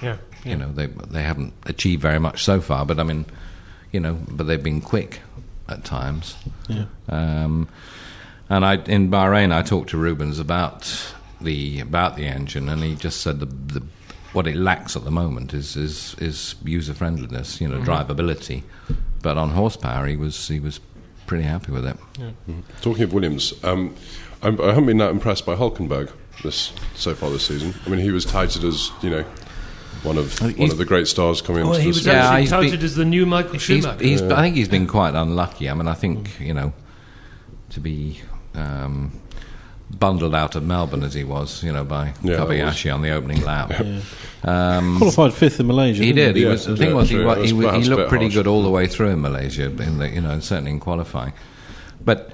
Yeah, 0.03 0.19
you 0.45 0.57
know, 0.57 0.71
they 0.71 0.87
they 0.87 1.23
haven't 1.23 1.55
achieved 1.65 2.03
very 2.03 2.19
much 2.19 2.45
so 2.45 2.61
far, 2.61 2.85
but 2.85 3.01
I 3.01 3.03
mean, 3.03 3.25
you 3.93 4.01
know, 4.01 4.19
but 4.29 4.47
they've 4.47 4.63
been 4.63 4.83
quick 4.83 5.21
at 5.69 5.85
times. 5.85 6.37
Yeah. 6.69 6.85
Um, 7.09 7.69
and 8.51 8.65
I 8.65 8.75
in 8.75 9.11
Bahrain, 9.11 9.55
I 9.55 9.63
talked 9.63 9.91
to 9.91 9.97
Rubens 9.97 10.39
about 10.39 11.15
the 11.41 11.81
about 11.81 12.17
the 12.17 12.27
engine, 12.27 12.69
and 12.69 12.83
he 12.83 12.95
just 12.95 13.23
said 13.23 13.41
the, 13.41 13.47
the 13.47 13.83
what 14.33 14.47
it 14.47 14.57
lacks 14.57 14.97
at 14.97 15.05
the 15.05 15.11
moment 15.11 15.55
is 15.55 15.77
is, 15.77 16.15
is 16.19 16.55
user 16.65 16.95
friendliness, 16.95 17.61
you 17.61 17.69
know, 17.69 17.81
drivability. 17.81 18.63
But 19.23 19.39
on 19.39 19.51
horsepower, 19.51 20.07
he 20.07 20.17
was 20.17 20.49
he 20.49 20.61
was 20.61 20.81
pretty 21.31 21.45
happy 21.45 21.71
with 21.71 21.87
it. 21.87 21.97
Talking 22.83 23.05
of 23.05 23.13
Williams, 23.13 23.55
um, 23.63 23.95
I'm, 24.43 24.61
I 24.61 24.67
haven't 24.67 24.87
been 24.87 24.99
that 24.99 25.11
impressed 25.13 25.47
by 25.47 25.55
Hulkenberg 25.55 26.11
this 26.43 26.73
so 26.97 27.15
far 27.15 27.31
this 27.31 27.47
season. 27.47 27.73
I 27.87 27.89
mean, 27.89 28.01
he 28.01 28.11
was 28.11 28.25
touted 28.25 28.65
as 28.65 28.91
you 29.01 29.11
know 29.11 29.23
one 30.03 30.19
of 30.19 30.41
one 30.59 30.73
of 30.73 30.77
the 30.79 30.85
great 30.85 31.07
stars 31.07 31.41
coming 31.41 31.63
Well, 31.63 31.75
into 31.75 31.83
he 31.85 31.91
this. 31.91 31.99
was 31.99 32.07
Yeah, 32.07 32.15
actually 32.31 32.41
he's 32.41 32.51
touted 32.51 32.71
been- 32.73 32.83
as 32.85 32.95
the 32.97 33.05
new 33.05 33.27
Michael 33.27 33.53
He's, 33.53 33.63
Schumacher. 33.63 34.03
he's, 34.05 34.23
I 34.23 34.43
think 34.43 34.57
he's 34.57 34.69
been 34.69 34.89
quite 34.89 35.15
unlucky. 35.15 35.71
I 35.71 35.75
mean, 35.75 35.87
I 35.87 35.95
think 35.95 36.41
you 36.41 36.53
know 36.53 36.73
to 37.71 37.79
be 37.81 38.21
um, 38.57 39.13
bundled 39.99 40.35
out 40.35 40.55
of 40.57 40.63
Melbourne 40.63 41.03
as 41.03 41.15
he 41.15 41.25
was, 41.25 41.63
you 41.63 41.73
know, 41.73 41.85
by 41.85 42.15
Yeah, 42.23 42.37
Kobayashi 42.37 42.93
on 42.95 43.03
the 43.03 43.11
opening 43.11 43.43
lap. 43.45 43.73
Um, 44.45 44.97
Qualified 44.99 45.35
fifth 45.35 45.61
in 45.61 45.67
Malaysia. 45.67 46.03
He 46.03 46.13
didn't 46.13 46.35
did. 46.35 46.37
He 46.37 46.43
Yeah, 46.45 46.49
was, 46.51 46.65
the 46.65 46.77
thing 46.77 46.95
was, 46.95 47.11
he, 47.11 47.17
true. 47.17 47.27
wa- 47.27 47.35
That 47.35 47.45
he, 47.45 47.53
was 47.53 47.85
he 47.85 47.91
looked 47.91 48.09
pretty 48.09 48.27
harsh. 48.27 48.35
good 48.35 48.47
all 48.47 48.63
the 48.63 48.71
way 48.71 48.87
through 48.87 49.11
in 49.11 49.21
Malaysia, 49.21 49.65
in 49.65 49.99
the, 49.99 50.09
you 50.09 50.21
know, 50.21 50.39
certainly 50.41 50.71
in 50.71 50.81
qualifying. 50.81 51.33
But 52.03 52.31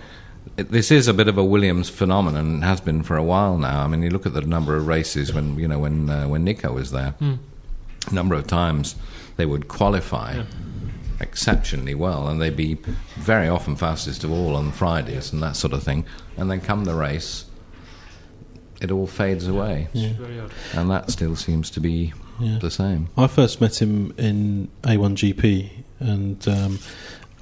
it- 0.56 0.70
this 0.70 0.90
is 0.92 1.08
a 1.08 1.14
bit 1.14 1.26
of 1.28 1.36
a 1.38 1.44
Williams 1.44 1.88
phenomenon, 1.88 2.46
and 2.46 2.64
has 2.64 2.80
been 2.80 3.02
for 3.02 3.16
a 3.16 3.24
while 3.24 3.58
now. 3.58 3.82
I 3.82 3.86
mean, 3.88 4.02
you 4.02 4.10
look 4.10 4.26
at 4.26 4.34
the 4.34 4.42
number 4.42 4.76
of 4.76 4.86
races 4.86 5.32
when 5.34 5.58
you 5.58 5.66
know 5.66 5.78
when 5.80 6.08
uh, 6.08 6.28
when 6.28 6.44
Nico 6.44 6.72
was 6.72 6.92
there, 6.92 7.14
a 7.20 8.14
number 8.14 8.34
of 8.36 8.46
times 8.46 8.94
they 9.36 9.44
would 9.46 9.66
qualify 9.66 10.42
exceptionally 11.18 11.94
well, 11.94 12.28
and 12.28 12.40
they'd 12.40 12.56
be 12.56 12.74
very 13.16 13.48
often 13.48 13.74
fastest 13.74 14.22
of 14.22 14.30
all 14.30 14.54
on 14.54 14.70
Fridays 14.70 15.32
and 15.32 15.42
that 15.42 15.56
sort 15.56 15.72
of 15.72 15.82
thing. 15.82 16.04
And 16.36 16.50
then 16.50 16.60
come 16.60 16.84
the 16.84 16.94
race, 16.94 17.45
it 18.80 18.90
all 18.90 19.06
fades 19.06 19.46
away, 19.46 19.88
Very 19.94 20.40
odd. 20.40 20.50
and 20.74 20.90
that 20.90 21.10
still 21.10 21.36
seems 21.36 21.70
to 21.70 21.80
be 21.80 22.12
Yeah. 22.40 22.58
the 22.58 22.70
same. 22.70 23.08
I 23.16 23.26
first 23.26 23.60
met 23.60 23.80
him 23.80 24.12
in 24.18 24.68
A1GP, 24.82 25.70
and 26.00 26.46
um, 26.48 26.78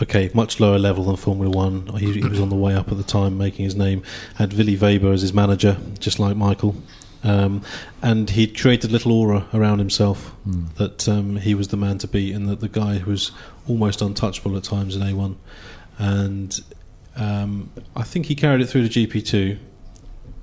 okay, 0.02 0.30
much 0.34 0.60
lower 0.60 0.78
level 0.78 1.04
than 1.04 1.16
Formula 1.16 1.50
One. 1.50 1.86
He, 1.98 2.12
he 2.12 2.24
was 2.24 2.40
on 2.40 2.48
the 2.50 2.56
way 2.56 2.74
up 2.74 2.90
at 2.90 2.96
the 2.96 3.02
time, 3.04 3.36
making 3.38 3.64
his 3.64 3.74
name. 3.76 4.02
Had 4.36 4.52
Willi 4.52 4.76
Weber 4.76 5.12
as 5.12 5.22
his 5.22 5.32
manager, 5.32 5.78
just 5.98 6.18
like 6.18 6.36
Michael. 6.36 6.76
Um, 7.26 7.62
and 8.02 8.28
he'd 8.28 8.54
created 8.58 8.90
a 8.90 8.92
little 8.92 9.10
aura 9.12 9.46
around 9.54 9.78
himself 9.78 10.34
that 10.76 11.08
um, 11.08 11.36
he 11.36 11.54
was 11.54 11.68
the 11.68 11.76
man 11.78 11.96
to 11.98 12.06
beat, 12.06 12.34
and 12.34 12.46
that 12.50 12.60
the 12.60 12.68
guy 12.68 12.98
who 12.98 13.10
was 13.10 13.32
almost 13.66 14.02
untouchable 14.02 14.56
at 14.58 14.64
times 14.64 14.94
in 14.94 15.00
A1. 15.02 15.34
And 15.98 16.60
um, 17.16 17.70
I 17.96 18.02
think 18.02 18.26
he 18.26 18.34
carried 18.34 18.60
it 18.60 18.66
through 18.66 18.86
to 18.88 19.06
GP2, 19.06 19.58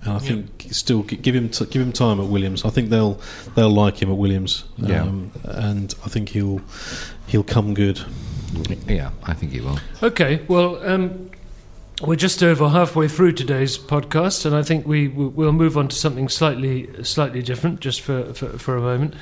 and 0.04 0.14
I 0.14 0.20
think 0.20 0.68
still 0.72 1.04
give 1.04 1.36
him 1.36 1.50
t- 1.50 1.66
give 1.66 1.82
him 1.82 1.92
time 1.92 2.20
at 2.20 2.28
Williams. 2.28 2.66
I 2.66 2.70
think 2.70 2.90
they'll 2.90 3.20
they'll 3.56 3.70
like 3.70 4.02
him 4.02 4.10
at 4.12 4.18
Williams, 4.18 4.64
Yeah. 4.78 5.04
um, 5.04 5.32
and 5.44 5.94
I 6.06 6.10
think 6.10 6.30
he'll 6.30 6.62
he'll 7.28 7.44
come 7.44 7.74
good. 7.74 8.02
Yeah, 8.88 9.12
I 9.24 9.34
think 9.34 9.52
he 9.54 9.62
will. 9.62 9.80
Okay, 10.04 10.42
well, 10.48 10.78
um, 10.86 11.30
we're 12.02 12.16
just 12.18 12.42
over 12.44 12.68
halfway 12.70 13.08
through 13.08 13.34
today's 13.34 13.78
podcast, 13.78 14.46
and 14.46 14.56
I 14.56 14.64
think 14.64 14.88
we 14.88 15.08
we- 15.08 15.28
we'll 15.28 15.52
move 15.54 15.78
on 15.78 15.88
to 15.88 15.96
something 15.96 16.30
slightly 16.30 16.90
slightly 17.04 17.42
different, 17.42 17.80
just 17.80 18.02
for 18.02 18.34
for, 18.34 18.58
for 18.58 18.76
a 18.78 18.82
moment, 18.82 19.14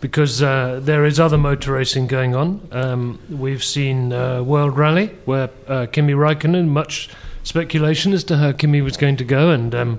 because 0.00 0.40
uh, 0.42 0.78
there 0.82 1.04
is 1.04 1.18
other 1.18 1.36
motor 1.36 1.72
racing 1.72 2.06
going 2.06 2.34
on. 2.36 2.60
Um, 2.70 3.18
we've 3.28 3.64
seen 3.64 4.12
uh, 4.12 4.42
World 4.44 4.76
Rally, 4.78 5.08
where 5.24 5.50
uh, 5.66 5.86
Kimi 5.86 6.12
Raikkonen, 6.12 6.68
much 6.68 7.10
speculation 7.42 8.12
as 8.12 8.24
to 8.24 8.36
how 8.36 8.52
Kimi 8.52 8.82
was 8.82 8.96
going 8.96 9.16
to 9.16 9.24
go, 9.24 9.50
and 9.50 9.74
um, 9.74 9.98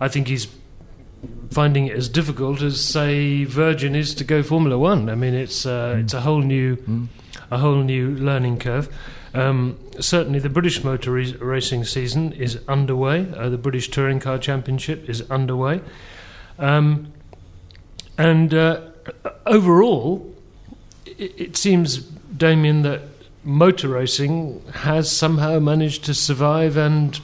I 0.00 0.08
think 0.08 0.28
he's 0.28 0.48
finding 1.50 1.86
it 1.86 1.96
as 1.96 2.08
difficult 2.08 2.62
as 2.62 2.80
say 2.80 3.44
Virgin 3.44 3.94
is 3.94 4.14
to 4.14 4.24
go 4.24 4.42
Formula 4.42 4.78
One. 4.78 5.08
I 5.08 5.14
mean, 5.14 5.34
it's 5.34 5.66
uh, 5.66 5.96
it's 6.00 6.14
a 6.14 6.20
whole 6.20 6.42
new 6.42 7.08
a 7.50 7.58
whole 7.58 7.82
new 7.82 8.10
learning 8.10 8.58
curve. 8.58 8.88
Um, 9.34 9.78
certainly, 10.00 10.38
the 10.38 10.48
British 10.48 10.82
motor 10.82 11.12
re- 11.12 11.36
racing 11.36 11.84
season 11.84 12.32
is 12.32 12.58
underway. 12.68 13.26
Uh, 13.36 13.48
the 13.48 13.58
British 13.58 13.90
Touring 13.90 14.20
Car 14.20 14.38
Championship 14.38 15.08
is 15.08 15.28
underway, 15.30 15.80
um, 16.58 17.12
and 18.16 18.54
uh, 18.54 18.80
overall, 19.44 20.34
it, 21.04 21.40
it 21.40 21.56
seems, 21.56 21.98
Damien, 21.98 22.82
that 22.82 23.02
motor 23.44 23.88
racing 23.88 24.62
has 24.72 25.10
somehow 25.10 25.58
managed 25.58 26.04
to 26.04 26.14
survive 26.14 26.76
and 26.76 27.20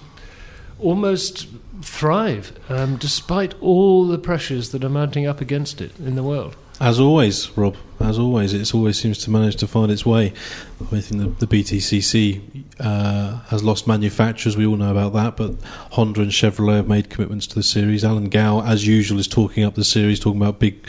almost 0.78 1.48
thrive, 1.82 2.52
um, 2.68 2.96
despite 2.96 3.54
all 3.60 4.06
the 4.06 4.18
pressures 4.18 4.70
that 4.70 4.84
are 4.84 4.88
mounting 4.88 5.26
up 5.26 5.40
against 5.40 5.80
it 5.80 5.98
in 5.98 6.14
the 6.14 6.22
world. 6.22 6.56
As 6.82 6.98
always, 6.98 7.56
Rob. 7.56 7.76
As 8.00 8.18
always, 8.18 8.52
it 8.52 8.74
always 8.74 8.98
seems 8.98 9.18
to 9.18 9.30
manage 9.30 9.54
to 9.56 9.68
find 9.68 9.92
its 9.92 10.04
way. 10.04 10.32
I 10.80 11.00
think 11.00 11.38
the, 11.38 11.46
the 11.46 11.62
BTCC 11.62 12.64
uh, 12.80 13.38
has 13.50 13.62
lost 13.62 13.86
manufacturers. 13.86 14.56
We 14.56 14.66
all 14.66 14.74
know 14.74 14.90
about 14.90 15.12
that. 15.12 15.36
But 15.36 15.62
Honda 15.92 16.22
and 16.22 16.32
Chevrolet 16.32 16.78
have 16.78 16.88
made 16.88 17.08
commitments 17.08 17.46
to 17.46 17.54
the 17.54 17.62
series. 17.62 18.02
Alan 18.02 18.28
Gow, 18.28 18.62
as 18.62 18.84
usual, 18.84 19.20
is 19.20 19.28
talking 19.28 19.62
up 19.62 19.76
the 19.76 19.84
series, 19.84 20.18
talking 20.18 20.42
about 20.42 20.58
big, 20.58 20.84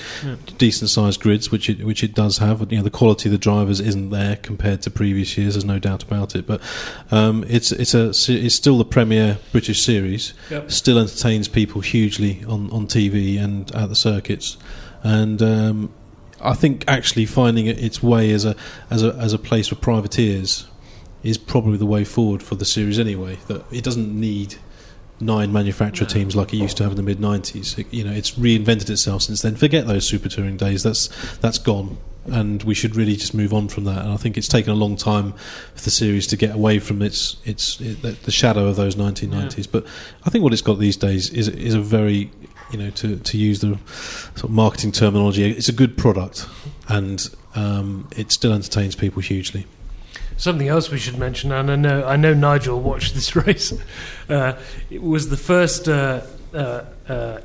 decent-sized 0.58 1.20
grids, 1.20 1.52
which 1.52 1.70
it 1.70 1.84
which 1.86 2.04
it 2.04 2.16
does 2.16 2.40
have. 2.40 2.72
You 2.72 2.78
know, 2.78 2.84
the 2.84 2.90
quality 2.90 3.30
of 3.30 3.32
the 3.32 3.38
drivers 3.38 3.80
isn't 3.80 4.10
there 4.10 4.38
compared 4.38 4.82
to 4.82 4.90
previous 4.90 5.38
years. 5.38 5.54
There's 5.54 5.64
no 5.64 5.78
doubt 5.78 6.02
about 6.02 6.36
it. 6.36 6.48
But 6.48 6.60
um, 7.12 7.46
it's 7.48 7.72
it's 7.72 7.94
a 7.94 8.08
it's 8.08 8.56
still 8.56 8.80
the 8.80 8.86
premier 8.86 9.38
British 9.52 9.84
series. 9.84 10.34
Yep. 10.50 10.72
Still 10.72 10.98
entertains 10.98 11.48
people 11.48 11.82
hugely 11.82 12.44
on 12.46 12.72
on 12.72 12.88
TV 12.88 13.40
and 13.40 13.72
at 13.76 13.90
the 13.90 13.96
circuits 13.96 14.58
and 15.04 15.42
um, 15.42 15.94
I 16.42 16.54
think 16.54 16.84
actually 16.88 17.26
finding 17.26 17.68
its 17.68 18.02
way 18.02 18.32
as 18.32 18.46
a 18.46 18.56
as 18.90 19.04
a 19.04 19.14
as 19.16 19.34
a 19.34 19.38
place 19.40 19.68
for 19.68 19.76
privateers 19.76 20.66
is 21.24 21.38
probably 21.38 21.78
the 21.78 21.86
way 21.86 22.04
forward 22.04 22.42
for 22.44 22.56
the 22.56 22.66
series 22.66 23.00
anyway. 23.00 23.38
That 23.48 23.64
it 23.72 23.84
doesn't 23.84 24.18
need 24.20 24.56
nine 25.20 25.54
manufacturer 25.54 26.06
teams 26.08 26.36
like 26.36 26.54
it 26.54 26.58
used 26.58 26.76
to 26.78 26.84
have 26.84 26.92
in 26.94 26.98
the 26.98 27.04
mid 27.04 27.20
'90s. 27.20 27.78
It- 27.78 27.88
you 27.94 28.04
know, 28.04 28.12
it's 28.12 28.32
reinvented 28.32 28.90
itself 28.90 29.22
since 29.24 29.42
then. 29.42 29.56
Forget 29.56 29.88
those 29.88 30.06
super 30.06 30.28
touring 30.30 30.58
days. 30.58 30.84
That's 30.84 31.08
that's 31.38 31.58
gone. 31.60 31.98
and 32.26 32.64
we 32.64 32.74
should 32.74 32.96
really 32.96 33.18
just 33.18 33.34
move 33.34 33.54
on 33.54 33.68
from 33.68 33.84
that. 33.84 34.00
And 34.02 34.12
I 34.14 34.16
think 34.18 34.38
it's 34.38 34.48
taken 34.48 34.72
a 34.72 34.76
long 34.78 34.96
time 34.96 35.34
for 35.76 35.84
the 35.84 35.92
series 35.92 36.26
to 36.28 36.38
get 36.38 36.56
away 36.56 36.80
from 36.80 37.02
its 37.02 37.36
its 37.46 37.80
it, 37.82 38.02
the 38.02 38.32
shadow 38.32 38.68
of 38.68 38.76
those 38.78 38.96
1990s. 38.96 39.58
Yeah. 39.58 39.64
But 39.74 39.86
I 40.26 40.30
think 40.30 40.42
what 40.44 40.54
it's 40.54 40.62
got 40.62 40.80
these 40.80 40.96
days 40.98 41.30
is 41.32 41.48
is 41.50 41.74
a 41.74 41.82
very 41.82 42.32
you 42.74 42.80
know 42.80 42.90
to 42.90 43.18
to 43.18 43.38
use 43.38 43.62
the 43.62 43.78
sort 44.36 44.44
of 44.46 44.50
marketing 44.50 44.92
terminology, 44.92 45.50
it's 45.50 45.70
a 45.70 45.74
good 45.74 45.98
product, 45.98 46.48
and 46.90 47.30
um, 47.56 48.10
it 48.18 48.32
still 48.32 48.52
entertains 48.52 48.96
people 48.96 49.22
hugely. 49.22 49.66
Something 50.36 50.68
else 50.68 50.90
we 50.90 50.98
should 50.98 51.18
mention, 51.18 51.52
and 51.52 51.72
I 51.72 51.76
know 51.76 52.06
I 52.06 52.18
know 52.18 52.34
Nigel 52.34 52.82
watched 52.82 53.14
this 53.14 53.36
race. 53.48 53.74
Uh, 54.28 54.54
it 54.90 55.02
was 55.02 55.30
the 55.30 55.38
first. 55.38 55.88
Uh, 55.88 56.22
uh, 56.54 56.84
uh 57.08 57.42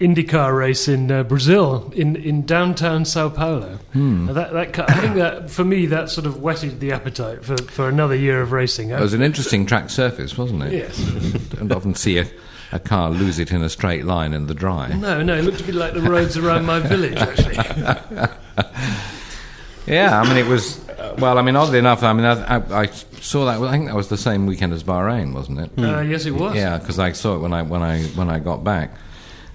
IndyCar 0.00 0.54
race 0.54 0.88
in 0.88 1.10
uh, 1.10 1.22
Brazil, 1.22 1.90
in, 1.96 2.16
in 2.16 2.44
downtown 2.44 3.06
Sao 3.06 3.30
Paulo. 3.30 3.78
Hmm. 3.94 4.26
That, 4.26 4.52
that, 4.52 4.90
I 4.90 5.00
think 5.00 5.14
that 5.14 5.50
for 5.50 5.64
me 5.64 5.86
that 5.86 6.10
sort 6.10 6.26
of 6.26 6.42
whetted 6.42 6.80
the 6.80 6.92
appetite 6.92 7.42
for, 7.42 7.56
for 7.56 7.88
another 7.88 8.14
year 8.14 8.42
of 8.42 8.52
racing. 8.52 8.90
It 8.90 9.00
was 9.00 9.14
an 9.14 9.22
interesting 9.22 9.64
track 9.64 9.88
surface, 9.88 10.36
wasn't 10.36 10.64
it? 10.64 10.72
Yes. 10.74 10.98
Don't 11.48 11.72
often 11.72 11.94
see 11.94 12.18
a, 12.18 12.26
a 12.72 12.78
car 12.78 13.10
lose 13.10 13.38
it 13.38 13.52
in 13.52 13.62
a 13.62 13.68
straight 13.68 14.04
line 14.04 14.32
in 14.32 14.46
the 14.46 14.54
dry. 14.54 14.88
No, 14.88 15.22
no, 15.22 15.36
it 15.36 15.42
looked 15.42 15.60
a 15.60 15.64
bit 15.64 15.74
like 15.74 15.94
the 15.94 16.02
roads 16.02 16.36
around 16.36 16.66
my 16.66 16.80
village, 16.80 17.16
actually. 17.16 17.56
yeah, 19.86 20.20
I 20.20 20.28
mean 20.28 20.36
it 20.36 20.46
was. 20.46 20.84
well, 21.18 21.38
I 21.38 21.42
mean, 21.42 21.56
oddly 21.56 21.78
enough, 21.78 22.02
I 22.02 22.12
mean, 22.12 22.26
I, 22.26 22.56
I, 22.56 22.80
I, 22.82 22.86
saw 22.86 23.44
that. 23.46 23.60
I 23.60 23.70
think 23.70 23.86
that 23.86 23.94
was 23.94 24.08
the 24.08 24.16
same 24.16 24.46
weekend 24.46 24.72
as 24.72 24.82
Bahrain, 24.82 25.32
wasn't 25.32 25.60
it? 25.60 25.70
Uh, 25.78 26.00
yes, 26.00 26.26
it 26.26 26.32
was. 26.32 26.54
Yeah, 26.54 26.78
because 26.78 26.98
I 26.98 27.12
saw 27.12 27.36
it 27.36 27.38
when 27.38 27.52
I 27.52 27.62
when 27.62 27.82
I 27.82 28.02
when 28.02 28.28
I 28.28 28.38
got 28.38 28.64
back. 28.64 28.90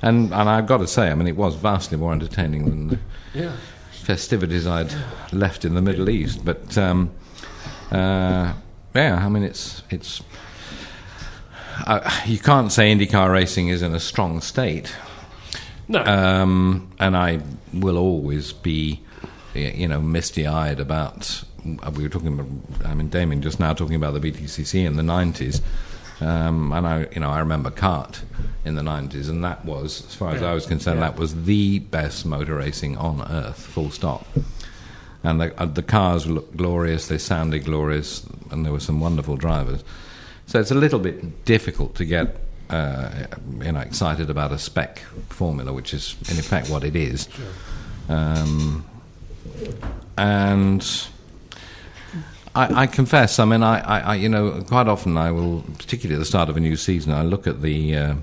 And 0.02 0.34
and 0.34 0.50
I've 0.50 0.66
got 0.66 0.78
to 0.78 0.88
say, 0.88 1.12
I 1.12 1.16
mean, 1.16 1.28
it 1.28 1.36
was 1.36 1.56
vastly 1.56 1.98
more 1.98 2.12
entertaining 2.12 2.66
than 2.66 2.88
the 2.88 3.00
yeah. 3.34 3.56
festivities 3.92 4.66
I'd 4.66 4.94
left 5.32 5.64
in 5.64 5.76
the 5.76 5.82
Middle 5.82 6.10
East. 6.10 6.44
But 6.44 6.76
um, 6.78 7.12
uh, 7.92 8.54
yeah, 8.96 9.24
I 9.24 9.30
mean, 9.30 9.44
it's 9.44 9.84
it's. 9.90 10.22
Uh, 11.86 12.22
you 12.26 12.40
can't 12.40 12.72
say 12.72 12.94
IndyCar 12.94 13.32
racing 13.32 13.70
is 13.70 13.82
in 13.82 13.94
a 13.94 14.00
strong 14.00 14.42
state. 14.42 14.94
No. 15.88 16.04
Um, 16.04 16.92
and 17.00 17.18
I 17.18 17.42
will 17.74 17.98
always 17.98 18.54
be, 18.54 19.02
you 19.54 19.88
know, 19.88 20.02
misty-eyed 20.02 20.80
about. 20.80 21.44
We 21.66 22.04
were 22.04 22.10
talking 22.10 22.40
about. 22.40 22.86
I 22.86 22.94
mean, 22.94 23.10
Damien 23.10 23.42
just 23.42 23.60
now 23.60 23.74
talking 23.74 23.96
about 23.96 24.14
the 24.14 24.32
BTCC 24.32 24.86
in 24.86 24.96
the 24.96 25.04
'90s. 25.04 25.62
Um, 26.22 26.72
and 26.72 26.88
I, 26.88 27.08
you 27.14 27.20
know, 27.20 27.30
I 27.30 27.40
remember 27.40 27.72
CART 27.72 28.24
in 28.64 28.76
the 28.76 28.82
'90s, 28.82 29.30
and 29.30 29.44
that 29.44 29.66
was, 29.66 30.06
as 30.06 30.16
far 30.16 30.34
as 30.34 30.42
I 30.42 30.54
was 30.54 30.66
concerned, 30.66 31.00
yeah. 31.00 31.10
that 31.10 31.20
was 31.20 31.46
the 31.46 31.80
best 31.80 32.26
motor 32.26 32.56
racing 32.56 32.98
on 32.98 33.22
earth. 33.30 33.60
Full 33.60 33.90
stop. 33.90 34.26
And 35.24 35.40
the, 35.42 35.62
uh, 35.62 35.66
the 35.66 35.84
cars 35.84 36.26
looked 36.28 36.58
glorious, 36.58 37.08
they 37.08 37.18
sounded 37.18 37.66
glorious, 37.66 38.26
and 38.50 38.66
there 38.66 38.72
were 38.72 38.80
some 38.80 39.00
wonderful 39.00 39.36
drivers. 39.36 39.84
So 40.52 40.60
it's 40.60 40.72
a 40.72 40.76
little 40.76 41.00
bit 41.00 41.46
difficult 41.46 41.96
to 41.96 42.04
get 42.04 42.36
uh, 42.70 43.10
you 43.62 43.72
know 43.72 43.80
excited 43.80 44.30
about 44.30 44.52
a 44.52 44.58
spec 44.58 45.00
formula, 45.30 45.72
which 45.72 45.94
is 45.94 46.18
in 46.30 46.38
effect 46.38 46.70
what 46.70 46.84
it 46.84 46.94
is. 46.94 47.30
Sure. 47.32 48.16
Um, 48.18 48.86
and 50.18 51.08
I, 52.54 52.82
I, 52.82 52.88
confess, 52.88 53.40
I 53.40 53.46
mean, 53.46 53.64
I, 53.64 53.80
I, 53.80 54.16
you 54.16 54.28
know, 54.28 54.62
quite 54.68 54.90
often 54.90 55.16
I 55.16 55.32
will, 55.32 55.62
particularly 55.78 56.16
at 56.16 56.20
the 56.20 56.26
start 56.26 56.50
of 56.50 56.58
a 56.58 56.60
new 56.60 56.76
season, 56.76 57.14
I 57.14 57.22
look 57.22 57.48
at 57.48 57.62
the, 57.62 57.96
uh, 57.96 58.16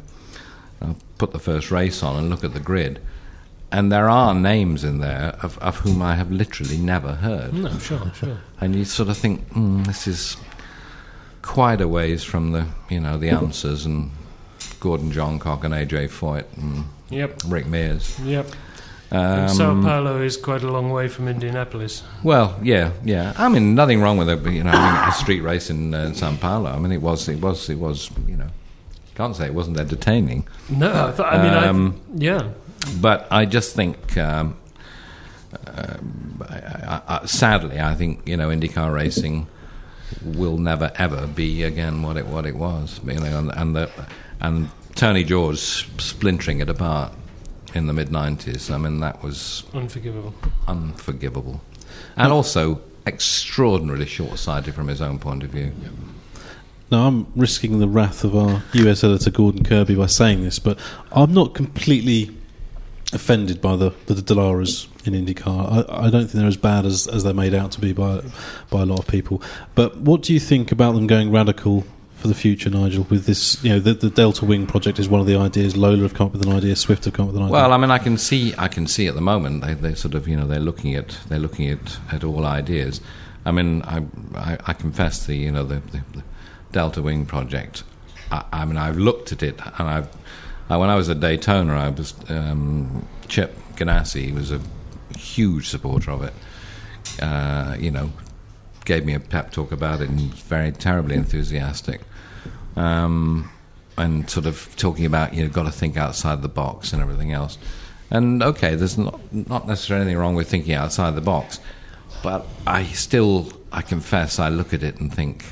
I'll 0.82 0.96
put 1.16 1.30
the 1.30 1.38
first 1.38 1.70
race 1.70 2.02
on 2.02 2.16
and 2.16 2.28
look 2.28 2.44
at 2.44 2.52
the 2.52 2.60
grid, 2.60 3.00
and 3.72 3.90
there 3.90 4.10
are 4.10 4.34
names 4.34 4.84
in 4.84 4.98
there 4.98 5.34
of, 5.40 5.56
of 5.60 5.78
whom 5.78 6.02
I 6.02 6.16
have 6.16 6.30
literally 6.30 6.76
never 6.76 7.14
heard. 7.14 7.54
No, 7.54 7.78
sure, 7.78 8.12
sure. 8.14 8.38
And 8.60 8.76
you 8.76 8.84
sort 8.84 9.08
of 9.08 9.16
think, 9.16 9.48
mm, 9.54 9.86
this 9.86 10.06
is 10.06 10.36
quite 11.48 11.80
a 11.80 11.88
ways 11.88 12.22
from 12.22 12.52
the, 12.52 12.66
you 12.90 13.00
know, 13.00 13.16
the 13.16 13.30
Unsers 13.30 13.86
and 13.86 14.10
Gordon 14.80 15.10
Johncock 15.10 15.64
and 15.64 15.72
AJ 15.72 16.10
Foyt 16.10 16.44
and 16.58 16.84
yep. 17.08 17.40
Rick 17.46 17.66
Mears. 17.66 18.20
Yep. 18.20 18.46
Um, 19.10 19.48
Sao 19.48 19.82
Paulo 19.82 20.20
is 20.20 20.36
quite 20.36 20.62
a 20.62 20.70
long 20.70 20.90
way 20.90 21.08
from 21.08 21.26
Indianapolis. 21.26 22.02
Well, 22.22 22.58
yeah, 22.62 22.92
yeah. 23.02 23.32
I 23.38 23.48
mean, 23.48 23.74
nothing 23.74 24.02
wrong 24.02 24.18
with 24.18 24.28
a 24.28 24.36
you 24.52 24.62
know 24.62 24.70
a 24.70 25.10
street 25.12 25.40
race 25.40 25.70
in 25.70 25.94
uh, 25.94 26.12
Sao 26.12 26.36
Paulo. 26.36 26.70
I 26.70 26.78
mean, 26.78 26.92
it 26.92 27.00
was, 27.00 27.26
it 27.30 27.40
was, 27.40 27.70
it 27.70 27.78
was. 27.78 28.10
You 28.26 28.36
know, 28.36 28.50
can't 29.14 29.34
say 29.34 29.46
it 29.46 29.54
wasn't 29.54 29.78
entertaining. 29.78 30.46
No, 30.68 31.06
I, 31.06 31.12
thought, 31.12 31.32
I 31.32 31.42
mean, 31.42 31.54
um, 31.54 32.00
I, 32.12 32.18
yeah. 32.18 32.48
But 33.00 33.26
I 33.30 33.46
just 33.46 33.74
think, 33.74 34.18
um, 34.18 34.58
uh, 35.66 35.96
I, 36.42 37.00
I, 37.08 37.26
sadly, 37.26 37.80
I 37.80 37.94
think 37.94 38.28
you 38.28 38.36
know 38.36 38.50
IndyCar 38.50 38.92
racing 38.92 39.46
will 40.22 40.58
never 40.58 40.90
ever 40.96 41.26
be 41.26 41.62
again 41.62 42.02
what 42.02 42.16
it 42.16 42.26
what 42.26 42.46
it 42.46 42.56
was. 42.56 43.00
You 43.04 43.14
know, 43.14 43.38
and, 43.38 43.52
and 43.54 43.76
the 43.76 43.90
and 44.40 44.70
Tony 44.94 45.24
George 45.24 45.58
splintering 45.58 46.60
it 46.60 46.68
apart 46.68 47.12
in 47.74 47.86
the 47.86 47.92
mid 47.92 48.08
90s. 48.08 48.72
I 48.72 48.78
mean, 48.78 49.00
that 49.00 49.22
was 49.22 49.64
unforgivable. 49.74 50.34
Unforgivable. 50.66 51.60
And 52.16 52.32
also 52.32 52.80
extraordinarily 53.06 54.06
short 54.06 54.38
sighted 54.38 54.74
from 54.74 54.88
his 54.88 55.00
own 55.00 55.18
point 55.18 55.42
of 55.42 55.50
view. 55.50 55.72
Now, 56.90 57.06
I'm 57.06 57.26
risking 57.36 57.78
the 57.78 57.88
wrath 57.88 58.24
of 58.24 58.34
our 58.34 58.62
US 58.72 59.04
editor 59.04 59.30
Gordon 59.30 59.62
Kirby 59.62 59.94
by 59.94 60.06
saying 60.06 60.42
this, 60.42 60.58
but 60.58 60.78
I'm 61.12 61.34
not 61.34 61.54
completely 61.54 62.34
offended 63.12 63.60
by 63.60 63.76
the, 63.76 63.90
the 64.06 64.14
Dallaras 64.14 64.86
in 65.14 65.26
IndyCar. 65.26 65.88
I, 65.88 66.06
I 66.06 66.10
don't 66.10 66.22
think 66.22 66.32
they're 66.32 66.46
as 66.46 66.56
bad 66.56 66.86
as, 66.86 67.06
as 67.06 67.24
they're 67.24 67.34
made 67.34 67.54
out 67.54 67.72
to 67.72 67.80
be 67.80 67.92
by 67.92 68.22
by 68.70 68.82
a 68.82 68.86
lot 68.86 69.00
of 69.00 69.06
people. 69.06 69.42
But 69.74 69.96
what 69.98 70.22
do 70.22 70.32
you 70.32 70.40
think 70.40 70.72
about 70.72 70.92
them 70.92 71.06
going 71.06 71.30
radical 71.30 71.84
for 72.16 72.28
the 72.28 72.34
future, 72.34 72.70
Nigel? 72.70 73.06
With 73.08 73.26
this, 73.26 73.62
you 73.62 73.70
know, 73.70 73.80
the, 73.80 73.94
the, 73.94 74.10
Delta 74.10 74.44
Wing 74.44 74.66
project 74.66 74.98
is 74.98 75.08
one 75.08 75.20
of 75.20 75.26
the 75.26 75.36
ideas. 75.36 75.76
Lola 75.76 76.02
have 76.02 76.14
come 76.14 76.26
up 76.26 76.32
with 76.32 76.46
an 76.46 76.52
idea. 76.52 76.76
Swift 76.76 77.04
have 77.04 77.14
come 77.14 77.26
up 77.28 77.32
with 77.32 77.36
an 77.36 77.44
idea. 77.44 77.52
Well, 77.52 77.72
I 77.72 77.76
mean, 77.76 77.90
I 77.90 77.98
can 77.98 78.18
see, 78.18 78.54
I 78.58 78.68
can 78.68 78.86
see 78.86 79.06
at 79.06 79.14
the 79.14 79.20
moment 79.20 79.62
they, 79.62 79.74
they 79.74 79.94
sort 79.94 80.14
of, 80.14 80.28
you 80.28 80.36
know, 80.36 80.46
they're 80.46 80.60
looking 80.60 80.94
at 80.94 81.18
they're 81.28 81.38
looking 81.38 81.68
at, 81.68 81.98
at 82.12 82.24
all 82.24 82.44
ideas. 82.44 83.00
I 83.44 83.52
mean, 83.52 83.82
I, 83.82 84.04
I, 84.34 84.58
I 84.66 84.72
confess 84.72 85.24
the, 85.24 85.34
you 85.34 85.50
know, 85.50 85.64
the, 85.64 85.76
the, 85.76 86.02
the 86.12 86.22
Delta 86.72 87.00
Wing 87.00 87.24
project. 87.24 87.82
I, 88.30 88.44
I, 88.52 88.64
mean, 88.64 88.76
I've 88.76 88.98
looked 88.98 89.32
at 89.32 89.42
it, 89.42 89.58
and 89.78 89.88
I've 89.88 90.08
when 90.76 90.90
I 90.90 90.96
was 90.96 91.08
at 91.08 91.20
Daytona, 91.20 91.72
I 91.72 91.88
was 91.88 92.14
um, 92.28 93.06
Chip 93.26 93.56
Ganassi 93.76 94.34
was 94.34 94.50
a 94.50 94.60
huge 95.18 95.68
supporter 95.68 96.10
of 96.10 96.22
it. 96.22 96.34
Uh, 97.20 97.76
you 97.78 97.90
know, 97.90 98.12
gave 98.84 99.04
me 99.04 99.14
a 99.14 99.20
pep 99.20 99.52
talk 99.52 99.72
about 99.72 100.00
it 100.00 100.08
and 100.08 100.30
was 100.30 100.40
very 100.40 100.72
terribly 100.72 101.14
enthusiastic. 101.14 102.00
Um, 102.76 103.50
and 103.98 104.30
sort 104.30 104.46
of 104.46 104.74
talking 104.76 105.04
about 105.04 105.34
you 105.34 105.42
know 105.42 105.48
got 105.48 105.64
to 105.64 105.72
think 105.72 105.96
outside 105.96 106.40
the 106.42 106.48
box 106.48 106.92
and 106.92 107.02
everything 107.02 107.32
else. 107.32 107.58
And 108.10 108.42
okay, 108.42 108.74
there's 108.74 108.96
not 108.96 109.20
not 109.32 109.66
necessarily 109.66 110.04
anything 110.06 110.18
wrong 110.18 110.34
with 110.34 110.48
thinking 110.48 110.74
outside 110.74 111.14
the 111.14 111.20
box, 111.20 111.60
but 112.22 112.46
I 112.66 112.84
still 112.84 113.52
I 113.72 113.82
confess 113.82 114.38
I 114.38 114.48
look 114.48 114.72
at 114.72 114.82
it 114.82 114.98
and 115.00 115.12
think 115.12 115.44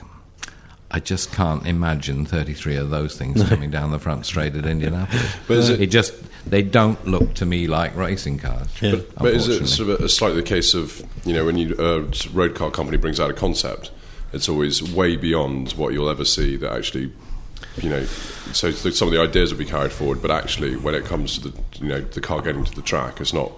I 0.90 1.00
just 1.00 1.32
can't 1.32 1.66
imagine 1.66 2.24
33 2.24 2.76
of 2.76 2.90
those 2.90 3.18
things 3.18 3.42
coming 3.48 3.70
down 3.70 3.90
the 3.90 3.98
front 3.98 4.24
straight 4.24 4.54
at 4.54 4.64
Indianapolis. 4.64 5.36
but 5.48 5.58
it, 5.68 5.80
it, 5.82 5.86
just 5.88 6.14
they 6.46 6.62
don't 6.62 7.06
look 7.06 7.34
to 7.34 7.46
me 7.46 7.66
like 7.66 7.94
racing 7.96 8.38
cars. 8.38 8.68
Yeah. 8.80 8.92
But, 8.92 9.14
but, 9.16 9.34
is 9.34 9.48
it 9.48 9.66
sort 9.66 9.90
of 9.90 10.00
a, 10.00 10.08
slightly 10.08 10.40
the 10.40 10.46
case 10.46 10.74
of 10.74 11.02
you 11.24 11.32
know 11.32 11.44
when 11.44 11.56
you 11.56 11.74
a 11.78 12.02
road 12.32 12.54
car 12.54 12.70
company 12.70 12.96
brings 12.96 13.20
out 13.20 13.30
a 13.30 13.34
concept, 13.34 13.90
it's 14.32 14.48
always 14.48 14.82
way 14.82 15.16
beyond 15.16 15.72
what 15.72 15.92
you'll 15.92 16.10
ever 16.10 16.24
see 16.24 16.56
that 16.56 16.72
actually. 16.72 17.12
You 17.82 17.90
know, 17.90 18.04
so 18.52 18.70
some 18.70 19.08
of 19.08 19.12
the 19.12 19.20
ideas 19.20 19.52
will 19.52 19.58
be 19.58 19.66
carried 19.66 19.92
forward, 19.92 20.22
but 20.22 20.30
actually, 20.30 20.76
when 20.76 20.94
it 20.94 21.04
comes 21.04 21.38
to 21.38 21.48
the 21.48 21.62
you 21.80 21.88
know 21.88 22.00
the 22.00 22.22
car 22.22 22.40
getting 22.40 22.64
to 22.64 22.74
the 22.74 22.82
track, 22.82 23.20
it's 23.20 23.34
not 23.34 23.52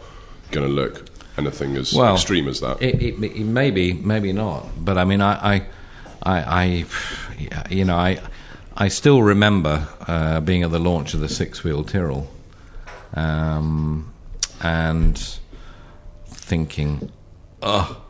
going 0.50 0.66
to 0.66 0.72
look 0.72 1.08
anything 1.36 1.76
as 1.76 1.94
well, 1.94 2.14
extreme 2.14 2.48
as 2.48 2.60
that. 2.60 2.82
It, 2.82 3.00
it, 3.00 3.22
it 3.22 3.44
maybe, 3.44 3.92
maybe 3.92 4.32
not. 4.32 4.66
But 4.84 4.98
I 4.98 5.04
mean, 5.04 5.20
I, 5.20 5.56
I 5.56 5.66
I, 6.22 6.84
I 7.40 7.64
you 7.70 7.84
know, 7.84 7.96
I, 7.96 8.20
I 8.76 8.88
still 8.88 9.22
remember 9.22 9.88
uh, 10.06 10.40
being 10.40 10.62
at 10.62 10.70
the 10.70 10.78
launch 10.78 11.14
of 11.14 11.20
the 11.20 11.28
six-wheel 11.28 11.84
Tyrrell, 11.84 12.28
um, 13.14 14.12
and 14.62 15.38
thinking, 16.26 17.10
"Oh, 17.62 18.02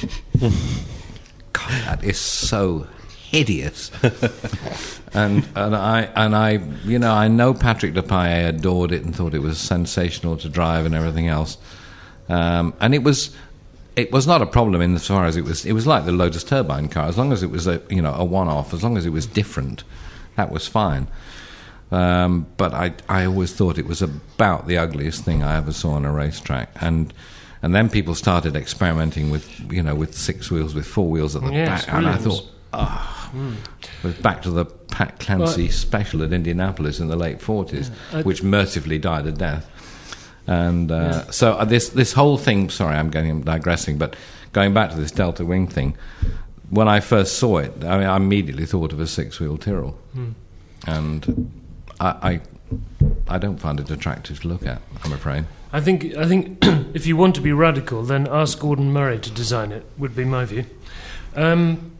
God, 0.40 1.70
that 1.84 2.04
is 2.04 2.18
so 2.18 2.86
hideous." 3.30 3.90
and 5.14 5.46
and 5.54 5.76
I 5.76 6.02
and 6.16 6.34
I, 6.36 6.60
you 6.84 6.98
know, 6.98 7.12
I 7.12 7.28
know 7.28 7.54
Patrick 7.54 7.94
Depailler 7.94 8.48
adored 8.48 8.92
it 8.92 9.04
and 9.04 9.14
thought 9.14 9.34
it 9.34 9.40
was 9.40 9.58
sensational 9.58 10.36
to 10.38 10.48
drive 10.48 10.86
and 10.86 10.94
everything 10.94 11.28
else, 11.28 11.58
um, 12.28 12.74
and 12.80 12.94
it 12.94 13.02
was 13.02 13.34
it 13.96 14.10
was 14.10 14.26
not 14.26 14.40
a 14.40 14.46
problem 14.46 14.80
in 14.80 14.94
as 14.94 15.06
far 15.06 15.26
as 15.26 15.36
it 15.36 15.44
was. 15.44 15.66
It 15.66 15.72
was 15.72 15.86
like 15.86 16.04
the 16.04 16.12
Lotus 16.12 16.44
turbine 16.44 16.88
car. 16.88 17.06
As 17.06 17.18
long 17.18 17.32
as 17.32 17.42
it 17.42 17.50
was 17.50 17.66
a 17.66 17.82
you 17.90 18.02
know 18.02 18.14
a 18.14 18.24
one-off, 18.24 18.72
as 18.72 18.82
long 18.82 18.96
as 18.96 19.06
it 19.06 19.10
was 19.10 19.26
different, 19.26 19.84
that 20.36 20.50
was 20.50 20.66
fine. 20.66 21.08
Um, 21.92 22.46
but 22.56 22.72
I 22.74 22.92
I 23.08 23.24
always 23.26 23.52
thought 23.52 23.78
it 23.78 23.86
was 23.86 24.02
about 24.02 24.66
the 24.66 24.78
ugliest 24.78 25.24
thing 25.24 25.42
I 25.42 25.56
ever 25.56 25.72
saw 25.72 25.90
on 25.92 26.04
a 26.04 26.12
racetrack. 26.12 26.68
And 26.80 27.12
And 27.64 27.74
then 27.74 27.88
people 27.88 28.14
started 28.16 28.56
experimenting 28.56 29.30
with, 29.30 29.46
you 29.70 29.82
know, 29.84 29.94
with 29.94 30.14
six 30.16 30.50
wheels, 30.50 30.74
with 30.74 30.84
four 30.86 31.08
wheels 31.08 31.36
at 31.36 31.42
the 31.42 31.52
Yes, 31.52 31.84
back, 31.86 31.94
and 31.94 32.06
I 32.08 32.16
Williams. 32.16 32.24
thought, 32.24 32.50
ah, 32.72 33.30
was 34.02 34.14
back 34.14 34.42
to 34.42 34.50
the 34.50 34.64
Pat 34.64 35.20
Clancy 35.20 35.68
special 35.70 36.22
at 36.24 36.32
Indianapolis 36.32 36.98
in 36.98 37.06
the 37.08 37.14
late 37.16 37.40
forties, 37.40 37.90
I- 38.12 38.22
which 38.22 38.42
mercifully 38.42 38.98
died 38.98 39.26
a 39.26 39.32
death. 39.32 39.64
And 40.48 40.90
uh, 40.90 41.30
so 41.30 41.52
uh, 41.52 41.64
this 41.64 41.90
this 41.90 42.14
whole 42.14 42.36
thing. 42.36 42.70
Sorry, 42.70 42.96
I'm 42.96 43.10
going 43.10 43.30
I'm 43.30 43.42
digressing, 43.44 43.96
but 43.98 44.16
going 44.52 44.74
back 44.74 44.90
to 44.90 44.96
this 44.96 45.12
Delta 45.12 45.44
Wing 45.44 45.68
thing. 45.68 45.94
When 46.70 46.88
I 46.88 47.00
first 47.00 47.36
saw 47.38 47.58
it, 47.58 47.72
I, 47.84 47.98
mean, 47.98 48.08
I 48.08 48.16
immediately 48.16 48.66
thought 48.66 48.92
of 48.94 49.00
a 49.00 49.06
six 49.06 49.38
wheel 49.38 49.56
Tyrrell, 49.58 49.94
and 50.86 51.50
I, 52.02 52.32
I 52.32 52.40
I 53.28 53.38
don't 53.38 53.58
find 53.58 53.78
it 53.78 53.90
attractive 53.90 54.40
to 54.40 54.48
look 54.48 54.66
at. 54.66 54.82
I'm 55.04 55.12
afraid. 55.12 55.44
I 55.72 55.80
think 55.80 56.16
I 56.16 56.26
think 56.26 56.58
if 56.94 57.06
you 57.06 57.16
want 57.16 57.34
to 57.36 57.40
be 57.40 57.52
radical, 57.52 58.02
then 58.02 58.26
ask 58.30 58.58
Gordon 58.58 58.92
Murray 58.92 59.18
to 59.20 59.30
design 59.30 59.72
it. 59.72 59.84
Would 59.98 60.16
be 60.16 60.24
my 60.24 60.44
view. 60.44 60.66
Um, 61.34 61.92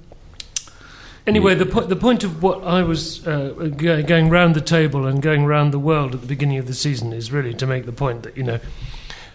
anyway, 1.27 1.55
the 1.55 1.67
po- 1.67 1.87
the 1.87 1.97
point 1.97 2.25
of 2.25 2.43
what 2.43 2.65
I 2.65 2.83
was 2.83 3.27
uh, 3.27 3.71
go- 3.77 4.03
going 4.03 4.29
round 4.29 4.57
the 4.57 4.61
table 4.61 5.07
and 5.07 5.23
going 5.23 5.47
round 5.47 5.73
the 5.73 5.79
world 5.79 6.15
at 6.15 6.21
the 6.21 6.27
beginning 6.27 6.59
of 6.59 6.67
the 6.67 6.75
season 6.75 7.13
is 7.13 7.31
really 7.31 7.55
to 7.55 7.67
make 7.67 7.87
the 7.87 7.93
point 7.93 8.25
that 8.25 8.37
you 8.37 8.43
know 8.43 8.59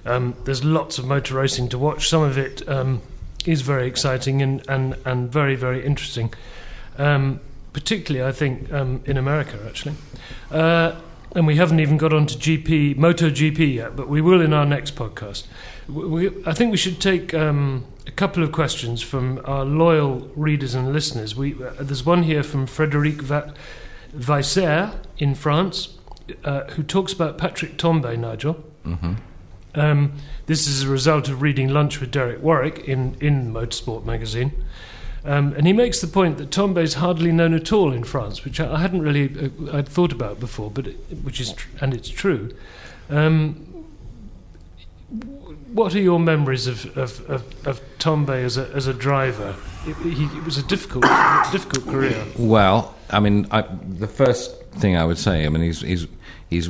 um, 0.06 0.36
there's 0.44 0.64
lots 0.64 1.00
of 1.00 1.06
motor 1.06 1.36
racing 1.36 1.70
to 1.70 1.78
watch. 1.78 2.10
Some 2.10 2.24
of 2.24 2.38
it 2.38 2.68
um, 2.68 3.02
is 3.46 3.62
very 3.62 3.88
exciting 3.88 4.42
and, 4.42 4.62
and, 4.68 4.98
and 5.06 5.32
very 5.32 5.56
very 5.56 5.86
interesting. 5.86 6.34
Um, 6.98 7.40
particularly, 7.78 8.28
I 8.28 8.32
think 8.32 8.74
um, 8.74 9.02
in 9.06 9.18
America 9.18 9.56
actually. 9.68 9.94
Uh, 10.50 10.96
and 11.36 11.46
we 11.46 11.58
haven't 11.58 11.80
even 11.80 11.98
got 11.98 12.12
on 12.12 12.26
to 12.26 12.36
GP, 12.36 12.98
MotoGP 12.98 13.76
yet, 13.76 13.96
but 13.96 14.10
we 14.10 14.20
will 14.20 14.42
in 14.42 14.52
our 14.52 14.66
next 14.66 14.96
podcast. 14.96 15.46
We, 15.88 16.32
I 16.44 16.54
think 16.54 16.72
we 16.72 16.78
should 16.78 17.00
take 17.00 17.36
um, 17.36 17.86
a 18.08 18.12
couple 18.12 18.42
of 18.42 18.52
questions 18.52 19.04
from 19.04 19.40
our 19.46 19.64
loyal 19.64 20.32
readers 20.36 20.74
and 20.74 20.92
listeners. 20.92 21.36
We, 21.36 21.54
uh, 21.64 21.74
there's 21.80 22.04
one 22.04 22.24
here 22.24 22.42
from 22.42 22.66
Frédéric 22.66 23.22
Va- 23.22 23.54
Weisser 24.12 24.96
in 25.20 25.36
France, 25.36 26.00
uh, 26.44 26.64
who 26.72 26.82
talks 26.82 27.14
about 27.14 27.38
Patrick 27.38 27.78
Tambay, 27.78 28.18
Nigel. 28.18 28.64
Um, 29.76 30.14
this 30.48 30.66
is 30.66 30.82
a 30.82 30.88
result 30.88 31.30
of 31.30 31.44
reading 31.44 31.68
Lunch 31.70 32.00
with 32.00 32.10
Derek 32.10 32.42
Warwick 32.42 32.80
in, 32.80 33.16
in 33.22 33.54
Motorsport 33.54 34.04
magazine. 34.06 34.52
Um, 35.28 35.54
and 35.58 35.68
he 35.68 35.74
makes 35.74 36.00
the 36.00 36.08
point 36.08 36.38
that 36.38 36.52
Tambay 36.52 36.84
is 36.84 36.94
hardly 36.94 37.34
known 37.34 37.54
at 37.54 37.74
all 37.74 37.92
in 37.92 38.06
France, 38.06 38.46
which 38.46 38.62
I, 38.62 38.80
hadn't 38.80 39.02
really 39.02 39.26
uh, 39.70 39.78
I'd 39.78 39.90
thought 39.90 40.14
about 40.14 40.40
before, 40.40 40.72
but 40.72 40.88
which 41.22 41.42
is 41.42 41.52
tr- 41.52 41.68
and 41.82 41.94
it's 41.94 42.08
true. 42.08 42.56
Um, 43.10 43.56
what 45.74 45.94
are 45.94 46.00
your 46.00 46.18
memories 46.18 46.66
of 46.66 46.98
of, 46.98 47.30
of, 47.30 47.68
of 47.68 47.82
Tambay 48.00 48.46
as 48.46 48.58
a 48.58 48.70
as 48.70 48.88
a 48.88 48.94
driver? 48.94 49.54
It, 49.86 49.98
he, 49.98 50.24
it 50.24 50.46
was 50.46 50.58
a 50.58 50.64
difficult 50.64 51.04
difficult 51.52 51.86
career. 51.88 52.26
Well, 52.38 52.96
I 53.10 53.20
mean, 53.20 53.48
I, 53.52 53.64
the 53.64 54.08
first 54.08 54.64
thing 54.76 54.96
I 54.96 55.04
would 55.04 55.18
say, 55.18 55.46
I 55.46 55.50
mean, 55.50 55.62
he's 55.62 55.82
he's 55.82 56.08
he's 56.50 56.70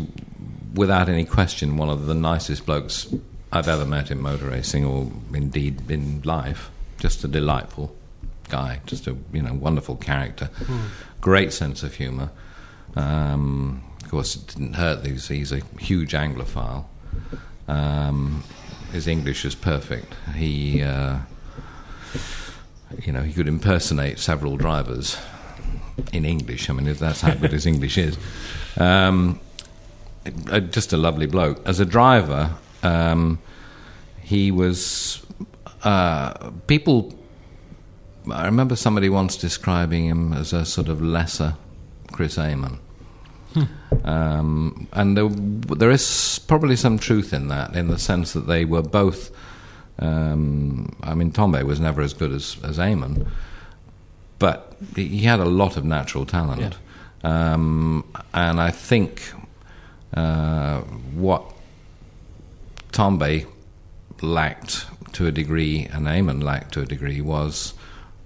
without 0.74 1.10
any 1.10 1.26
question 1.26 1.78
one 1.78 1.90
of 1.90 2.08
the 2.08 2.16
nicest 2.16 2.66
blokes 2.66 3.14
I've 3.52 3.68
ever 3.68 3.86
met 3.86 4.10
in 4.10 4.20
motor 4.20 4.48
racing, 4.48 4.84
or 4.84 5.12
indeed 5.32 5.92
in 5.92 6.24
life. 6.24 6.72
Just 6.98 7.24
a 7.24 7.28
delightful 7.28 7.96
guy, 8.50 8.82
just 8.86 9.08
a 9.08 9.16
you 9.34 9.42
know 9.42 9.54
wonderful 9.54 9.96
character, 9.96 10.50
great 11.22 11.54
sense 11.54 11.84
of 11.84 11.96
humour. 11.96 12.30
Um, 12.96 13.84
of 14.04 14.10
course, 14.10 14.36
it 14.36 14.48
didn't 14.48 14.74
hurt. 14.74 15.06
He's, 15.06 15.28
he's 15.28 15.52
a 15.52 15.62
huge 15.80 16.14
Anglophile. 16.14 16.86
Um, 17.68 18.44
his 18.92 19.08
English 19.08 19.46
is 19.46 19.56
perfect. 19.56 20.14
He. 20.36 20.82
Uh, 20.82 21.20
you 23.04 23.12
know, 23.12 23.22
he 23.22 23.34
could 23.34 23.48
impersonate 23.48 24.20
several 24.20 24.58
drivers 24.58 25.18
in 26.14 26.26
English. 26.26 26.70
I 26.70 26.74
mean, 26.74 26.92
that's 26.94 27.22
how 27.22 27.34
good 27.34 27.52
his 27.52 27.66
English 27.74 27.98
is. 27.98 28.18
Um, 28.78 29.40
just 30.70 30.94
a 30.94 30.98
lovely 30.98 31.26
bloke. 31.26 31.62
As 31.66 31.80
a 31.80 31.86
driver, 31.86 32.52
um, 32.84 33.40
he 34.22 34.52
was. 34.52 35.26
Uh, 35.84 36.52
people. 36.68 37.14
I 38.32 38.46
remember 38.46 38.76
somebody 38.76 39.10
once 39.10 39.38
describing 39.38 40.06
him 40.06 40.34
as 40.34 40.54
a 40.54 40.66
sort 40.66 40.90
of 40.90 41.02
lesser 41.02 41.56
Chris 42.12 42.38
Amon. 42.38 42.80
Um, 44.04 44.88
and 44.94 45.18
there, 45.18 45.30
there 45.30 45.92
is 45.92 46.40
probably 46.48 46.76
some 46.76 47.00
truth 47.00 47.34
in 47.34 47.48
that, 47.48 47.76
in 47.76 47.88
the 47.88 47.98
sense 47.98 48.34
that 48.34 48.48
they 48.48 48.66
were 48.66 48.82
both. 48.84 49.32
Um, 50.00 50.96
I 51.02 51.16
mean, 51.16 51.32
Tambay 51.32 51.64
was 51.64 51.80
never 51.80 52.02
as 52.02 52.14
good 52.14 52.32
as, 52.32 52.58
as 52.64 52.78
Amon, 52.78 53.32
but 54.38 54.78
he 54.96 55.20
had 55.20 55.40
a 55.40 55.46
lot 55.46 55.76
of 55.76 55.84
natural 55.86 56.26
talent. 56.26 56.76
Um, 57.24 58.06
and 58.34 58.62
I 58.62 58.70
think 58.72 59.24
uh, 60.14 60.82
what 61.16 61.52
Tambay 62.92 63.48
lacked 64.22 64.86
to 65.14 65.26
a 65.26 65.32
degree, 65.32 65.88
and 65.92 66.08
Amon 66.08 66.42
lacked 66.42 66.74
to 66.74 66.82
a 66.82 66.86
degree, 66.86 67.22
was. 67.22 67.74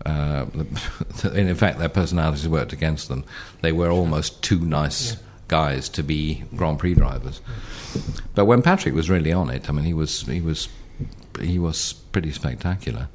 Uh, 0.05 0.45
in 1.33 1.55
fact, 1.55 1.79
their 1.79 1.89
personalities 1.89 2.47
worked 2.47 2.73
against 2.73 3.07
them. 3.07 3.23
They 3.61 3.71
were 3.71 3.89
almost 3.89 4.41
too 4.43 4.59
nice 4.59 5.17
guys 5.47 5.89
to 5.89 6.03
be 6.03 6.43
Grand 6.55 6.79
Prix 6.79 6.95
drivers. 6.95 7.41
But 8.35 8.45
when 8.45 8.61
Patrick 8.61 8.95
was 8.95 9.09
really 9.09 9.33
on 9.33 9.49
it, 9.49 9.69
I 9.69 9.73
mean, 9.73 9.85
he 9.85 9.93
was 9.93 10.21
he 10.21 10.41
was 10.41 10.69
he 11.39 11.59
was 11.59 11.93
pretty 11.93 12.31
spectacular. 12.31 13.07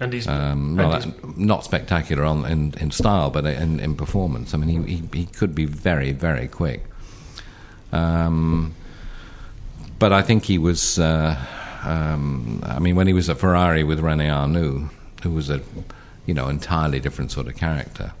And 0.00 0.12
he's, 0.12 0.26
Um, 0.26 0.78
and 0.78 1.04
he's- 1.04 1.36
not 1.36 1.64
spectacular 1.64 2.24
on, 2.24 2.44
in, 2.46 2.74
in 2.80 2.90
style, 2.90 3.30
but 3.30 3.46
in, 3.46 3.78
in 3.78 3.94
performance. 3.94 4.52
I 4.52 4.56
mean, 4.58 4.84
he, 4.86 4.96
he, 4.96 5.20
he 5.20 5.26
could 5.26 5.54
be 5.54 5.66
very, 5.66 6.10
very 6.10 6.48
quick. 6.48 6.84
Um, 7.92 8.74
but 9.98 10.12
I 10.12 10.20
think 10.22 10.44
he 10.44 10.58
was. 10.58 10.98
Uh, 10.98 11.36
um, 11.84 12.60
I 12.66 12.78
mean, 12.80 12.96
when 12.96 13.06
he 13.06 13.12
was 13.12 13.28
at 13.30 13.38
Ferrari 13.38 13.84
with 13.84 14.00
Rene 14.00 14.28
Arnoux, 14.28 14.88
who 15.22 15.30
was 15.30 15.48
a, 15.48 15.60
you 16.26 16.34
know, 16.34 16.48
entirely 16.48 17.00
different 17.00 17.30
sort 17.30 17.46
of 17.46 17.56
character, 17.56 18.12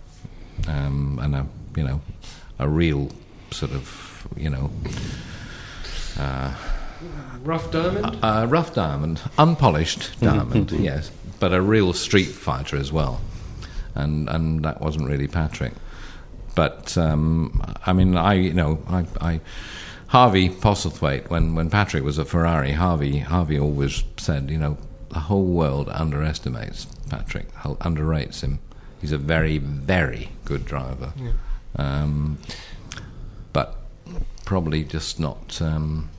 um, 0.68 1.18
and 1.22 1.34
a, 1.34 1.46
you 1.76 1.84
know, 1.84 2.00
a 2.58 2.68
real 2.68 3.10
sort 3.50 3.72
of, 3.72 4.26
you 4.36 4.50
know, 4.50 4.70
rough 7.42 7.70
diamond. 7.70 8.18
a 8.22 8.46
rough 8.46 8.74
diamond, 8.74 9.20
unpolished 9.38 10.18
diamond, 10.20 10.72
yes, 10.72 11.10
but 11.40 11.52
a 11.52 11.60
real 11.60 11.92
street 11.92 12.28
fighter 12.28 12.76
as 12.76 12.92
well, 12.92 13.20
and 13.94 14.28
and 14.28 14.64
that 14.64 14.80
wasn't 14.80 15.08
really 15.08 15.28
Patrick. 15.28 15.72
But 16.54 16.96
um, 16.96 17.62
I 17.86 17.92
mean, 17.92 18.16
I 18.16 18.34
you 18.34 18.54
know, 18.54 18.82
I, 18.88 19.06
I 19.20 19.40
Harvey 20.08 20.48
Postlethwaite 20.48 21.28
when 21.30 21.54
when 21.54 21.70
Patrick 21.70 22.04
was 22.04 22.18
at 22.18 22.28
Ferrari, 22.28 22.72
Harvey 22.72 23.18
Harvey 23.18 23.58
always 23.58 24.04
said, 24.16 24.50
you 24.50 24.58
know, 24.58 24.76
the 25.14 25.20
whole 25.20 25.44
world 25.44 25.88
underestimates 25.88 26.86
Patrick, 27.08 27.50
underrates 27.54 28.42
him. 28.42 28.58
He's 29.00 29.12
a 29.12 29.18
very 29.18 29.58
very 29.58 30.30
good 30.44 30.64
driver, 30.64 31.12
um, 31.76 32.38
but 33.52 33.76
probably 34.44 34.84
just 34.84 35.20
not. 35.20 35.60
Um, 35.62 36.10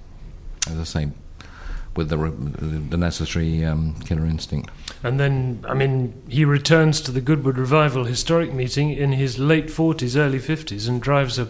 as 0.68 0.80
I 0.80 0.84
say, 0.84 1.10
with 1.96 2.10
the, 2.10 2.18
re- 2.18 2.32
the 2.90 2.98
necessary 2.98 3.64
um, 3.64 3.96
killer 4.02 4.26
instinct. 4.26 4.72
And 5.04 5.20
then, 5.20 5.64
I 5.68 5.74
mean, 5.74 6.22
he 6.28 6.44
returns 6.44 7.00
to 7.02 7.12
the 7.12 7.22
Goodwood 7.22 7.58
Revival 7.58 8.06
historic 8.06 8.52
meeting 8.52 8.90
in 8.92 9.14
his 9.14 9.38
late 9.38 9.68
40s, 9.68 10.18
early 10.18 10.40
50s, 10.40 10.90
and 10.90 11.02
drives 11.02 11.38
a 11.38 11.48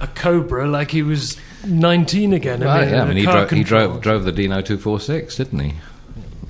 a 0.00 0.06
Cobra 0.06 0.66
like 0.66 0.92
he 0.92 1.02
was 1.02 1.36
19 1.66 2.32
again. 2.32 2.60
Well, 2.60 2.88
yeah, 2.88 3.02
I 3.02 3.04
mean, 3.04 3.16
he, 3.18 3.56
he 3.56 3.64
drove 3.64 4.00
drove 4.00 4.24
the 4.24 4.32
Dino 4.32 4.62
two 4.62 4.78
four 4.78 4.98
six, 4.98 5.36
didn't 5.36 5.58
he? 5.58 5.74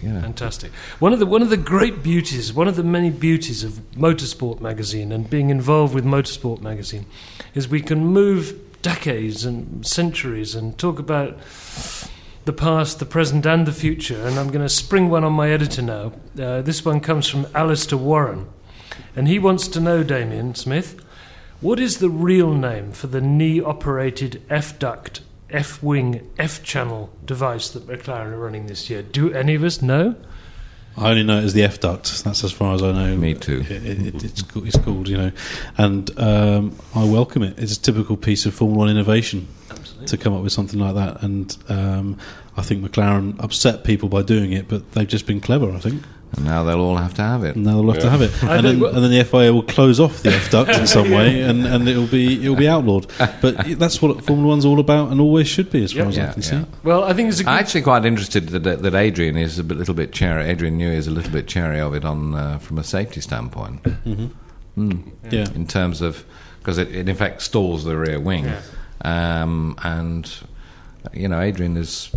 Yeah. 0.03 0.21
Fantastic. 0.23 0.73
One 0.99 1.13
of 1.13 1.19
the 1.19 1.27
one 1.27 1.43
of 1.43 1.51
the 1.51 1.57
great 1.57 2.03
beauties, 2.03 2.53
one 2.53 2.69
of 2.69 2.77
the 2.77 2.83
many 2.83 3.11
beauties 3.11 3.63
of 3.63 3.81
Motorsport 3.93 4.61
magazine 4.61 5.13
and 5.13 5.29
being 5.29 5.51
involved 5.51 5.95
with 5.95 6.05
Motorsport 6.05 6.63
magazine, 6.63 7.07
is 7.55 7.69
we 7.69 7.83
can 7.83 8.07
move 8.07 8.55
decades 8.83 9.45
and 9.45 9.87
centuries 9.87 10.55
and 10.55 10.79
talk 10.79 10.99
about 10.99 11.39
the 12.47 12.53
past, 12.53 12.99
the 12.99 13.05
present, 13.05 13.45
and 13.45 13.67
the 13.67 13.73
future. 13.73 14.27
And 14.27 14.39
I'm 14.39 14.49
going 14.49 14.65
to 14.65 14.69
spring 14.71 15.11
one 15.11 15.23
on 15.23 15.35
my 15.35 15.51
editor 15.51 15.83
now. 15.83 16.13
Uh, 16.41 16.63
this 16.63 16.85
one 16.85 17.01
comes 17.01 17.29
from 17.29 17.47
Alistair 17.55 17.99
Warren, 17.99 18.49
and 19.15 19.29
he 19.29 19.39
wants 19.39 19.69
to 19.69 19.81
know, 19.81 20.03
Damien 20.03 20.55
Smith, 20.55 21.05
what 21.61 21.79
is 21.79 21.99
the 21.99 22.09
real 22.09 22.55
name 22.55 22.93
for 22.93 23.07
the 23.07 23.21
knee-operated 23.21 24.43
F-duct, 25.53 25.55
F-wing, 25.55 26.31
F-channel 26.39 27.11
device 27.25 27.69
that 27.71 27.87
McLaren 27.87 28.33
are 28.33 28.39
running 28.39 28.67
this 28.67 28.91
year? 28.91 29.03
Do 29.03 29.33
any 29.33 29.55
of 29.55 29.65
us 29.65 29.83
know? 29.83 30.17
I 30.97 31.11
only 31.11 31.23
know 31.23 31.39
it 31.39 31.45
as 31.45 31.55
the 31.55 31.63
F 31.63 31.81
duct. 31.81 32.25
That's 32.25 32.43
as 32.43 32.53
far 32.53 32.75
as 32.75 32.83
I 32.83 32.93
know. 32.93 33.17
Me 33.17 33.35
too. 33.35 33.65
It, 33.69 33.71
it, 33.71 34.25
it's, 34.25 34.43
it's 34.55 34.79
called, 34.79 35.09
you 35.09 35.17
know, 35.17 35.33
and 35.79 36.11
um, 36.19 36.77
I 36.95 37.05
welcome 37.05 37.43
it. 37.43 37.59
It's 37.59 37.77
a 37.77 37.81
typical 37.81 38.17
piece 38.17 38.45
of 38.45 38.55
Formula 38.55 38.79
One 38.79 38.91
innovation 38.91 39.49
to 40.07 40.17
come 40.17 40.35
up 40.35 40.43
with 40.43 40.53
something 40.53 40.81
like 40.81 40.95
that. 40.97 41.23
And 41.23 41.57
um, 41.69 42.19
I 42.57 42.63
think 42.63 42.85
McLaren 42.85 43.43
upset 43.43 43.85
people 43.85 44.09
by 44.09 44.23
doing 44.23 44.53
it, 44.53 44.69
but 44.69 44.93
they've 44.93 45.07
just 45.07 45.27
been 45.27 45.41
clever. 45.41 45.71
I 45.71 45.79
think, 45.79 46.03
And 46.37 46.45
now 46.45 46.63
they'll 46.63 46.81
all 46.81 46.97
have 46.97 47.15
to 47.15 47.23
have 47.23 47.43
it. 47.43 47.57
and 47.57 47.65
now 47.65 47.83
they'll 47.83 47.91
have 47.93 48.03
to 48.03 48.11
have 48.11 48.23
it. 48.23 48.31
And 48.45 48.65
then, 48.65 48.85
and 48.85 49.03
then 49.05 49.11
the 49.11 49.25
FIA 49.25 49.53
will 49.53 49.65
close 49.65 49.99
off 49.99 50.23
the 50.23 50.31
F 50.31 50.51
duct 50.51 50.71
in 50.71 50.87
some 50.87 51.11
way, 51.11 51.41
and, 51.49 51.67
and 51.67 51.89
it'll 51.89 52.07
be 52.07 52.41
it'll 52.43 52.55
be 52.57 52.69
outlawed. 52.69 53.11
But 53.41 53.79
that's 53.79 54.01
what 54.01 54.25
Formula 54.25 54.49
One's 54.49 54.65
all 54.65 54.79
about, 54.79 55.11
and 55.11 55.21
always 55.21 55.49
should 55.49 55.71
be, 55.73 55.83
as 55.83 55.93
far 55.93 56.03
Yep. 56.05 56.09
as 56.09 56.19
I 56.19 56.33
can 56.33 56.43
yeah. 56.43 56.65
see. 56.65 56.71
Well, 56.85 57.03
I 57.03 57.13
think 57.15 57.31
it's 57.31 57.41
a 57.41 57.45
good. 57.45 57.51
I'm 57.51 57.59
actually 57.59 57.83
quite 57.83 58.05
interested 58.05 58.49
that, 58.51 58.83
that 58.83 58.95
Adrian 58.95 59.37
is 59.37 59.59
a 59.59 59.65
bit, 59.65 59.77
little 59.77 59.95
bit 59.95 60.13
cherry. 60.13 60.45
Adrian 60.45 60.79
Newey 60.79 60.95
is 60.95 61.09
a 61.09 61.11
little 61.11 61.33
bit 61.33 61.49
cherry 61.49 61.81
of 61.81 61.95
it 61.95 62.05
on 62.05 62.35
uh, 62.35 62.59
from 62.59 62.79
a 62.79 62.85
safety 62.85 63.21
standpoint. 63.21 63.81
Yeah. 64.77 65.47
in 65.55 65.67
terms 65.67 66.01
of 66.01 66.25
because 66.61 66.79
it, 66.79 66.95
it 66.95 67.09
in 67.09 67.17
fact 67.17 67.43
stalls 67.43 67.85
the 67.85 67.97
rear 67.97 68.21
wing, 68.21 68.51
um, 69.03 69.77
and 69.83 70.33
you 71.13 71.27
know 71.29 71.41
Adrian 71.41 71.77
is 71.77 72.11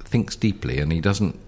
thinks 0.00 0.36
deeply, 0.36 0.78
and 0.78 0.92
he 0.92 1.00
doesn't, 1.00 1.38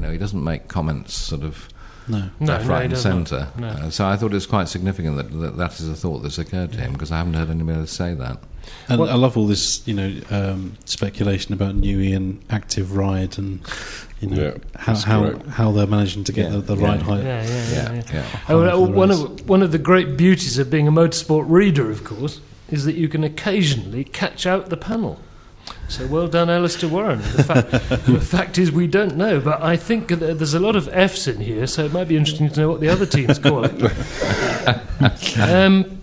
you 0.00 0.06
know, 0.06 0.12
he 0.12 0.18
doesn't 0.18 0.42
make 0.42 0.66
comments 0.68 1.12
sort 1.14 1.42
of 1.42 1.68
No. 2.08 2.30
no, 2.40 2.46
left, 2.52 2.64
no, 2.64 2.70
right, 2.70 2.80
he 2.82 2.94
and 2.94 2.96
centre. 2.98 3.48
No. 3.58 3.68
Uh, 3.68 3.90
so 3.90 4.06
I 4.06 4.16
thought 4.16 4.30
it 4.32 4.34
was 4.34 4.46
quite 4.46 4.66
significant 4.68 5.16
that, 5.16 5.30
that 5.40 5.56
that 5.58 5.78
is 5.78 5.88
a 5.88 5.94
thought 5.94 6.20
that's 6.22 6.38
occurred 6.38 6.72
to 6.72 6.78
him 6.80 6.92
because 6.94 7.12
I 7.12 7.18
haven't 7.18 7.34
heard 7.34 7.50
anybody 7.50 7.80
else 7.80 7.90
say 7.92 8.14
that. 8.14 8.38
And 8.88 8.98
What- 9.00 9.10
I 9.10 9.14
love 9.14 9.36
all 9.36 9.46
this, 9.46 9.86
you 9.86 9.92
know, 9.94 10.20
um, 10.30 10.76
speculation 10.86 11.52
about 11.52 11.74
Newey 11.76 12.14
and 12.16 12.40
active 12.48 12.96
ride, 12.96 13.36
and 13.38 13.60
you 14.20 14.28
know 14.30 14.42
Yeah, 14.42 14.54
how 14.76 14.94
how, 14.94 15.38
how 15.50 15.72
they're 15.72 15.86
managing 15.86 16.24
to 16.24 16.32
get 16.32 16.44
Yeah, 16.50 16.58
the, 16.58 16.74
the 16.74 16.76
yeah. 16.76 16.86
ride 16.88 17.02
height. 17.02 17.24
Yeah, 17.24 17.42
yeah, 17.42 17.48
yeah. 17.48 17.74
Yeah, 17.74 17.92
yeah. 17.94 18.02
yeah. 18.14 18.26
Oh, 18.48 18.60
well, 18.62 18.86
one 18.90 19.10
of 19.10 19.48
one 19.48 19.62
of 19.62 19.70
the 19.72 19.78
great 19.78 20.16
beauties 20.16 20.56
of 20.58 20.70
being 20.70 20.88
a 20.88 20.92
motorsport 20.92 21.44
reader, 21.48 21.90
of 21.90 22.04
course, 22.04 22.40
is 22.70 22.84
that 22.86 22.94
you 22.96 23.08
can 23.08 23.22
occasionally 23.24 24.04
catch 24.04 24.46
out 24.46 24.70
the 24.70 24.76
panel. 24.78 25.20
So 25.90 26.06
well 26.06 26.28
done, 26.28 26.48
Alistair 26.48 26.88
Warren. 26.88 27.18
The 27.20 27.42
fact, 27.42 27.70
the 28.06 28.20
fact 28.20 28.58
is, 28.58 28.70
we 28.70 28.86
don't 28.86 29.16
know, 29.16 29.40
but 29.40 29.60
I 29.60 29.76
think 29.76 30.06
there's 30.08 30.54
a 30.54 30.60
lot 30.60 30.76
of 30.76 30.88
Fs 30.88 31.26
in 31.26 31.40
here, 31.40 31.66
so 31.66 31.84
it 31.84 31.92
might 31.92 32.06
be 32.06 32.16
interesting 32.16 32.48
to 32.48 32.60
know 32.60 32.68
what 32.68 32.80
the 32.80 32.88
other 32.88 33.06
teams 33.06 33.40
call 33.40 33.64
it. 33.64 33.72
um, 35.40 35.99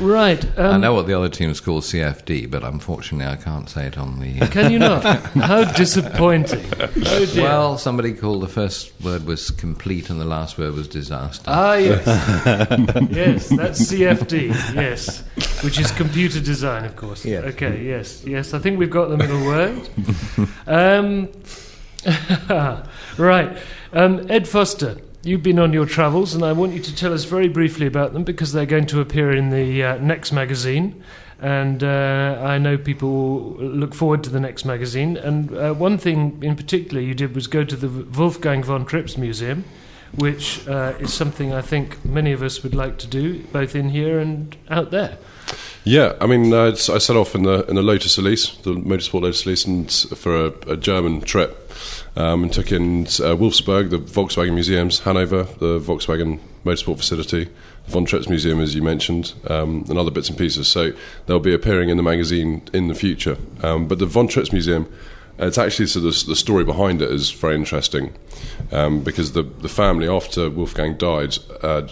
right. 0.00 0.44
Um, 0.58 0.74
I 0.74 0.76
know 0.76 0.94
what 0.94 1.06
the 1.06 1.14
other 1.14 1.28
teams 1.28 1.60
call 1.60 1.80
CFD, 1.80 2.50
but 2.50 2.64
unfortunately 2.64 3.26
I 3.26 3.36
can't 3.36 3.68
say 3.68 3.86
it 3.86 3.98
on 3.98 4.20
the. 4.20 4.46
Can 4.50 4.72
you 4.72 4.78
not? 4.78 5.02
How 5.34 5.64
disappointing. 5.72 6.64
Oh 6.80 7.26
dear. 7.26 7.42
Well, 7.42 7.78
somebody 7.78 8.12
called 8.12 8.42
the 8.42 8.48
first 8.48 8.92
word 9.02 9.26
was 9.26 9.50
complete 9.50 10.10
and 10.10 10.20
the 10.20 10.24
last 10.24 10.58
word 10.58 10.74
was 10.74 10.88
disaster. 10.88 11.44
Ah, 11.46 11.74
yes. 11.74 12.06
yes, 13.10 13.48
that's 13.48 13.92
CFD, 13.92 14.48
yes. 14.74 15.22
Which 15.62 15.78
is 15.78 15.90
computer 15.92 16.40
design, 16.40 16.84
of 16.84 16.96
course. 16.96 17.24
Yeah. 17.24 17.40
Okay, 17.40 17.84
yes, 17.84 18.24
yes. 18.24 18.54
I 18.54 18.58
think 18.58 18.78
we've 18.78 18.90
got 18.90 19.08
the 19.08 19.16
middle 19.16 19.44
word. 19.44 19.88
Um, 20.66 21.28
right. 23.18 23.58
Um, 23.92 24.26
Ed 24.30 24.48
Foster, 24.48 24.96
you've 25.22 25.42
been 25.42 25.58
on 25.58 25.72
your 25.72 25.86
travels, 25.86 26.34
and 26.34 26.44
I 26.44 26.52
want 26.52 26.72
you 26.72 26.80
to 26.80 26.94
tell 26.94 27.12
us 27.12 27.24
very 27.24 27.48
briefly 27.48 27.86
about 27.86 28.12
them 28.12 28.24
because 28.24 28.52
they're 28.52 28.66
going 28.66 28.86
to 28.86 29.00
appear 29.00 29.32
in 29.32 29.50
the 29.50 29.82
uh, 29.82 29.96
next 29.98 30.32
magazine. 30.32 31.02
And 31.40 31.82
uh, 31.82 32.38
I 32.42 32.58
know 32.58 32.76
people 32.76 33.54
look 33.54 33.94
forward 33.94 34.22
to 34.24 34.30
the 34.30 34.40
next 34.40 34.64
magazine. 34.64 35.16
And 35.16 35.56
uh, 35.56 35.72
one 35.72 35.96
thing 35.96 36.38
in 36.42 36.54
particular 36.54 37.00
you 37.00 37.14
did 37.14 37.34
was 37.34 37.46
go 37.46 37.64
to 37.64 37.76
the 37.76 37.88
Wolfgang 37.88 38.62
von 38.62 38.84
Trips 38.84 39.16
Museum, 39.16 39.64
which 40.16 40.66
uh, 40.68 40.94
is 40.98 41.12
something 41.12 41.52
I 41.52 41.62
think 41.62 42.04
many 42.04 42.32
of 42.32 42.42
us 42.42 42.62
would 42.62 42.74
like 42.74 42.98
to 42.98 43.06
do, 43.06 43.44
both 43.52 43.74
in 43.74 43.90
here 43.90 44.18
and 44.18 44.56
out 44.68 44.90
there. 44.90 45.18
Yeah, 45.84 46.14
I 46.20 46.26
mean, 46.26 46.52
uh, 46.52 46.72
I 46.72 46.74
set 46.74 47.16
off 47.16 47.34
in 47.34 47.44
the 47.44 47.64
in 47.66 47.76
the 47.76 47.82
Lotus 47.82 48.18
Elise, 48.18 48.56
the 48.58 48.74
Motorsport 48.74 49.22
Lotus 49.22 49.46
Elise, 49.46 49.64
and 49.64 49.90
for 49.90 50.36
a, 50.36 50.52
a 50.68 50.76
German 50.76 51.22
trip, 51.22 51.72
um, 52.16 52.42
and 52.44 52.52
took 52.52 52.70
in 52.70 53.02
uh, 53.04 53.34
Wolfsburg, 53.34 53.90
the 53.90 53.98
Volkswagen 53.98 54.52
museums, 54.52 55.00
Hanover, 55.00 55.44
the 55.44 55.80
Volkswagen 55.80 56.38
Motorsport 56.64 56.98
facility, 56.98 57.48
Von 57.86 58.04
Trips 58.04 58.28
Museum, 58.28 58.60
as 58.60 58.74
you 58.74 58.82
mentioned, 58.82 59.32
um, 59.48 59.84
and 59.88 59.98
other 59.98 60.10
bits 60.10 60.28
and 60.28 60.36
pieces. 60.36 60.68
So 60.68 60.92
they'll 61.26 61.40
be 61.40 61.54
appearing 61.54 61.88
in 61.88 61.96
the 61.96 62.02
magazine 62.02 62.62
in 62.72 62.88
the 62.88 62.94
future. 62.94 63.38
Um, 63.62 63.88
but 63.88 63.98
the 63.98 64.06
Von 64.06 64.28
Trips 64.28 64.52
Museum, 64.52 64.86
it's 65.48 65.58
actually 65.58 65.86
so 65.86 66.00
the, 66.00 66.24
the 66.26 66.36
story 66.36 66.64
behind 66.64 67.02
it 67.02 67.10
is 67.10 67.30
very 67.30 67.54
interesting, 67.54 68.14
um, 68.72 69.02
because 69.02 69.32
the 69.32 69.42
the 69.42 69.68
family 69.68 70.08
after 70.08 70.50
Wolfgang 70.50 70.96
died. 70.96 71.38
Uh, 71.62 71.88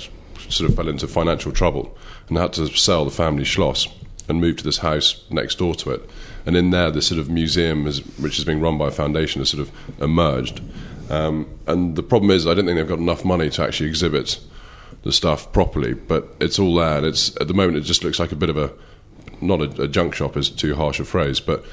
sort 0.48 0.70
of 0.70 0.76
fell 0.76 0.88
into 0.88 1.06
financial 1.06 1.52
trouble 1.52 1.96
and 2.28 2.38
had 2.38 2.52
to 2.54 2.66
sell 2.68 3.04
the 3.04 3.10
family 3.10 3.44
schloss 3.44 3.88
and 4.28 4.40
move 4.40 4.56
to 4.56 4.64
this 4.64 4.78
house 4.78 5.24
next 5.30 5.58
door 5.58 5.74
to 5.74 5.90
it. 5.90 6.08
And 6.46 6.56
in 6.56 6.70
there, 6.70 6.90
this 6.90 7.08
sort 7.08 7.20
of 7.20 7.30
museum, 7.30 7.86
is, 7.86 8.00
which 8.18 8.38
is 8.38 8.44
being 8.44 8.60
run 8.60 8.78
by 8.78 8.88
a 8.88 8.90
foundation, 8.90 9.40
has 9.40 9.50
sort 9.50 9.62
of 9.62 10.02
emerged. 10.02 10.60
Um, 11.10 11.46
and 11.66 11.96
the 11.96 12.02
problem 12.02 12.30
is, 12.30 12.46
I 12.46 12.54
don't 12.54 12.66
think 12.66 12.76
they've 12.76 12.88
got 12.88 12.98
enough 12.98 13.24
money 13.24 13.50
to 13.50 13.62
actually 13.62 13.88
exhibit 13.88 14.38
the 15.02 15.12
stuff 15.12 15.52
properly. 15.52 15.94
But 15.94 16.28
it's 16.40 16.58
all 16.58 16.74
there, 16.74 16.98
and 16.98 17.06
it's 17.06 17.36
at 17.40 17.48
the 17.48 17.54
moment 17.54 17.78
it 17.78 17.82
just 17.82 18.04
looks 18.04 18.18
like 18.18 18.32
a 18.32 18.36
bit 18.36 18.50
of 18.50 18.56
a 18.56 18.72
not 19.40 19.60
a, 19.60 19.82
a 19.82 19.88
junk 19.88 20.14
shop 20.14 20.36
is 20.36 20.50
too 20.50 20.74
harsh 20.74 21.00
a 21.00 21.04
phrase, 21.04 21.40
but 21.40 21.64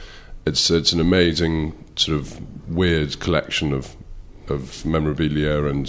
it's 0.46 0.70
it's 0.70 0.94
an 0.94 1.00
amazing 1.00 1.74
sort 1.96 2.20
of 2.20 2.70
weird 2.70 3.20
collection 3.20 3.74
of 3.74 3.96
of 4.48 4.86
memorabilia 4.86 5.66
and 5.66 5.88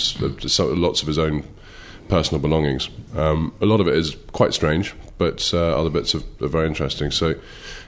lots 0.58 1.02
of 1.02 1.08
his 1.08 1.18
own 1.18 1.44
personal 2.08 2.40
belongings. 2.40 2.88
Um, 3.14 3.52
a 3.60 3.66
lot 3.66 3.80
of 3.80 3.88
it 3.88 3.94
is 3.94 4.16
quite 4.32 4.54
strange, 4.54 4.94
but 5.18 5.50
uh, 5.52 5.78
other 5.78 5.90
bits 5.90 6.14
are, 6.14 6.22
are 6.40 6.48
very 6.48 6.66
interesting. 6.66 7.10
So 7.10 7.34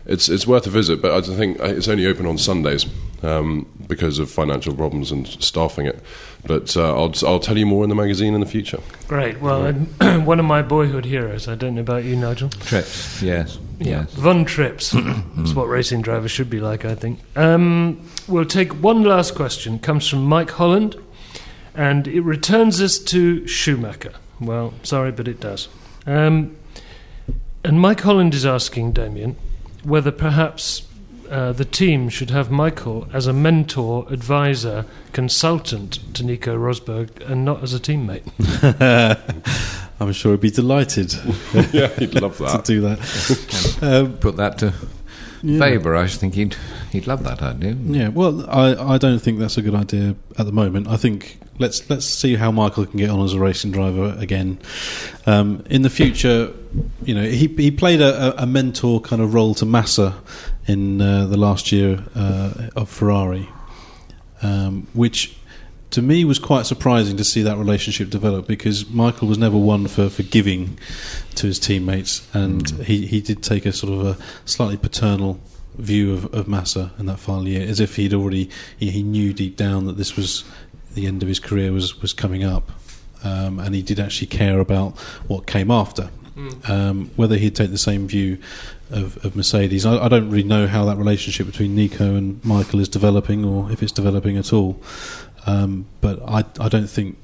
it's 0.06 0.28
it's 0.28 0.46
worth 0.46 0.66
a 0.66 0.70
visit. 0.70 1.00
But 1.00 1.12
I 1.12 1.20
think 1.20 1.60
uh, 1.60 1.64
it's 1.64 1.88
only 1.88 2.06
open 2.06 2.26
on 2.26 2.38
Sundays 2.38 2.86
um, 3.22 3.66
because 3.86 4.18
of 4.18 4.30
financial 4.30 4.74
problems 4.74 5.10
and 5.10 5.26
staffing 5.26 5.86
it. 5.86 6.00
But 6.46 6.76
uh, 6.76 6.94
I'll 6.94 7.12
I'll 7.26 7.40
tell 7.40 7.58
you 7.58 7.66
more 7.66 7.82
in 7.82 7.88
the 7.88 7.96
magazine 7.96 8.34
in 8.34 8.40
the 8.40 8.46
future. 8.46 8.80
Great. 9.08 9.40
Well, 9.40 9.64
and 9.64 9.88
one 10.26 10.38
of 10.38 10.46
my 10.46 10.62
boyhood 10.62 11.04
heroes, 11.04 11.48
I 11.48 11.54
don't 11.54 11.74
know 11.74 11.80
about 11.80 12.04
you, 12.04 12.16
Nigel. 12.16 12.48
Trips, 12.48 13.22
yes, 13.22 13.58
yes. 13.78 14.12
Von 14.14 14.44
Trips. 14.44 14.90
That's 15.36 15.54
what 15.54 15.68
racing 15.68 16.02
drivers 16.02 16.30
should 16.30 16.50
be 16.50 16.60
like, 16.60 16.84
I 16.84 16.94
think. 16.94 17.20
Um, 17.36 18.08
we'll 18.28 18.44
take 18.44 18.72
one 18.72 19.02
last 19.02 19.34
question. 19.34 19.78
Comes 19.78 20.08
from 20.08 20.24
Mike 20.24 20.50
Holland, 20.50 20.96
and 21.74 22.06
it 22.06 22.20
returns 22.20 22.80
us 22.80 22.98
to 22.98 23.46
Schumacher. 23.46 24.12
Well, 24.40 24.74
sorry, 24.84 25.10
but 25.10 25.26
it 25.26 25.40
does. 25.40 25.68
Um, 26.06 26.56
and 27.64 27.80
Mike 27.80 28.00
Holland 28.00 28.34
is 28.34 28.46
asking 28.46 28.92
Damien 28.92 29.36
whether 29.82 30.10
perhaps 30.12 30.87
uh, 31.30 31.52
the 31.52 31.64
team 31.64 32.08
should 32.08 32.30
have 32.30 32.50
Michael 32.50 33.06
as 33.12 33.26
a 33.26 33.32
mentor, 33.32 34.06
advisor, 34.10 34.84
consultant 35.12 35.98
to 36.14 36.24
Nico 36.24 36.56
Rosberg, 36.56 37.20
and 37.30 37.44
not 37.44 37.62
as 37.62 37.74
a 37.74 37.78
teammate. 37.80 38.22
I'm 40.00 40.12
sure 40.12 40.32
he'd 40.32 40.40
be 40.40 40.50
delighted 40.50 41.12
yeah, 41.72 41.88
he'd 41.98 42.14
love 42.20 42.38
that. 42.44 42.64
to 42.64 42.72
do 42.72 42.80
that. 42.82 43.78
Um, 43.82 44.16
Put 44.18 44.36
that 44.36 44.58
to 44.58 44.72
Yeah. 45.42 45.58
Faber. 45.58 45.96
I 45.96 46.06
think 46.08 46.34
he'd 46.34 46.56
he'd 46.92 47.06
love 47.06 47.22
that 47.24 47.42
idea. 47.42 47.72
Yeah, 47.84 48.08
well, 48.08 48.48
I, 48.50 48.94
I 48.94 48.98
don't 48.98 49.18
think 49.20 49.38
that's 49.38 49.56
a 49.58 49.62
good 49.62 49.74
idea 49.74 50.14
at 50.38 50.46
the 50.46 50.52
moment. 50.52 50.88
I 50.88 50.96
think 50.96 51.38
let's 51.58 51.88
let's 51.90 52.06
see 52.06 52.36
how 52.36 52.50
Michael 52.50 52.86
can 52.86 52.98
get 52.98 53.10
on 53.10 53.20
as 53.22 53.34
a 53.34 53.38
racing 53.38 53.72
driver 53.72 54.16
again. 54.18 54.58
Um, 55.26 55.64
in 55.70 55.82
the 55.82 55.90
future, 55.90 56.52
you 57.04 57.14
know, 57.14 57.22
he 57.22 57.46
he 57.48 57.70
played 57.70 58.00
a, 58.00 58.42
a 58.42 58.46
mentor 58.46 59.00
kind 59.00 59.22
of 59.22 59.34
role 59.34 59.54
to 59.56 59.66
Massa 59.66 60.14
in 60.66 61.00
uh, 61.00 61.26
the 61.26 61.36
last 61.36 61.72
year 61.72 62.04
uh, 62.14 62.68
of 62.76 62.88
Ferrari, 62.88 63.48
um, 64.42 64.86
which 64.92 65.36
to 65.90 66.02
me 66.02 66.24
was 66.24 66.38
quite 66.38 66.66
surprising 66.66 67.16
to 67.16 67.24
see 67.24 67.42
that 67.42 67.56
relationship 67.56 68.10
develop 68.10 68.46
because 68.46 68.88
Michael 68.90 69.26
was 69.26 69.38
never 69.38 69.56
one 69.56 69.88
for, 69.88 70.10
for 70.10 70.22
giving 70.22 70.78
to 71.36 71.46
his 71.46 71.58
teammates, 71.58 72.28
and 72.34 72.68
he, 72.82 73.06
he 73.06 73.20
did 73.20 73.42
take 73.42 73.64
a 73.64 73.72
sort 73.72 73.92
of 73.92 74.06
a 74.06 74.22
slightly 74.44 74.76
paternal 74.76 75.40
view 75.76 76.12
of, 76.12 76.34
of 76.34 76.48
Massa 76.48 76.92
in 76.98 77.06
that 77.06 77.18
final 77.18 77.48
year, 77.48 77.66
as 77.66 77.80
if 77.80 77.96
he'd 77.96 78.12
already 78.12 78.50
he, 78.76 78.90
he 78.90 79.02
knew 79.02 79.32
deep 79.32 79.56
down 79.56 79.86
that 79.86 79.96
this 79.96 80.16
was 80.16 80.44
the 80.98 81.06
end 81.06 81.22
of 81.22 81.28
his 81.28 81.38
career 81.38 81.72
was 81.72 82.00
was 82.02 82.12
coming 82.12 82.44
up, 82.44 82.70
um, 83.24 83.58
and 83.58 83.74
he 83.74 83.82
did 83.82 84.00
actually 84.00 84.26
care 84.28 84.58
about 84.60 84.98
what 85.26 85.46
came 85.46 85.70
after. 85.70 86.10
Um, 86.68 87.10
whether 87.16 87.36
he'd 87.36 87.56
take 87.56 87.72
the 87.72 87.78
same 87.78 88.06
view 88.06 88.38
of, 88.90 89.24
of 89.24 89.34
Mercedes, 89.34 89.84
I, 89.84 90.04
I 90.04 90.08
don't 90.08 90.30
really 90.30 90.44
know 90.44 90.68
how 90.68 90.84
that 90.84 90.96
relationship 90.96 91.46
between 91.46 91.74
Nico 91.74 92.14
and 92.14 92.44
Michael 92.44 92.78
is 92.78 92.88
developing, 92.88 93.44
or 93.44 93.72
if 93.72 93.82
it's 93.82 93.90
developing 93.90 94.36
at 94.36 94.52
all. 94.52 94.80
Um, 95.46 95.86
but 96.00 96.22
I, 96.22 96.44
I 96.60 96.68
don't 96.68 96.86
think 96.86 97.16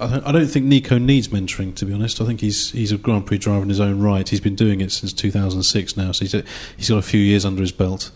I 0.00 0.06
don't, 0.06 0.26
I 0.26 0.32
don't 0.32 0.46
think 0.46 0.66
Nico 0.66 0.98
needs 0.98 1.28
mentoring. 1.28 1.74
To 1.76 1.84
be 1.84 1.92
honest, 1.92 2.20
I 2.20 2.26
think 2.26 2.40
he's 2.40 2.70
he's 2.70 2.92
a 2.92 2.96
Grand 2.96 3.26
Prix 3.26 3.38
driver 3.38 3.62
in 3.62 3.68
his 3.68 3.80
own 3.80 4.00
right. 4.00 4.26
He's 4.26 4.40
been 4.40 4.54
doing 4.54 4.80
it 4.80 4.92
since 4.92 5.12
2006 5.12 5.96
now, 5.96 6.12
so 6.12 6.24
he's 6.24 6.34
a, 6.34 6.44
he's 6.76 6.88
got 6.88 6.98
a 6.98 7.02
few 7.02 7.20
years 7.20 7.44
under 7.44 7.60
his 7.60 7.72
belt. 7.72 8.10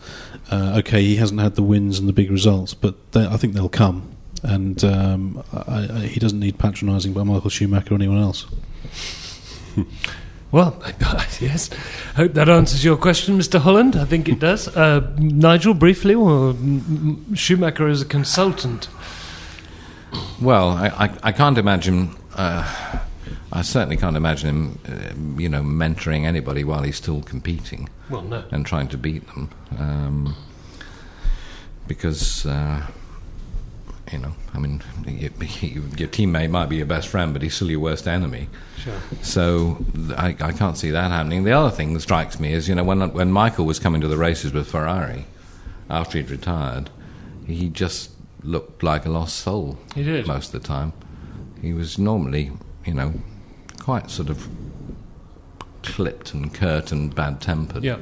Uh, 0.49 0.77
okay, 0.79 1.01
he 1.01 1.17
hasn't 1.17 1.39
had 1.39 1.55
the 1.55 1.63
wins 1.63 1.99
and 1.99 2.07
the 2.07 2.13
big 2.13 2.31
results, 2.31 2.73
but 2.73 3.11
they, 3.11 3.25
I 3.25 3.37
think 3.37 3.53
they'll 3.53 3.69
come. 3.69 4.14
And 4.45 4.83
um, 4.83 5.43
I, 5.53 5.87
I, 5.91 5.99
he 6.07 6.19
doesn't 6.19 6.39
need 6.39 6.57
patronising 6.57 7.13
by 7.13 7.23
Michael 7.23 7.49
Schumacher 7.49 7.93
or 7.93 7.95
anyone 7.95 8.19
else. 8.19 8.45
Well, 10.51 10.81
yes. 11.41 11.69
I 12.13 12.17
hope 12.17 12.33
that 12.33 12.47
answers 12.47 12.85
your 12.85 12.95
question, 12.95 13.37
Mr. 13.37 13.59
Holland. 13.59 13.95
I 13.95 14.05
think 14.05 14.29
it 14.29 14.39
does. 14.39 14.67
Uh, 14.69 15.11
Nigel, 15.17 15.73
briefly, 15.73 16.15
well, 16.15 16.57
Schumacher 17.33 17.89
is 17.89 18.01
a 18.01 18.05
consultant? 18.05 18.87
Well, 20.41 20.69
I, 20.69 20.87
I, 20.87 21.17
I 21.23 21.31
can't 21.33 21.57
imagine. 21.57 22.15
Uh, 22.35 22.99
I 23.51 23.61
certainly 23.63 23.97
can't 23.97 24.15
imagine 24.15 24.49
him, 24.49 24.79
uh, 24.87 25.39
you 25.41 25.49
know, 25.49 25.61
mentoring 25.61 26.25
anybody 26.25 26.63
while 26.63 26.83
he's 26.83 26.97
still 26.97 27.21
competing. 27.21 27.89
Well, 28.09 28.21
no. 28.21 28.43
And 28.51 28.65
trying 28.65 28.87
to 28.89 28.97
beat 28.97 29.27
them, 29.27 29.49
um, 29.77 30.35
because 31.87 32.45
uh, 32.45 32.87
you 34.11 34.19
know, 34.19 34.33
I 34.53 34.59
mean, 34.59 34.81
your, 35.05 35.31
your, 35.61 36.07
teammate 36.09 36.49
might 36.49 36.67
be 36.69 36.77
your 36.77 36.85
best 36.85 37.07
friend, 37.07 37.33
but 37.33 37.41
he's 37.41 37.55
still 37.55 37.71
your 37.71 37.79
worst 37.79 38.07
enemy. 38.07 38.49
Sure. 38.77 38.93
So 39.21 39.83
I, 40.17 40.35
I 40.39 40.51
can't 40.51 40.77
see 40.77 40.91
that 40.91 41.11
happening. 41.11 41.43
The 41.43 41.53
other 41.53 41.71
thing 41.71 41.93
that 41.93 42.01
strikes 42.01 42.39
me 42.39 42.53
is, 42.53 42.69
you 42.69 42.75
know, 42.75 42.83
when 42.83 43.11
when 43.13 43.31
Michael 43.31 43.65
was 43.65 43.79
coming 43.79 44.01
to 44.01 44.07
the 44.07 44.17
races 44.17 44.53
with 44.53 44.67
Ferrari 44.67 45.25
after 45.89 46.17
he'd 46.17 46.29
retired, 46.29 46.89
he 47.47 47.69
just 47.69 48.11
looked 48.43 48.83
like 48.83 49.05
a 49.05 49.09
lost 49.09 49.37
soul. 49.37 49.77
He 49.95 50.03
did 50.03 50.27
most 50.27 50.53
of 50.53 50.61
the 50.61 50.67
time. 50.67 50.93
He 51.61 51.73
was 51.73 51.97
normally, 51.97 52.51
you 52.85 52.93
know, 52.93 53.13
quite 53.79 54.11
sort 54.11 54.29
of 54.29 54.47
clipped 55.81 56.33
and 56.33 56.53
curt 56.53 56.91
and 56.91 57.13
bad 57.13 57.41
tempered. 57.41 57.83
Yeah. 57.83 57.97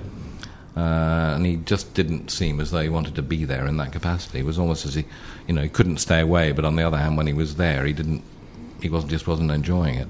Uh, 0.76 1.34
and 1.36 1.46
he 1.46 1.58
just 1.58 1.94
didn't 1.94 2.32
seem 2.32 2.60
as 2.60 2.72
though 2.72 2.82
he 2.82 2.90
wanted 2.90 3.14
to 3.16 3.22
be 3.22 3.46
there 3.46 3.68
in 3.68 3.78
that 3.78 3.92
capacity. 3.92 4.40
It 4.40 4.46
was 4.46 4.58
almost 4.58 4.86
as 4.86 4.96
he, 4.96 5.06
you 5.48 5.54
know, 5.54 5.62
he 5.62 5.70
couldn't 5.70 5.98
stay 5.98 6.20
away. 6.20 6.52
But 6.52 6.66
on 6.66 6.76
the 6.76 6.84
other 6.84 6.98
hand, 6.98 7.16
when 7.16 7.28
he 7.28 7.34
was 7.34 7.56
there, 7.56 7.86
he 7.86 7.94
didn't. 7.94 8.24
He 8.82 8.90
wasn't 8.90 9.12
just 9.12 9.28
wasn't 9.28 9.52
enjoying 9.52 9.96
it. 9.96 10.08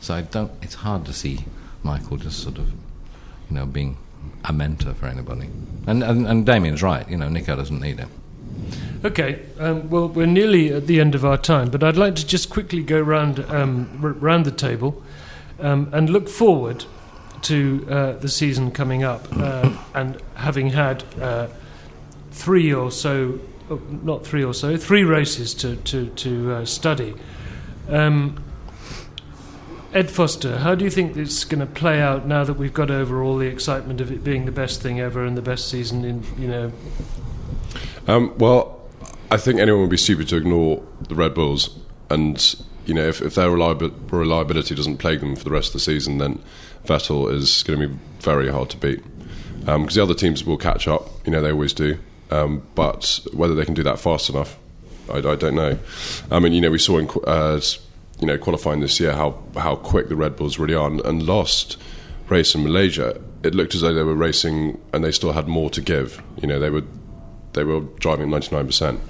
So 0.00 0.14
I 0.14 0.22
don't. 0.22 0.52
It's 0.62 0.74
hard 0.74 1.04
to 1.06 1.12
see 1.12 1.44
Michael 1.82 2.16
just 2.16 2.40
sort 2.40 2.58
of, 2.58 2.70
you 2.70 3.56
know, 3.56 3.66
being 3.66 3.96
a 4.44 4.52
mentor 4.52 4.94
for 4.94 5.06
anybody. 5.06 5.50
And 5.86 6.04
and, 6.04 6.26
and 6.26 6.46
Damien's 6.46 6.82
right. 6.82 7.08
You 7.08 7.16
know, 7.16 7.28
Nico 7.28 7.56
doesn't 7.56 7.80
need 7.80 7.98
him. 7.98 8.10
Okay, 9.04 9.40
um, 9.60 9.88
well, 9.90 10.08
we're 10.08 10.26
nearly 10.26 10.72
at 10.72 10.88
the 10.88 11.00
end 11.00 11.14
of 11.14 11.24
our 11.24 11.38
time, 11.38 11.70
but 11.70 11.84
I'd 11.84 11.96
like 11.96 12.16
to 12.16 12.26
just 12.26 12.50
quickly 12.50 12.82
go 12.82 13.00
round 13.00 13.38
um, 13.48 14.00
r- 14.02 14.10
round 14.10 14.44
the 14.44 14.50
table 14.50 15.02
um, 15.60 15.88
and 15.92 16.10
look 16.10 16.28
forward 16.28 16.84
to 17.42 17.86
uh, 17.90 18.12
the 18.14 18.28
season 18.28 18.70
coming 18.70 19.02
up, 19.02 19.26
uh, 19.36 19.76
and 19.94 20.20
having 20.34 20.70
had 20.70 21.04
uh, 21.20 21.48
three 22.30 22.72
or 22.72 22.90
so, 22.90 23.38
oh, 23.70 23.80
not 24.02 24.26
three 24.26 24.44
or 24.44 24.54
so, 24.54 24.76
three 24.76 25.04
races 25.04 25.54
to 25.54 25.76
to, 25.76 26.06
to 26.10 26.52
uh, 26.52 26.64
study. 26.64 27.14
Um, 27.88 28.42
Ed 29.94 30.10
Foster, 30.10 30.58
how 30.58 30.74
do 30.74 30.84
you 30.84 30.90
think 30.90 31.16
it's 31.16 31.44
going 31.44 31.60
to 31.60 31.66
play 31.66 32.00
out 32.00 32.26
now 32.26 32.44
that 32.44 32.54
we've 32.54 32.74
got 32.74 32.90
over 32.90 33.22
all 33.22 33.38
the 33.38 33.46
excitement 33.46 34.02
of 34.02 34.12
it 34.12 34.22
being 34.22 34.44
the 34.44 34.52
best 34.52 34.82
thing 34.82 35.00
ever 35.00 35.24
and 35.24 35.34
the 35.36 35.42
best 35.42 35.68
season 35.68 36.04
in 36.04 36.22
you 36.38 36.46
know? 36.46 36.72
Um, 38.06 38.36
well, 38.36 38.82
I 39.30 39.38
think 39.38 39.60
anyone 39.60 39.80
would 39.82 39.90
be 39.90 39.96
stupid 39.96 40.28
to 40.28 40.36
ignore 40.36 40.82
the 41.00 41.14
Red 41.14 41.34
Bulls, 41.34 41.78
and 42.10 42.56
you 42.84 42.94
know 42.94 43.06
if, 43.06 43.22
if 43.22 43.34
their 43.34 43.50
reliability 43.50 44.74
doesn't 44.74 44.98
plague 44.98 45.20
them 45.20 45.36
for 45.36 45.44
the 45.44 45.50
rest 45.50 45.68
of 45.68 45.72
the 45.74 45.80
season, 45.80 46.18
then 46.18 46.42
Vettel 46.88 47.30
is 47.32 47.62
going 47.62 47.78
to 47.78 47.88
be 47.88 47.98
very 48.20 48.48
hard 48.50 48.70
to 48.70 48.76
beat 48.78 49.02
because 49.60 49.68
um, 49.68 49.86
the 49.86 50.02
other 50.02 50.14
teams 50.14 50.44
will 50.44 50.56
catch 50.56 50.88
up. 50.88 51.08
You 51.24 51.32
know, 51.32 51.42
they 51.42 51.52
always 51.52 51.74
do. 51.74 51.98
Um, 52.30 52.66
but 52.74 53.20
whether 53.32 53.54
they 53.54 53.64
can 53.64 53.74
do 53.74 53.82
that 53.82 53.98
fast 53.98 54.30
enough, 54.30 54.58
I, 55.10 55.18
I 55.18 55.36
don't 55.36 55.54
know. 55.54 55.78
I 56.30 56.38
mean, 56.40 56.52
you 56.52 56.60
know, 56.60 56.70
we 56.70 56.78
saw 56.78 56.98
in 56.98 57.08
uh, 57.26 57.60
you 58.20 58.26
know 58.26 58.38
qualifying 58.38 58.80
this 58.80 58.98
year 58.98 59.12
how 59.12 59.38
how 59.56 59.76
quick 59.76 60.08
the 60.08 60.16
Red 60.16 60.36
Bulls 60.36 60.58
really 60.58 60.74
are, 60.74 60.88
and, 60.88 61.00
and 61.02 61.22
lost 61.22 61.76
race 62.28 62.54
in 62.54 62.64
Malaysia. 62.64 63.20
It 63.42 63.54
looked 63.54 63.74
as 63.74 63.82
though 63.82 63.94
they 63.94 64.02
were 64.02 64.14
racing 64.14 64.80
and 64.92 65.04
they 65.04 65.12
still 65.12 65.32
had 65.32 65.46
more 65.46 65.70
to 65.70 65.80
give. 65.80 66.22
You 66.40 66.48
know, 66.48 66.58
they 66.58 66.70
were 66.70 66.84
they 67.52 67.64
were 67.64 67.80
driving 68.00 68.30
ninety 68.30 68.54
nine 68.54 68.66
percent. 68.66 69.00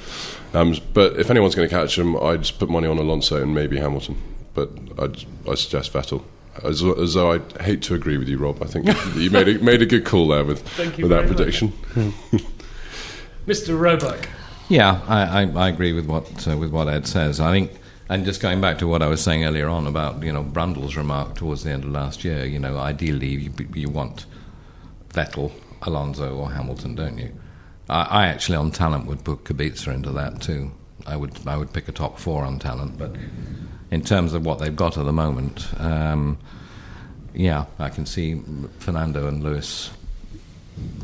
Um, 0.54 0.76
but 0.94 1.18
if 1.18 1.30
anyone's 1.30 1.54
going 1.54 1.68
to 1.68 1.74
catch 1.74 1.96
them, 1.96 2.16
I'd 2.16 2.50
put 2.58 2.70
money 2.70 2.88
on 2.88 2.98
Alonso 2.98 3.42
and 3.42 3.54
maybe 3.54 3.78
Hamilton. 3.78 4.16
But 4.54 4.70
I'd, 4.98 5.24
I 5.48 5.54
suggest 5.54 5.92
Vettel. 5.92 6.24
As, 6.64 6.82
as, 6.82 7.14
though 7.14 7.32
I 7.32 7.62
hate 7.62 7.82
to 7.82 7.94
agree 7.94 8.18
with 8.18 8.28
you, 8.28 8.38
Rob. 8.38 8.62
I 8.62 8.66
think 8.66 8.86
you 9.16 9.30
made 9.30 9.48
a, 9.48 9.58
made 9.58 9.82
a 9.82 9.86
good 9.86 10.04
call 10.04 10.28
there 10.28 10.44
with, 10.44 10.62
with 10.78 11.08
that 11.10 11.26
prediction. 11.26 11.72
Mr. 13.46 13.78
Roebuck. 13.78 14.28
Yeah, 14.68 15.00
I, 15.08 15.42
I, 15.42 15.50
I, 15.50 15.68
agree 15.68 15.94
with 15.94 16.06
what 16.06 16.46
uh, 16.46 16.56
with 16.58 16.70
what 16.70 16.88
Ed 16.88 17.06
says. 17.06 17.40
I 17.40 17.50
think, 17.52 17.72
and 18.10 18.26
just 18.26 18.42
going 18.42 18.60
back 18.60 18.76
to 18.78 18.86
what 18.86 19.00
I 19.00 19.06
was 19.06 19.22
saying 19.22 19.44
earlier 19.44 19.68
on 19.68 19.86
about 19.86 20.22
you 20.22 20.32
know 20.32 20.42
Brundle's 20.42 20.96
remark 20.96 21.36
towards 21.36 21.64
the 21.64 21.70
end 21.70 21.84
of 21.84 21.90
last 21.90 22.22
year. 22.22 22.44
You 22.44 22.58
know, 22.58 22.76
ideally 22.76 23.28
you, 23.28 23.52
you 23.72 23.88
want 23.88 24.26
Vettel, 25.10 25.52
Alonso, 25.82 26.36
or 26.36 26.52
Hamilton, 26.52 26.94
don't 26.94 27.16
you? 27.16 27.32
I, 27.88 28.02
I 28.02 28.26
actually 28.26 28.56
on 28.56 28.70
talent 28.70 29.06
would 29.06 29.24
put 29.24 29.44
Kubica 29.44 29.94
into 29.94 30.10
that 30.10 30.42
too. 30.42 30.72
I 31.06 31.16
would 31.16 31.46
I 31.46 31.56
would 31.56 31.72
pick 31.72 31.88
a 31.88 31.92
top 31.92 32.18
four 32.18 32.44
on 32.44 32.58
talent, 32.58 32.98
but 32.98 33.16
in 33.90 34.02
terms 34.02 34.34
of 34.34 34.44
what 34.44 34.58
they've 34.58 34.74
got 34.74 34.98
at 34.98 35.04
the 35.04 35.12
moment, 35.12 35.68
um, 35.78 36.38
yeah, 37.34 37.66
I 37.78 37.88
can 37.88 38.06
see 38.06 38.40
Fernando 38.78 39.26
and 39.28 39.42
Lewis. 39.42 39.90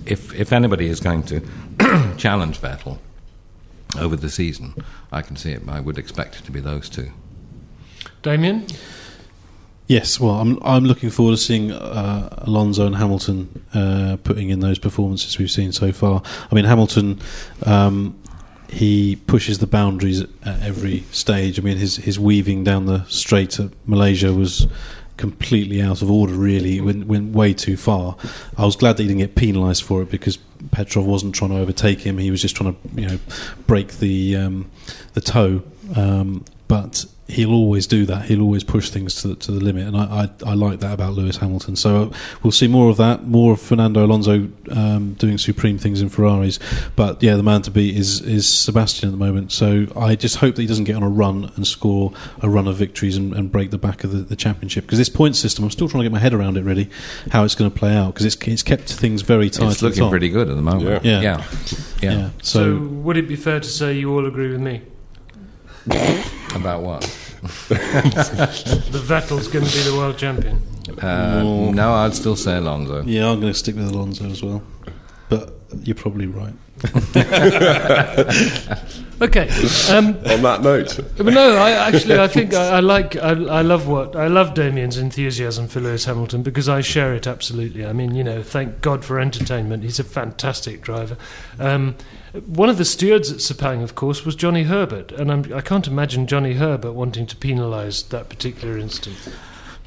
If 0.06 0.34
if 0.34 0.52
anybody 0.52 0.86
is 0.86 1.00
going 1.00 1.22
to 1.24 1.40
challenge 2.16 2.60
Vettel 2.60 2.98
over 3.98 4.16
the 4.16 4.30
season, 4.30 4.74
I 5.12 5.22
can 5.22 5.36
see 5.36 5.52
it. 5.52 5.62
I 5.68 5.80
would 5.80 5.98
expect 5.98 6.36
it 6.36 6.44
to 6.44 6.52
be 6.52 6.60
those 6.60 6.88
two. 6.88 7.10
Damien. 8.22 8.66
Yes, 9.86 10.18
well, 10.18 10.40
I'm 10.40 10.58
I'm 10.62 10.84
looking 10.84 11.10
forward 11.10 11.32
to 11.32 11.36
seeing 11.36 11.70
uh, 11.70 12.28
Alonso 12.38 12.86
and 12.86 12.96
Hamilton 12.96 13.64
uh, 13.74 14.16
putting 14.24 14.48
in 14.48 14.60
those 14.60 14.78
performances 14.78 15.38
we've 15.38 15.50
seen 15.50 15.72
so 15.72 15.92
far. 15.92 16.22
I 16.50 16.54
mean, 16.54 16.64
Hamilton 16.64 17.20
um, 17.64 18.18
he 18.68 19.16
pushes 19.26 19.58
the 19.58 19.66
boundaries 19.66 20.20
at 20.20 20.62
every 20.62 21.00
stage. 21.10 21.58
I 21.58 21.62
mean, 21.62 21.76
his 21.76 21.96
his 21.96 22.18
weaving 22.18 22.64
down 22.64 22.86
the 22.86 23.04
straight 23.08 23.58
at 23.60 23.70
Malaysia 23.86 24.32
was 24.32 24.66
completely 25.16 25.80
out 25.80 26.02
of 26.02 26.10
order. 26.10 26.34
Really, 26.34 26.80
went 26.80 27.06
went 27.06 27.34
way 27.34 27.54
too 27.54 27.76
far. 27.76 28.16
I 28.56 28.64
was 28.64 28.76
glad 28.76 28.96
that 28.96 29.02
he 29.02 29.08
didn't 29.08 29.20
get 29.20 29.34
penalised 29.34 29.82
for 29.82 30.02
it 30.02 30.10
because 30.10 30.38
Petrov 30.70 31.06
wasn't 31.06 31.34
trying 31.34 31.50
to 31.50 31.58
overtake 31.58 32.00
him. 32.00 32.18
He 32.18 32.30
was 32.30 32.42
just 32.42 32.56
trying 32.56 32.74
to 32.74 33.00
you 33.00 33.08
know 33.08 33.18
break 33.66 33.98
the 33.98 34.36
um, 34.36 34.70
the 35.14 35.20
toe. 35.20 35.62
Um, 35.94 36.44
but 36.66 37.04
he'll 37.28 37.52
always 37.52 37.86
do 37.86 38.04
that. 38.06 38.26
He'll 38.26 38.42
always 38.42 38.64
push 38.64 38.90
things 38.90 39.20
to 39.22 39.28
the, 39.28 39.34
to 39.36 39.52
the 39.52 39.60
limit, 39.60 39.86
and 39.86 39.96
I, 39.96 40.30
I, 40.44 40.50
I 40.50 40.54
like 40.54 40.80
that 40.80 40.92
about 40.92 41.14
Lewis 41.14 41.38
Hamilton. 41.38 41.76
So 41.76 42.02
uh, 42.02 42.16
we'll 42.42 42.52
see 42.52 42.68
more 42.68 42.90
of 42.90 42.96
that, 42.98 43.24
more 43.24 43.52
of 43.52 43.60
Fernando 43.60 44.04
Alonso 44.04 44.48
um, 44.70 45.14
doing 45.14 45.38
supreme 45.38 45.78
things 45.78 46.00
in 46.00 46.08
Ferraris. 46.08 46.58
But 46.96 47.22
yeah, 47.22 47.36
the 47.36 47.42
man 47.42 47.62
to 47.62 47.70
beat 47.70 47.96
is 47.96 48.20
is 48.20 48.46
Sebastian 48.46 49.08
at 49.08 49.12
the 49.12 49.18
moment. 49.18 49.52
So 49.52 49.86
I 49.96 50.16
just 50.16 50.36
hope 50.36 50.54
that 50.56 50.62
he 50.62 50.68
doesn't 50.68 50.84
get 50.84 50.96
on 50.96 51.02
a 51.02 51.08
run 51.08 51.50
and 51.56 51.66
score 51.66 52.12
a 52.40 52.48
run 52.48 52.68
of 52.68 52.76
victories 52.76 53.16
and, 53.16 53.34
and 53.34 53.50
break 53.50 53.70
the 53.70 53.78
back 53.78 54.04
of 54.04 54.12
the, 54.12 54.18
the 54.18 54.36
championship. 54.36 54.84
Because 54.84 54.98
this 54.98 55.08
point 55.08 55.36
system, 55.36 55.64
I'm 55.64 55.70
still 55.70 55.88
trying 55.88 56.02
to 56.02 56.04
get 56.04 56.12
my 56.12 56.20
head 56.20 56.34
around 56.34 56.56
it 56.56 56.62
really, 56.62 56.90
how 57.30 57.44
it's 57.44 57.54
going 57.54 57.70
to 57.70 57.76
play 57.76 57.96
out. 57.96 58.14
Because 58.14 58.26
it's 58.26 58.36
it's 58.46 58.62
kept 58.62 58.92
things 58.92 59.22
very 59.22 59.50
tight. 59.50 59.72
It's 59.72 59.82
looking 59.82 60.08
pretty 60.10 60.28
good 60.28 60.48
at 60.48 60.56
the 60.56 60.62
moment. 60.62 61.04
Yeah. 61.04 61.20
Yeah. 61.20 61.20
yeah. 61.20 61.44
yeah. 62.02 62.12
yeah. 62.12 62.30
So, 62.42 62.78
so 62.78 62.78
would 62.80 63.16
it 63.16 63.28
be 63.28 63.36
fair 63.36 63.60
to 63.60 63.68
say 63.68 63.94
you 63.94 64.12
all 64.12 64.26
agree 64.26 64.50
with 64.50 64.60
me? 64.60 64.82
About 66.54 66.82
what? 66.82 67.02
the 67.68 69.02
Vettel's 69.04 69.48
going 69.48 69.64
to 69.64 69.72
be 69.72 69.82
the 69.82 69.94
world 69.96 70.16
champion. 70.16 70.60
Uh, 71.00 71.42
no, 71.72 71.92
I'd 71.92 72.14
still 72.14 72.36
say 72.36 72.56
Alonso. 72.56 73.02
Yeah, 73.02 73.30
I'm 73.30 73.40
going 73.40 73.52
to 73.52 73.58
stick 73.58 73.76
with 73.76 73.88
Alonso 73.88 74.26
as 74.30 74.42
well. 74.42 74.62
But 75.28 75.52
you're 75.82 75.94
probably 75.94 76.26
right. 76.26 76.54
okay. 79.22 79.48
Um, 79.90 80.16
On 80.26 80.42
that 80.42 80.60
note, 80.62 81.00
but 81.16 81.26
no, 81.26 81.56
I 81.56 81.70
actually 81.70 82.18
I 82.18 82.28
think 82.28 82.52
I, 82.52 82.76
I 82.76 82.80
like 82.80 83.16
I, 83.16 83.30
I, 83.30 83.62
love 83.62 83.86
what 83.86 84.14
I 84.16 84.26
love 84.26 84.52
Damien's 84.54 84.98
enthusiasm 84.98 85.66
for 85.68 85.80
Lewis 85.80 86.04
Hamilton 86.04 86.42
because 86.42 86.68
I 86.68 86.82
share 86.82 87.14
it 87.14 87.26
absolutely. 87.26 87.86
I 87.86 87.94
mean, 87.94 88.14
you 88.14 88.22
know, 88.24 88.42
thank 88.42 88.82
God 88.82 89.02
for 89.04 89.18
entertainment. 89.18 89.82
He's 89.82 89.98
a 89.98 90.04
fantastic 90.04 90.82
driver. 90.82 91.16
Um, 91.58 91.94
one 92.46 92.68
of 92.68 92.78
the 92.78 92.84
stewards 92.84 93.30
at 93.30 93.38
Sepang, 93.38 93.82
of 93.82 93.94
course, 93.94 94.24
was 94.24 94.34
Johnny 94.34 94.64
Herbert, 94.64 95.12
and 95.12 95.30
I'm, 95.30 95.52
I 95.54 95.60
can 95.60 95.76
not 95.76 95.86
imagine 95.86 96.26
Johnny 96.26 96.54
Herbert 96.54 96.92
wanting 96.92 97.26
to 97.26 97.36
penalise 97.36 98.08
that 98.08 98.28
particular 98.28 98.76
incident. 98.76 99.18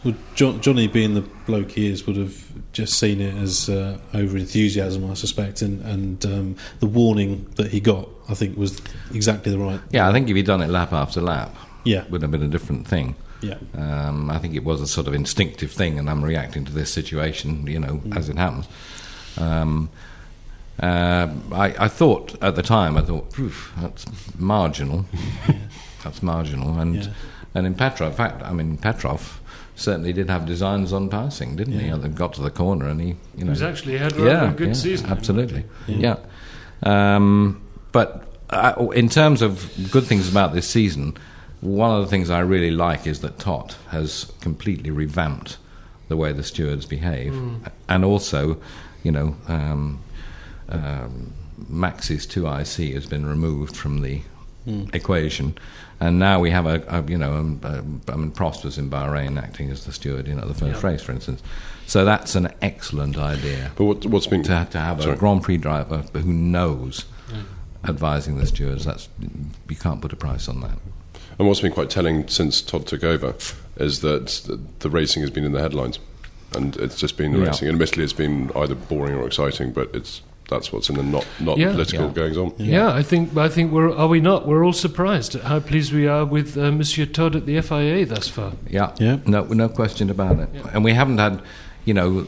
Well, 0.03 0.15
Johnny, 0.35 0.87
being 0.87 1.15
the 1.15 1.21
bloke 1.45 1.71
he 1.71 1.91
is, 1.91 2.07
would 2.07 2.15
have 2.15 2.45
just 2.71 2.97
seen 2.97 3.19
it 3.19 3.35
as 3.35 3.67
uh, 3.67 3.97
over 4.13 4.37
enthusiasm, 4.37 5.09
I 5.09 5.15
suspect, 5.15 5.61
and, 5.61 5.81
and 5.81 6.25
um, 6.25 6.55
the 6.79 6.85
warning 6.85 7.51
that 7.55 7.71
he 7.71 7.81
got, 7.81 8.07
I 8.29 8.33
think, 8.33 8.57
was 8.57 8.79
exactly 9.13 9.51
the 9.51 9.57
right. 9.57 9.81
Yeah, 9.91 10.07
I 10.07 10.13
think 10.13 10.29
if 10.29 10.35
he'd 10.35 10.45
done 10.45 10.61
it 10.61 10.69
lap 10.69 10.93
after 10.93 11.19
lap, 11.19 11.53
yeah, 11.83 12.05
would 12.09 12.21
have 12.21 12.31
been 12.31 12.43
a 12.43 12.47
different 12.47 12.87
thing. 12.87 13.15
Yeah, 13.41 13.57
um, 13.73 14.29
I 14.29 14.37
think 14.37 14.55
it 14.55 14.63
was 14.63 14.79
a 14.79 14.87
sort 14.87 15.07
of 15.07 15.13
instinctive 15.13 15.71
thing, 15.71 15.99
and 15.99 16.09
I'm 16.09 16.23
reacting 16.23 16.63
to 16.65 16.71
this 16.71 16.93
situation, 16.93 17.67
you 17.67 17.79
know, 17.79 17.95
mm. 17.95 18.15
as 18.15 18.29
it 18.29 18.37
happens. 18.37 18.67
Um, 19.37 19.89
Uh, 20.81 21.27
I, 21.51 21.75
I 21.79 21.87
thought 21.87 22.35
at 22.41 22.55
the 22.55 22.61
time, 22.61 22.97
I 22.97 23.01
thought, 23.01 23.33
"Phew, 23.33 23.51
that's 23.81 24.05
marginal. 24.39 25.05
that's 26.03 26.21
marginal. 26.21 26.77
And 26.79 26.95
Yeah. 26.95 27.07
and 27.55 27.65
in 27.65 27.73
Petrov, 27.73 28.11
in 28.11 28.17
fact, 28.17 28.43
I 28.43 28.53
mean, 28.53 28.77
Petrov 28.77 29.39
certainly 29.75 30.13
did 30.13 30.29
have 30.29 30.45
designs 30.45 30.93
on 30.93 31.09
passing, 31.09 31.55
didn't 31.55 31.79
he? 31.79 31.89
They 31.91 32.09
got 32.09 32.33
to 32.33 32.41
the 32.41 32.49
corner 32.51 32.87
and 32.87 32.99
he, 33.01 33.15
you 33.35 33.45
know. 33.45 33.51
He's 33.51 33.61
actually 33.63 33.97
had 33.97 34.15
rather 34.17 34.49
a 34.49 34.53
good 34.53 34.75
season. 34.75 35.09
Absolutely. 35.09 35.65
Yeah. 35.87 36.17
Um, 36.83 37.61
but 37.91 38.23
uh, 38.49 38.87
in 38.93 39.09
terms 39.09 39.41
of 39.41 39.71
good 39.91 40.03
things 40.05 40.29
about 40.29 40.53
this 40.53 40.67
season, 40.67 41.15
one 41.61 41.91
of 41.91 42.01
the 42.03 42.07
things 42.09 42.29
I 42.29 42.39
really 42.39 42.71
like 42.71 43.07
is 43.07 43.21
that 43.21 43.39
Todt 43.39 43.75
has 43.89 44.31
completely 44.41 44.91
revamped 44.91 45.57
the 46.07 46.15
way 46.17 46.31
the 46.31 46.43
stewards 46.43 46.85
behave, 46.85 47.35
and 47.89 48.05
also, 48.05 48.57
you 49.03 49.11
know, 49.11 49.35
um, 49.47 49.99
um, 50.69 51.33
Max's 51.69 52.25
two 52.25 52.47
IC 52.47 52.93
has 52.93 53.05
been 53.05 53.25
removed 53.25 53.75
from 53.75 54.01
the 54.01 54.21
equation, 54.93 55.57
and 55.99 56.19
now 56.19 56.39
we 56.39 56.51
have 56.51 56.65
a, 56.65 56.83
a 56.89 57.01
you 57.09 57.17
know, 57.17 57.33
um, 57.33 57.59
um, 57.63 58.01
I 58.09 58.15
mean, 58.17 58.31
Prost 58.31 58.65
was 58.65 58.77
in 58.77 58.89
Bahrain 58.89 59.41
acting 59.41 59.69
as 59.71 59.85
the 59.85 59.93
steward, 59.93 60.27
you 60.27 60.35
know, 60.35 60.45
the 60.45 60.53
first 60.53 60.83
race, 60.83 61.01
for 61.01 61.13
instance. 61.13 61.41
So 61.85 62.03
that's 62.03 62.35
an 62.35 62.49
excellent 62.61 63.17
idea 63.17 63.71
But 63.77 63.85
what, 63.85 64.05
what's 64.05 64.27
been 64.27 64.43
to, 64.43 64.67
to 64.71 64.77
have 64.79 65.05
a 65.05 65.15
Grand 65.15 65.43
Prix 65.43 65.57
driver 65.57 65.99
who 66.13 66.33
knows 66.33 67.05
advising 67.85 68.37
the 68.37 68.45
stewards. 68.45 68.83
That's 68.85 69.07
you 69.69 69.75
can't 69.77 70.01
put 70.01 70.11
a 70.11 70.17
price 70.17 70.49
on 70.49 70.59
that. 70.61 70.77
And 71.39 71.47
what's 71.47 71.61
been 71.61 71.71
quite 71.71 71.89
telling 71.89 72.27
since 72.27 72.61
Todt 72.61 72.87
took 72.87 73.03
over 73.03 73.35
is 73.77 74.01
that 74.01 74.25
the, 74.47 74.59
the 74.79 74.89
racing 74.89 75.21
has 75.21 75.29
been 75.29 75.43
in 75.45 75.51
the 75.53 75.61
headlines, 75.61 75.99
and 76.55 76.75
it's 76.77 76.97
just 76.99 77.15
been 77.15 77.31
the 77.31 77.39
Yeah. 77.39 77.45
racing. 77.45 77.67
And 77.69 77.75
admittedly, 77.75 78.03
it's 78.03 78.11
been 78.13 78.51
either 78.55 78.75
boring 78.75 79.15
or 79.15 79.25
exciting, 79.27 79.71
but 79.71 79.89
it's 79.93 80.21
that's 80.49 80.71
what's 80.71 80.89
in 80.89 80.95
the 80.95 81.03
not 81.03 81.25
not 81.39 81.57
Yeah. 81.57 81.67
the 81.67 81.73
political 81.73 82.05
Yeah. 82.07 82.11
goings 82.13 82.37
on. 82.37 82.53
Yeah, 82.57 82.93
I 82.93 83.03
think 83.03 83.35
I 83.37 83.49
think 83.49 83.71
we're 83.71 83.93
are 83.95 84.07
we 84.07 84.19
not? 84.21 84.47
We're 84.47 84.63
all 84.65 84.73
surprised 84.73 85.35
at 85.35 85.43
how 85.43 85.59
pleased 85.59 85.91
we 85.93 86.07
are 86.07 86.25
with 86.25 86.57
uh, 86.57 86.71
Monsieur 86.71 87.05
Todt 87.05 87.35
at 87.35 87.45
the 87.45 87.57
FIA 87.61 88.05
thus 88.05 88.27
far. 88.27 88.53
Yeah, 88.69 88.91
Yeah. 88.99 89.17
no, 89.25 89.43
no 89.45 89.69
question 89.69 90.09
about 90.09 90.39
it. 90.39 90.49
And 90.73 90.83
we 90.83 90.93
haven't 90.93 91.17
had, 91.17 91.41
you 91.85 91.93
know, 91.93 92.25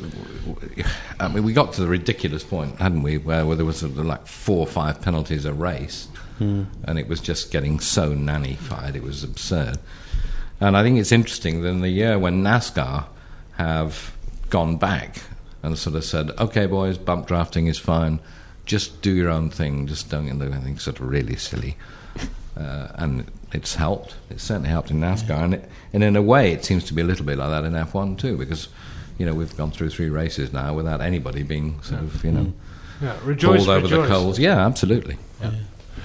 I 1.20 1.28
mean, 1.28 1.44
we 1.44 1.54
got 1.54 1.74
to 1.74 1.82
the 1.82 1.88
ridiculous 1.88 2.44
point, 2.44 2.80
hadn't 2.80 3.04
we, 3.04 3.18
where, 3.18 3.46
where 3.46 3.56
there 3.56 3.66
was 3.66 3.78
sort 3.78 3.92
of 3.98 4.06
like 4.06 4.26
four 4.28 4.60
or 4.60 4.68
five 4.68 5.02
penalties 5.02 5.46
a 5.46 5.54
race, 5.54 6.08
and 6.40 6.98
it 6.98 7.08
was 7.10 7.20
just 7.20 7.52
getting 7.52 7.80
so 7.82 8.14
nanny-fied. 8.14 8.96
It 8.96 9.04
was 9.04 9.24
absurd. 9.26 9.78
And 10.62 10.76
I 10.78 10.84
think 10.84 10.98
it's 11.00 11.12
interesting 11.12 11.62
that 11.62 11.68
in 11.70 11.82
the 11.82 11.90
year 11.90 12.18
when 12.18 12.44
NASCAR 12.44 13.06
have 13.58 14.14
gone 14.50 14.78
back 14.78 15.22
and 15.64 15.78
sort 15.78 15.96
of 15.96 16.04
said, 16.06 16.32
"Okay, 16.40 16.66
boys, 16.66 16.98
bump 16.98 17.28
drafting 17.28 17.68
is 17.68 17.78
fine. 17.78 18.20
Just 18.66 19.02
do 19.02 19.12
your 19.14 19.30
own 19.30 19.50
thing. 19.50 19.88
Just 19.88 20.10
don't 20.10 20.26
do 20.38 20.46
anything 20.46 20.78
sort 20.80 21.00
of 21.00 21.08
really 21.10 21.36
silly." 21.36 21.78
uh, 22.58 22.88
and 22.96 23.26
it's 23.54 23.76
helped. 23.76 24.16
It's 24.30 24.44
certainly 24.44 24.70
helped 24.70 24.92
in 24.92 25.00
NASCAR, 25.00 25.44
and, 25.44 25.54
it, 25.56 25.70
and 25.94 26.04
in 26.04 26.16
a 26.16 26.22
way, 26.22 26.52
it 26.52 26.66
seems 26.66 26.84
to 26.86 26.94
be 26.94 27.02
a 27.02 27.06
little 27.06 27.26
bit 27.26 27.38
like 27.38 27.50
that 27.50 27.64
in 27.64 27.74
F1 27.74 28.18
too, 28.18 28.38
because 28.38 28.68
you 29.18 29.26
know 29.26 29.34
we've 29.34 29.56
gone 29.58 29.72
through 29.72 29.90
three 29.90 30.10
races 30.10 30.52
now 30.54 30.74
without 30.74 31.02
anybody 31.02 31.44
being 31.44 31.82
sort 31.82 32.02
of 32.02 32.24
you 32.24 32.32
know 32.32 32.54
Yeah, 33.02 33.16
rejoice, 33.24 33.60
pulled 33.66 33.70
over 33.70 33.84
rejoice. 33.86 34.08
the 34.10 34.14
coals. 34.14 34.40
Yeah, 34.40 34.66
absolutely. 34.66 35.18
And 35.42 35.56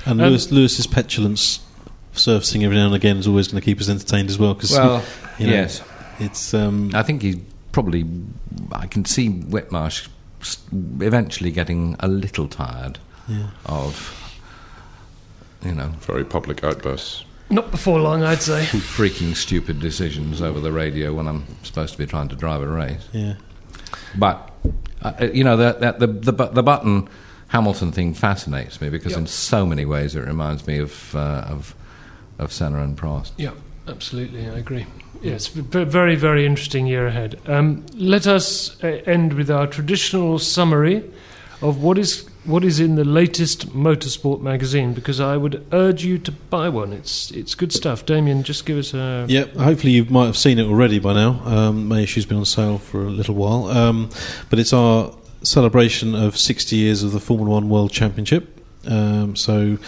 Um, 0.07 0.19
Lewis, 0.19 0.51
Lewis's 0.53 0.87
petulance 0.87 1.61
surfacing 2.13 2.63
every 2.65 2.77
now 2.77 2.87
and 2.87 2.95
again 2.95 3.17
is 3.17 3.27
always 3.27 3.49
going 3.49 3.61
to 3.61 3.65
keep 3.65 3.81
us 3.81 3.89
entertained 3.89 4.29
as 4.31 4.39
well. 4.39 4.55
Cause, 4.55 4.71
Well, 4.71 5.03
you 5.39 5.47
know, 5.49 5.53
yes, 5.55 5.83
it's 6.21 6.55
um, 6.55 6.91
I 6.95 7.03
think 7.03 7.23
he's 7.23 7.37
probably. 7.75 8.05
I 8.73 8.87
can 8.87 9.05
see 9.05 9.29
Whitmarsh 9.29 10.09
eventually 11.01 11.51
getting 11.51 11.97
a 12.01 12.07
little 12.09 12.47
tired 12.49 12.99
of 13.67 13.95
you 15.65 15.75
know 15.75 15.89
Very 16.01 16.25
public 16.25 16.63
outbursts. 16.65 17.25
Not 17.51 17.71
before 17.71 18.01
long, 18.01 18.23
I'd 18.23 18.41
say. 18.43 18.63
freaking 18.97 19.35
stupid 19.37 19.81
decisions 19.81 20.41
over 20.41 20.61
the 20.61 20.73
radio 20.73 21.13
when 21.13 21.27
I'm 21.29 21.45
supposed 21.63 21.93
to 21.93 21.99
be 21.99 22.07
trying 22.07 22.29
to 22.29 22.37
drive 22.37 22.63
a 22.63 22.69
race. 22.69 23.07
yeah. 23.13 23.35
But 24.17 24.51
uh, 25.03 25.29
you 25.33 25.45
know, 25.45 25.57
the, 25.57 25.95
the, 25.99 26.07
the, 26.07 26.33
the, 26.33 26.47
the 26.47 26.63
Button 26.63 27.09
Hamilton 27.49 27.93
thing 27.93 28.15
fascinates 28.15 28.81
me 28.81 28.89
because 28.89 29.13
Yeah. 29.13 29.19
in 29.19 29.27
so 29.27 29.67
many 29.67 29.85
ways 29.85 30.15
it 30.15 30.21
reminds 30.21 30.67
me 30.67 30.79
of 30.79 31.15
uh, 31.15 31.45
of 31.49 31.75
of 32.39 32.53
Senna 32.53 32.83
and 32.83 32.97
Prost. 32.97 33.33
Yeah, 33.37 33.53
absolutely, 33.89 34.49
I 34.49 34.59
agree. 34.59 34.87
Yes, 35.23 35.47
very, 35.49 36.17
very 36.17 36.45
interesting 36.45 36.87
year 36.87 37.07
ahead. 37.07 37.41
Um, 37.47 37.85
let 37.95 38.27
us 38.27 38.83
uh, 38.83 39.03
end 39.07 39.33
with 39.33 39.51
our 39.51 39.67
traditional 39.67 40.39
summary 40.39 41.03
of 41.63 41.83
what 41.83 41.99
is 41.99 42.29
what 42.45 42.63
is 42.63 42.79
in 42.79 42.95
the 42.97 43.05
latest 43.05 43.71
motorsport 43.71 44.43
magazine, 44.43 44.93
because 44.93 45.19
I 45.19 45.39
would 45.39 45.67
urge 45.73 46.05
you 46.05 46.19
to 46.19 46.33
buy 46.33 46.69
one. 46.69 46.93
It's 46.93 47.31
it's 47.31 47.55
good 47.55 47.73
stuff. 47.73 48.05
Damien, 48.05 48.43
just 48.43 48.67
give 48.67 48.77
us 48.77 48.93
a 48.93 49.25
Yep. 49.29 49.55
Hopefully 49.57 49.93
you 49.95 50.05
might 50.07 50.27
have 50.27 50.37
seen 50.37 50.59
it 50.59 50.67
already 50.67 50.99
by 50.99 51.15
now. 51.15 51.41
Um, 51.45 51.89
May 51.89 52.03
issue's 52.03 52.27
been 52.27 52.39
on 52.39 52.45
sale 52.45 52.79
for 52.79 53.03
a 53.03 53.11
little 53.11 53.35
while, 53.35 53.69
um, 53.69 54.11
but 54.51 54.59
it's 54.59 54.73
our 54.73 55.15
celebration 55.43 56.15
of 56.15 56.37
60 56.37 56.77
years 56.77 57.03
of 57.03 57.13
the 57.13 57.21
Formula 57.21 57.51
One 57.51 57.69
World 57.69 57.93
Championship. 57.93 58.61
Um, 58.87 59.37
so. 59.37 59.79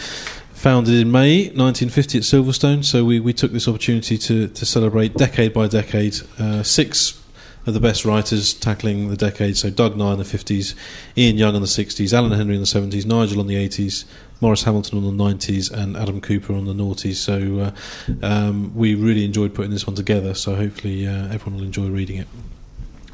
Founded 0.66 0.94
in 0.94 1.12
May 1.12 1.42
1950 1.42 2.18
at 2.18 2.24
Silverstone, 2.24 2.84
so 2.84 3.04
we, 3.04 3.20
we 3.20 3.32
took 3.32 3.52
this 3.52 3.68
opportunity 3.68 4.18
to, 4.18 4.48
to 4.48 4.66
celebrate 4.66 5.14
decade 5.14 5.54
by 5.54 5.68
decade 5.68 6.16
uh, 6.40 6.64
six 6.64 7.22
of 7.66 7.74
the 7.74 7.78
best 7.78 8.04
writers 8.04 8.52
tackling 8.52 9.08
the 9.08 9.16
decade. 9.16 9.56
So 9.56 9.70
Doug 9.70 9.96
Nye 9.96 10.14
in 10.14 10.18
the 10.18 10.24
50s, 10.24 10.74
Eoin 11.16 11.38
Young 11.38 11.54
in 11.54 11.62
the 11.62 11.68
60s, 11.68 12.12
Alan 12.12 12.32
Henry 12.32 12.56
in 12.56 12.60
the 12.60 12.66
70s, 12.66 13.06
Nigel 13.06 13.38
on 13.38 13.46
the 13.46 13.54
80s, 13.54 14.06
Maurice 14.40 14.64
Hamilton 14.64 14.98
on 14.98 15.16
the 15.16 15.24
90s, 15.24 15.70
and 15.70 15.96
Adam 15.96 16.20
Cooper 16.20 16.52
on 16.52 16.64
the 16.64 16.74
noughties. 16.74 17.14
So 17.14 17.72
uh, 18.20 18.26
um, 18.26 18.74
we 18.74 18.96
really 18.96 19.24
enjoyed 19.24 19.54
putting 19.54 19.70
this 19.70 19.86
one 19.86 19.94
together. 19.94 20.34
So 20.34 20.56
hopefully 20.56 21.06
uh, 21.06 21.28
everyone 21.28 21.60
will 21.60 21.66
enjoy 21.66 21.86
reading 21.90 22.16
it. 22.16 22.26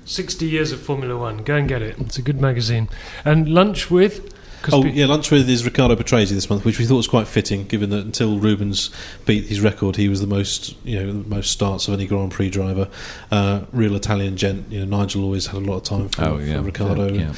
60 0.07 0.47
years 0.47 0.73
of 0.73 0.81
Formula 0.81 1.19
One. 1.19 1.45
Go 1.45 1.57
and 1.57 1.69
get 1.69 1.83
it. 1.83 1.99
It's 1.99 2.17
a 2.17 2.23
good 2.23 2.41
magazine. 2.41 2.89
And 3.27 3.47
lunch 3.47 3.91
with. 3.91 4.32
'Cause 4.63 4.75
Oh 4.75 4.83
pe- 4.83 4.93
yeah, 4.93 5.07
lunch 5.07 5.31
with 5.31 5.49
is 5.51 5.65
Riccardo 5.65 5.97
Patrese 5.97 6.31
this 6.31 6.49
month, 6.49 6.65
which 6.65 6.79
we 6.79 6.85
thought 6.87 6.97
was 6.97 7.09
quite 7.09 7.27
fitting, 7.29 7.65
given 7.67 7.91
that 7.91 8.05
until 8.05 8.39
Rubens 8.39 8.91
beat 9.27 9.47
his 9.47 9.61
record, 9.61 9.97
he 9.97 10.09
was 10.09 10.21
the 10.21 10.27
most 10.27 10.75
you 10.85 10.99
know 10.99 11.07
the 11.23 11.29
most 11.29 11.51
starts 11.51 11.89
of 11.89 11.95
any 11.95 12.07
Grand 12.07 12.31
Prix 12.31 12.49
driver. 12.51 12.89
Uh, 13.31 13.63
real 13.73 13.95
Italian 13.97 14.37
gent. 14.37 14.67
You 14.71 14.85
know, 14.87 14.99
Nigel 14.99 15.25
always 15.25 15.47
had 15.47 15.57
a 15.63 15.65
lot 15.65 15.77
of 15.79 15.83
time 15.83 16.09
for, 16.09 16.25
Oh, 16.25 16.39
yeah. 16.39 16.57
for 16.59 16.63
Riccardo. 16.63 17.13
Yeah. 17.13 17.33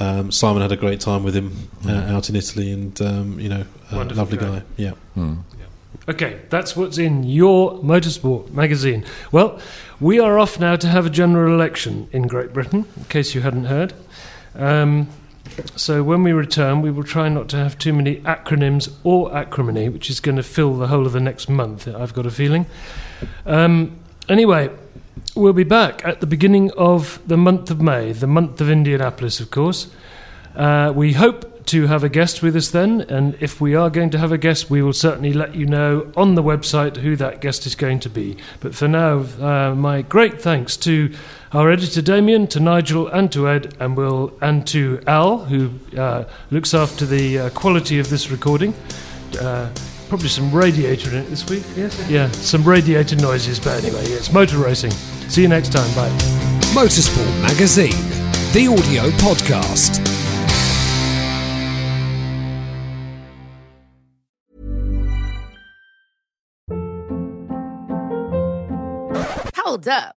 Um, 0.00 0.32
Simon 0.32 0.62
had 0.62 0.72
a 0.72 0.76
great 0.76 1.00
time 1.00 1.22
with 1.22 1.34
him 1.36 1.68
uh, 1.86 1.92
out 1.92 2.28
in 2.28 2.36
Italy, 2.36 2.72
and 2.72 3.00
um, 3.00 3.38
you 3.38 3.48
know, 3.48 3.64
a 3.92 3.96
Wonderful 3.96 4.22
lovely 4.24 4.38
guy. 4.38 4.46
guy. 4.58 4.62
Yeah. 4.76 4.90
Hmm. 5.14 5.34
Okay, 6.08 6.40
that's 6.50 6.76
what's 6.76 6.98
in 6.98 7.22
your 7.22 7.74
motorsport 7.78 8.50
magazine. 8.50 9.04
Well, 9.32 9.58
we 10.00 10.18
are 10.20 10.38
off 10.38 10.58
now 10.60 10.76
to 10.76 10.88
have 10.88 11.06
a 11.06 11.10
general 11.10 11.54
election 11.54 12.08
in 12.12 12.26
Great 12.26 12.52
Britain, 12.52 12.84
in 12.96 13.04
case 13.04 13.34
you 13.34 13.40
hadn't 13.40 13.66
heard. 13.66 13.94
Um, 14.54 15.08
so 15.76 16.02
when 16.02 16.22
we 16.22 16.32
return, 16.32 16.82
we 16.82 16.90
will 16.90 17.04
try 17.04 17.28
not 17.28 17.48
to 17.50 17.56
have 17.56 17.78
too 17.78 17.92
many 17.92 18.16
acronyms 18.20 18.92
or 19.04 19.34
acrimony, 19.36 19.88
which 19.88 20.10
is 20.10 20.20
going 20.20 20.36
to 20.36 20.42
fill 20.42 20.76
the 20.76 20.88
whole 20.88 21.06
of 21.06 21.12
the 21.12 21.20
next 21.20 21.48
month, 21.48 21.86
I've 21.86 22.14
got 22.14 22.26
a 22.26 22.30
feeling. 22.30 22.66
Um, 23.46 23.98
anyway, 24.28 24.70
we'll 25.34 25.52
be 25.52 25.64
back 25.64 26.04
at 26.04 26.20
the 26.20 26.26
beginning 26.26 26.70
of 26.72 27.20
the 27.26 27.36
month 27.36 27.70
of 27.70 27.80
May, 27.80 28.12
the 28.12 28.26
month 28.26 28.60
of 28.60 28.70
Indianapolis, 28.70 29.40
of 29.40 29.50
course. 29.50 29.88
Uh, 30.54 30.92
we 30.94 31.12
hope 31.12 31.54
to 31.66 31.86
have 31.86 32.04
a 32.04 32.08
guest 32.08 32.42
with 32.42 32.54
us 32.54 32.70
then, 32.70 33.00
and 33.02 33.36
if 33.40 33.60
we 33.60 33.74
are 33.74 33.88
going 33.88 34.10
to 34.10 34.18
have 34.18 34.32
a 34.32 34.38
guest, 34.38 34.70
we 34.70 34.82
will 34.82 34.92
certainly 34.92 35.32
let 35.32 35.54
you 35.54 35.66
know 35.66 36.12
on 36.16 36.34
the 36.34 36.42
website 36.42 36.98
who 36.98 37.16
that 37.16 37.40
guest 37.40 37.64
is 37.66 37.74
going 37.74 37.98
to 38.00 38.10
be. 38.10 38.36
But 38.60 38.74
for 38.74 38.86
now, 38.86 39.24
uh, 39.40 39.74
my 39.74 40.02
great 40.02 40.40
thanks 40.42 40.76
to 40.78 41.12
our 41.54 41.70
editor 41.70 42.02
Damien, 42.02 42.48
to 42.48 42.58
Nigel, 42.60 43.06
and 43.08 43.30
to 43.32 43.48
Ed, 43.48 43.74
and 43.78 43.96
will 43.96 44.36
and 44.40 44.66
to 44.66 45.00
Al, 45.06 45.38
who 45.44 45.70
uh, 45.96 46.24
looks 46.50 46.74
after 46.74 47.06
the 47.06 47.38
uh, 47.38 47.50
quality 47.50 48.00
of 48.00 48.10
this 48.10 48.30
recording. 48.30 48.74
Uh, 49.40 49.72
probably 50.08 50.28
some 50.28 50.52
radiator 50.52 51.10
in 51.10 51.18
it 51.18 51.28
this 51.30 51.48
week. 51.48 51.62
Yes. 51.76 52.10
Yeah, 52.10 52.28
some 52.32 52.64
radiator 52.64 53.16
noises, 53.16 53.60
but 53.60 53.82
anyway, 53.84 54.02
it's 54.04 54.32
motor 54.32 54.58
racing. 54.58 54.90
See 55.30 55.42
you 55.42 55.48
next 55.48 55.72
time. 55.72 55.92
Bye. 55.94 56.10
Motorsport 56.74 57.40
Magazine, 57.40 57.92
the 58.52 58.66
audio 58.66 59.10
podcast. 59.18 60.02
Hold 69.56 69.88
up. 69.88 70.16